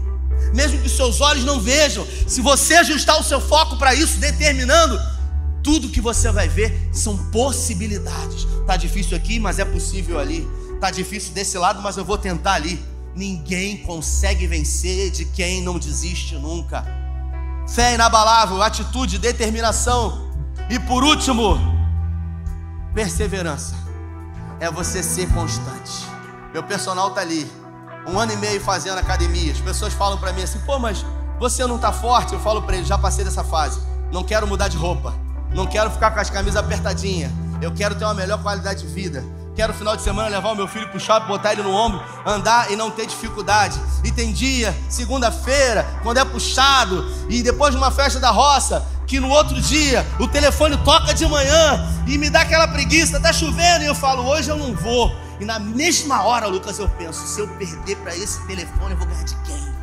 Mesmo 0.54 0.80
que 0.80 0.88
seus 0.88 1.20
olhos 1.20 1.44
não 1.44 1.60
vejam, 1.60 2.08
se 2.26 2.40
você 2.40 2.76
ajustar 2.76 3.20
o 3.20 3.24
seu 3.26 3.42
foco 3.42 3.76
para 3.76 3.94
isso, 3.94 4.18
determinando, 4.18 4.98
tudo 5.62 5.90
que 5.90 6.00
você 6.00 6.32
vai 6.32 6.48
ver 6.48 6.88
são 6.94 7.18
possibilidades. 7.30 8.48
Tá 8.66 8.78
difícil 8.78 9.18
aqui, 9.18 9.38
mas 9.38 9.60
é 9.60 9.66
possível 9.66 10.18
ali. 10.18 10.48
Tá 10.80 10.90
difícil 10.90 11.34
desse 11.34 11.58
lado, 11.58 11.82
mas 11.82 11.98
eu 11.98 12.06
vou 12.06 12.18
tentar 12.18 12.54
ali. 12.54 12.82
Ninguém 13.16 13.78
consegue 13.78 14.48
vencer 14.48 15.12
de 15.12 15.26
quem 15.26 15.62
não 15.62 15.78
desiste 15.78 16.36
nunca. 16.36 16.86
Fé 17.68 17.94
inabalável, 17.94 18.62
atitude, 18.62 19.18
determinação. 19.18 20.32
E 20.70 20.80
por 20.80 21.04
último, 21.04 21.58
perseverança. 22.94 23.76
É 24.60 24.70
você 24.72 25.02
ser 25.04 25.28
constante. 25.34 26.06
Meu 26.54 26.64
personal 26.64 27.12
tá 27.12 27.22
ali, 27.22 27.50
um 28.08 28.20
ano 28.20 28.34
e 28.34 28.38
meio 28.38 28.62
fazendo 28.62 28.98
academia. 28.98 29.52
As 29.52 29.60
pessoas 29.60 29.94
falam 29.94 30.18
para 30.18 30.32
mim 30.34 30.44
assim: 30.44 30.60
pô, 30.60 30.80
mas 30.80 31.06
você 31.40 31.66
não 31.66 31.78
tá 31.78 31.92
forte? 31.92 32.34
Eu 32.34 32.40
falo 32.40 32.62
para 32.62 32.76
eles: 32.76 32.88
já 32.88 32.98
passei 32.98 33.26
dessa 33.26 33.44
fase. 33.44 33.82
Não 34.12 34.24
quero 34.24 34.48
mudar 34.48 34.68
de 34.68 34.78
roupa. 34.78 35.14
Não 35.54 35.66
quero 35.66 35.90
ficar 35.90 36.12
com 36.12 36.20
as 36.20 36.30
camisas 36.30 36.58
apertadinhas. 36.58 37.32
Eu 37.62 37.74
quero 37.74 37.96
ter 37.96 38.06
uma 38.06 38.14
melhor 38.14 38.42
qualidade 38.42 38.82
de 38.82 38.94
vida. 38.94 39.24
Quero 39.54 39.74
final 39.74 39.98
de 39.98 40.02
semana 40.02 40.30
levar 40.30 40.52
o 40.52 40.56
meu 40.56 40.68
filho 40.68 40.88
pro 40.88 41.00
shopping, 41.00 41.28
botar 41.28 41.52
ele 41.52 41.62
no 41.62 41.74
ombro, 41.74 42.02
andar 42.26 42.72
e 42.72 42.76
não 42.76 42.90
ter 42.90 43.06
dificuldade. 43.06 43.80
E 44.04 44.12
tem 44.12 44.32
dia, 44.32 44.76
segunda-feira, 44.90 45.86
quando 46.04 46.18
é 46.18 46.26
puxado, 46.26 47.06
e 47.30 47.44
depois 47.44 47.72
de 47.72 47.78
uma 47.78 47.92
festa 47.92 48.18
da 48.20 48.32
roça, 48.32 48.86
que 49.06 49.20
no 49.20 49.30
outro 49.30 49.60
dia 49.60 50.08
o 50.20 50.28
telefone 50.28 50.78
toca 50.78 51.14
de 51.14 51.26
manhã 51.28 51.86
e 52.08 52.18
me 52.18 52.30
dá 52.30 52.42
aquela 52.42 52.68
preguiça, 52.68 53.20
tá 53.20 53.34
chovendo, 53.34 53.84
e 53.84 53.88
eu 53.88 53.96
falo, 53.96 54.26
hoje 54.26 54.50
eu 54.50 54.56
não 54.56 54.74
vou. 54.74 55.14
E 55.38 55.44
na 55.44 55.60
mesma 55.60 56.24
hora, 56.24 56.48
Lucas, 56.48 56.80
eu 56.80 56.88
penso, 56.88 57.28
se 57.28 57.42
eu 57.42 57.48
perder 57.50 57.98
para 57.98 58.16
esse 58.16 58.40
telefone, 58.48 58.92
eu 58.92 58.98
vou 58.98 59.08
ganhar 59.08 59.24
de 59.24 59.36
quem? 59.44 59.76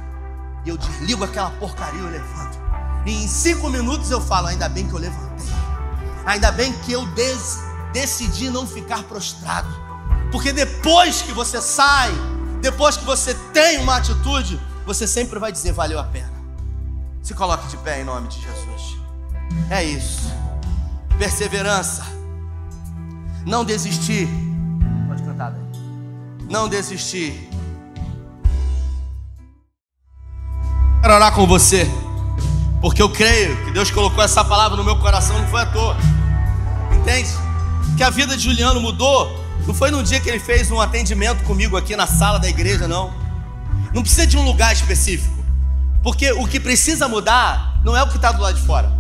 E 0.65 0.69
eu 0.71 0.79
desligo 0.79 1.25
aquela 1.25 1.51
porcaria 1.51 2.01
eu 2.01 2.09
levanto. 2.09 2.59
E 3.05 3.25
em 3.25 3.29
cinco 3.29 3.69
minutos 3.69 4.11
eu 4.11 4.21
falo, 4.21 4.47
ainda 4.47 4.69
bem 4.69 4.87
que 4.87 4.95
eu 4.95 4.99
levantei. 4.99 5.47
Ainda 6.25 6.51
bem 6.53 6.73
que 6.73 6.93
eu 6.93 7.07
des 7.09 7.68
decidi 7.93 8.51
não 8.51 8.67
ficar 8.67 9.03
prostrado. 9.05 9.69
Porque 10.31 10.53
depois 10.53 11.23
que 11.23 11.33
você 11.33 11.61
sai, 11.61 12.13
depois 12.61 12.97
que 12.97 13.05
você 13.05 13.35
tem 13.53 13.79
uma 13.79 13.97
atitude, 13.97 14.61
você 14.87 15.07
sempre 15.07 15.39
vai 15.39 15.53
dizer: 15.53 15.73
valeu 15.73 15.99
a 15.99 16.05
pena. 16.05 16.33
Se 17.23 17.35
coloque 17.35 17.67
de 17.69 17.77
pé 17.79 18.01
em 18.01 18.05
nome 18.05 18.29
de 18.29 18.41
Jesus. 18.41 18.97
É 19.71 19.85
isso. 19.85 20.33
Perseverança. 21.19 22.05
Não 23.45 23.65
desistir. 23.65 24.29
Pode 25.07 25.23
cantar 25.23 25.51
daí. 25.51 25.63
Não 26.49 26.69
desistir. 26.69 27.49
Quero 31.03 31.15
orar 31.15 31.33
com 31.33 31.47
você. 31.47 31.87
Porque 32.81 33.03
eu 33.03 33.11
creio 33.11 33.57
que 33.65 33.73
Deus 33.73 33.91
colocou 33.91 34.23
essa 34.23 34.45
palavra 34.45 34.77
no 34.77 34.85
meu 34.85 34.99
coração, 34.99 35.39
não 35.39 35.49
foi 35.49 35.63
à 35.63 35.67
toa. 35.67 35.97
Entende? 36.95 37.48
Que 37.97 38.03
a 38.03 38.11
vida 38.11 38.37
de 38.37 38.43
Juliano 38.45 38.81
mudou. 38.81 39.45
Não 39.67 39.75
foi 39.75 39.91
no 39.91 40.03
dia 40.03 40.21
que 40.21 40.29
ele 40.29 40.39
fez 40.39 40.71
um 40.71 40.81
atendimento 40.81 41.43
comigo 41.45 41.77
aqui 41.77 41.95
na 41.97 42.07
sala 42.07 42.39
da 42.39 42.49
igreja, 42.49 42.89
não. 42.89 43.13
Não 43.93 44.03
precisa 44.03 44.27
de 44.27 44.37
um 44.37 44.43
lugar 44.43 44.73
específico. 44.73 45.37
Porque 46.03 46.33
o 46.33 46.47
que 46.47 46.61
precisa 46.61 47.09
mudar 47.09 47.81
não 47.85 47.97
é 47.97 48.03
o 48.03 48.09
que 48.09 48.17
está 48.17 48.33
do 48.33 48.41
lado 48.41 48.59
de 48.59 48.67
fora. 48.67 48.93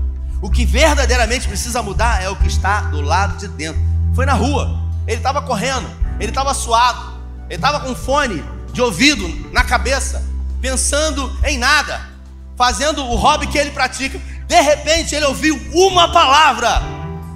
O 0.43 0.51
que 0.51 0.64
verdadeiramente 0.64 1.49
precisa 1.49 1.82
mudar 1.82 2.22
é 2.22 2.28
o 2.28 2.36
que 2.36 2.47
está 2.47 2.82
do 2.82 3.01
lado 3.01 3.39
de 3.39 3.49
dentro. 3.49 3.80
Foi 4.14 4.26
na 4.26 4.34
rua. 4.34 4.82
Ele 5.07 5.16
estava 5.16 5.43
correndo. 5.43 5.89
Ele 6.20 6.30
estava 6.30 6.53
suado. 6.55 7.18
Ele 7.47 7.55
estava 7.55 7.80
com 7.80 7.95
fone 7.95 8.45
de 8.72 8.80
ouvido 8.80 9.26
na 9.53 9.64
cabeça. 9.64 10.22
Pensando 10.61 11.32
em 11.45 11.57
nada 11.57 12.18
fazendo 12.59 13.05
o 13.05 13.14
hobby 13.14 13.47
que 13.47 13.57
ele 13.57 13.70
pratica. 13.70 14.20
De 14.49 14.61
repente 14.61 15.14
ele 15.14 15.24
ouviu 15.26 15.57
uma 15.72 16.12
palavra 16.12 16.82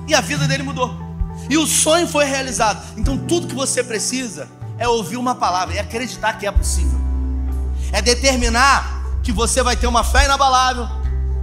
e 0.08 0.14
a 0.14 0.20
vida 0.20 0.48
dele 0.48 0.64
mudou. 0.64 1.01
E 1.48 1.56
o 1.56 1.66
sonho 1.66 2.06
foi 2.06 2.24
realizado. 2.24 2.82
Então 2.96 3.16
tudo 3.18 3.46
que 3.46 3.54
você 3.54 3.82
precisa 3.82 4.48
é 4.78 4.88
ouvir 4.88 5.16
uma 5.16 5.34
palavra 5.34 5.74
e 5.74 5.78
acreditar 5.78 6.34
que 6.34 6.46
é 6.46 6.50
possível. 6.50 6.98
É 7.92 8.00
determinar 8.00 9.02
que 9.22 9.32
você 9.32 9.62
vai 9.62 9.76
ter 9.76 9.86
uma 9.86 10.02
fé 10.02 10.24
inabalável, 10.24 10.88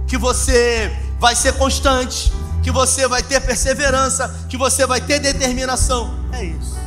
que 0.06 0.18
você 0.18 0.94
vai 1.18 1.34
ser 1.36 1.54
constante, 1.54 2.32
que 2.62 2.70
você 2.70 3.06
vai 3.06 3.22
ter 3.22 3.40
perseverança, 3.40 4.46
que 4.48 4.56
você 4.56 4.86
vai 4.86 5.00
ter 5.00 5.18
determinação. 5.18 6.18
É 6.32 6.44
isso. 6.44 6.78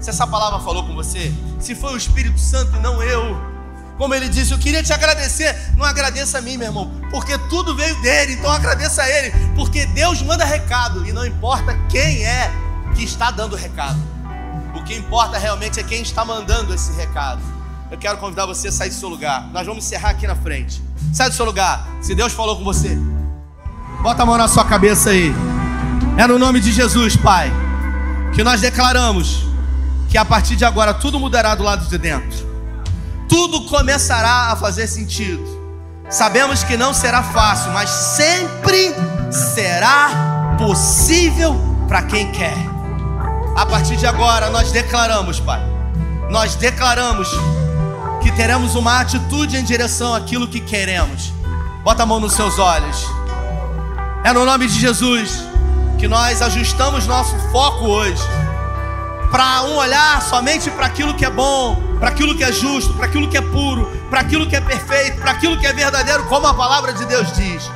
Se 0.00 0.10
essa 0.10 0.26
palavra 0.26 0.58
falou 0.60 0.84
com 0.84 0.94
você, 0.94 1.32
se 1.60 1.74
foi 1.74 1.92
o 1.94 1.96
Espírito 1.96 2.38
Santo 2.38 2.76
e 2.76 2.80
não 2.80 3.02
eu, 3.02 3.51
como 3.98 4.14
ele 4.14 4.28
disse, 4.28 4.52
eu 4.52 4.58
queria 4.58 4.82
te 4.82 4.92
agradecer. 4.92 5.54
Não 5.76 5.84
agradeça 5.84 6.38
a 6.38 6.40
mim, 6.40 6.56
meu 6.56 6.68
irmão, 6.68 6.90
porque 7.10 7.36
tudo 7.48 7.74
veio 7.74 7.94
dele. 8.00 8.34
Então 8.34 8.50
agradeça 8.50 9.02
a 9.02 9.08
ele, 9.08 9.32
porque 9.54 9.86
Deus 9.86 10.22
manda 10.22 10.44
recado 10.44 11.06
e 11.06 11.12
não 11.12 11.26
importa 11.26 11.76
quem 11.88 12.24
é 12.24 12.50
que 12.94 13.04
está 13.04 13.30
dando 13.30 13.52
o 13.52 13.56
recado. 13.56 14.00
O 14.74 14.82
que 14.82 14.94
importa 14.94 15.38
realmente 15.38 15.78
é 15.78 15.82
quem 15.82 16.02
está 16.02 16.24
mandando 16.24 16.74
esse 16.74 16.92
recado. 16.92 17.40
Eu 17.90 17.98
quero 17.98 18.16
convidar 18.16 18.46
você 18.46 18.68
a 18.68 18.72
sair 18.72 18.88
do 18.88 18.94
seu 18.94 19.08
lugar. 19.08 19.46
Nós 19.52 19.66
vamos 19.66 19.84
encerrar 19.84 20.10
aqui 20.10 20.26
na 20.26 20.34
frente. 20.34 20.82
Sai 21.12 21.28
do 21.28 21.34
seu 21.34 21.44
lugar. 21.44 21.86
Se 22.00 22.14
Deus 22.14 22.32
falou 22.32 22.56
com 22.56 22.64
você, 22.64 22.96
bota 24.02 24.22
a 24.22 24.26
mão 24.26 24.38
na 24.38 24.48
sua 24.48 24.64
cabeça 24.64 25.10
aí. 25.10 25.32
É 26.16 26.26
no 26.26 26.38
nome 26.38 26.58
de 26.58 26.72
Jesus, 26.72 27.16
Pai, 27.16 27.52
que 28.34 28.42
nós 28.42 28.62
declaramos 28.62 29.44
que 30.08 30.16
a 30.16 30.24
partir 30.24 30.56
de 30.56 30.64
agora 30.64 30.94
tudo 30.94 31.20
mudará 31.20 31.54
do 31.54 31.62
lado 31.62 31.86
de 31.86 31.98
dentro 31.98 32.51
tudo 33.32 33.62
começará 33.62 34.52
a 34.52 34.56
fazer 34.56 34.86
sentido. 34.86 35.42
Sabemos 36.10 36.62
que 36.62 36.76
não 36.76 36.92
será 36.92 37.22
fácil, 37.22 37.72
mas 37.72 37.88
sempre 37.88 38.94
será 39.30 40.54
possível 40.58 41.58
para 41.88 42.02
quem 42.02 42.30
quer. 42.30 42.54
A 43.56 43.64
partir 43.64 43.96
de 43.96 44.06
agora, 44.06 44.50
nós 44.50 44.70
declaramos, 44.70 45.40
Pai, 45.40 45.62
nós 46.28 46.56
declaramos 46.56 47.26
que 48.22 48.30
teremos 48.32 48.74
uma 48.74 49.00
atitude 49.00 49.56
em 49.56 49.64
direção 49.64 50.14
àquilo 50.14 50.46
que 50.46 50.60
queremos. 50.60 51.32
Bota 51.82 52.02
a 52.02 52.06
mão 52.06 52.20
nos 52.20 52.34
seus 52.34 52.58
olhos. 52.58 53.06
É 54.24 54.32
no 54.34 54.44
nome 54.44 54.66
de 54.66 54.78
Jesus 54.78 55.42
que 55.98 56.06
nós 56.06 56.42
ajustamos 56.42 57.06
nosso 57.06 57.34
foco 57.50 57.86
hoje 57.86 58.22
para 59.32 59.62
um 59.62 59.76
olhar 59.76 60.20
somente 60.20 60.70
para 60.70 60.84
aquilo 60.84 61.14
que 61.14 61.24
é 61.24 61.30
bom, 61.30 61.82
para 61.98 62.10
aquilo 62.10 62.36
que 62.36 62.44
é 62.44 62.52
justo, 62.52 62.92
para 62.92 63.06
aquilo 63.06 63.30
que 63.30 63.38
é 63.38 63.40
puro, 63.40 63.86
para 64.10 64.20
aquilo 64.20 64.46
que 64.46 64.54
é 64.54 64.60
perfeito, 64.60 65.22
para 65.22 65.30
aquilo 65.30 65.58
que 65.58 65.66
é 65.66 65.72
verdadeiro, 65.72 66.24
como 66.24 66.46
a 66.46 66.52
palavra 66.52 66.92
de 66.92 67.06
Deus 67.06 67.32
diz. 67.32 67.70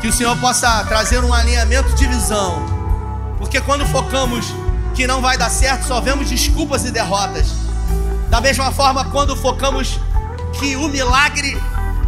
Que 0.00 0.08
o 0.08 0.12
Senhor 0.12 0.36
possa 0.38 0.84
trazer 0.86 1.22
um 1.22 1.32
alinhamento 1.32 1.94
de 1.94 2.08
visão, 2.08 2.66
porque 3.38 3.60
quando 3.60 3.86
focamos 3.86 4.52
que 4.96 5.06
não 5.06 5.22
vai 5.22 5.38
dar 5.38 5.48
certo, 5.48 5.86
só 5.86 6.00
vemos 6.00 6.28
desculpas 6.28 6.84
e 6.84 6.90
derrotas. 6.90 7.46
Da 8.28 8.40
mesma 8.40 8.72
forma, 8.72 9.04
quando 9.04 9.36
focamos 9.36 10.00
que 10.54 10.74
o 10.74 10.88
milagre 10.88 11.56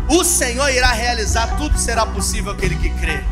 o 0.08 0.24
Senhor 0.24 0.68
irá 0.70 0.88
realizar, 0.88 1.56
tudo 1.56 1.78
será 1.78 2.04
possível 2.04 2.50
aquele 2.50 2.74
que 2.74 2.90
crê. 2.90 3.22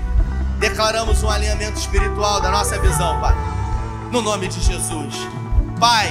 Declaramos 0.60 1.24
um 1.24 1.28
alinhamento 1.28 1.78
espiritual 1.78 2.40
da 2.40 2.52
nossa 2.52 2.78
visão, 2.80 3.20
Pai 3.20 3.61
no 4.12 4.20
nome 4.20 4.46
de 4.46 4.60
Jesus. 4.60 5.14
Pai, 5.80 6.06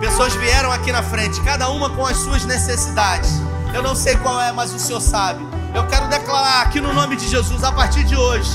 pessoas 0.00 0.32
vieram 0.36 0.72
aqui 0.72 0.90
na 0.90 1.02
frente, 1.02 1.38
cada 1.42 1.68
uma 1.68 1.90
com 1.90 2.06
as 2.06 2.16
suas 2.16 2.46
necessidades. 2.46 3.30
Eu 3.74 3.82
não 3.82 3.94
sei 3.94 4.16
qual 4.16 4.40
é, 4.40 4.50
mas 4.50 4.72
o 4.72 4.78
Senhor 4.78 5.00
sabe. 5.00 5.46
Eu 5.74 5.86
quero 5.86 6.08
declarar 6.08 6.62
aqui 6.62 6.80
no 6.80 6.90
nome 6.94 7.16
de 7.16 7.28
Jesus, 7.28 7.62
a 7.62 7.70
partir 7.70 8.02
de 8.04 8.16
hoje, 8.16 8.50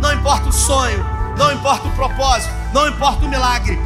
não 0.00 0.12
importa 0.12 0.48
o 0.48 0.52
sonho, 0.52 1.06
não 1.38 1.52
importa 1.52 1.86
o 1.86 1.92
propósito, 1.92 2.52
não 2.74 2.88
importa 2.88 3.24
o 3.24 3.28
milagre, 3.28 3.78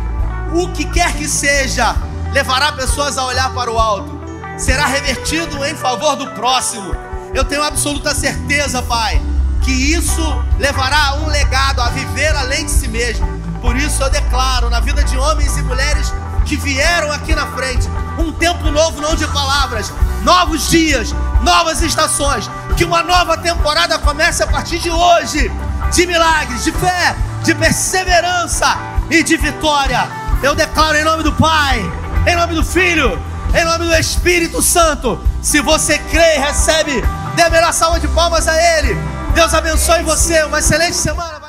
o 0.55 0.67
que 0.69 0.87
quer 0.87 1.13
que 1.13 1.29
seja, 1.29 1.95
levará 2.33 2.73
pessoas 2.73 3.19
a 3.19 3.27
olhar 3.27 3.53
para 3.53 3.71
o 3.71 3.79
alto, 3.79 4.19
será 4.57 4.87
revertido 4.87 5.63
em 5.63 5.75
favor 5.75 6.17
do 6.17 6.27
próximo. 6.29 6.97
Eu 7.35 7.45
tenho 7.45 7.63
absoluta 7.63 8.15
certeza, 8.15 8.81
Pai, 8.81 9.21
que 9.63 9.71
isso 9.71 10.23
levará 10.59 11.17
um 11.17 11.27
legado 11.27 11.83
a 11.83 11.91
viver 11.91 12.35
além 12.35 12.65
de 12.65 12.71
si 12.71 12.89
mesmo. 12.89 13.42
Por 13.63 13.77
isso 13.77 14.03
eu 14.03 14.11
declaro 14.11 14.69
na 14.69 14.81
vida 14.81 15.03
de 15.05 15.17
homens 15.17 15.57
e 15.57 15.63
mulheres 15.63 16.13
que 16.45 16.57
vieram 16.57 17.13
aqui 17.13 17.33
na 17.35 17.47
frente 17.53 17.89
um 18.19 18.33
tempo 18.33 18.71
novo, 18.73 19.01
não 19.01 19.15
de 19.15 19.27
palavras, 19.29 19.93
novos 20.23 20.69
dias, 20.69 21.15
novas 21.43 21.81
estações, 21.81 22.51
que 22.77 22.85
uma 22.85 23.05
nova 23.05 23.39
temporada 23.39 23.99
comece 24.01 24.43
a 24.43 24.47
partir 24.49 24.81
de 24.81 24.91
hoje, 24.91 25.51
de 25.93 26.07
milagres, 26.07 26.65
de 26.65 26.73
fé, 26.73 27.17
de 27.45 27.55
perseverança 27.55 28.77
e 29.09 29.23
de 29.23 29.37
vitória. 29.37 30.09
Eu 30.43 30.57
declaro 30.57 30.97
em 30.97 31.05
nome 31.05 31.23
do 31.23 31.33
Pai, 31.33 31.81
em 32.27 32.37
nome 32.37 32.55
do 32.55 32.65
Filho, 32.65 33.17
em 33.55 33.65
nome 33.65 33.87
do 33.87 33.95
Espírito 33.95 34.61
Santo. 34.61 35.23
Se 35.41 35.61
você 35.61 35.99
crê 35.99 36.37
e 36.37 36.41
recebe, 36.41 37.03
dê 37.37 37.43
a 37.43 37.51
melhor 37.51 37.73
salva 37.73 38.01
de 38.01 38.09
palmas 38.09 38.49
a 38.49 38.79
Ele. 38.79 38.97
Deus 39.35 39.55
abençoe 39.55 40.03
você. 40.03 40.43
Uma 40.45 40.59
excelente 40.59 40.97
semana. 40.97 41.42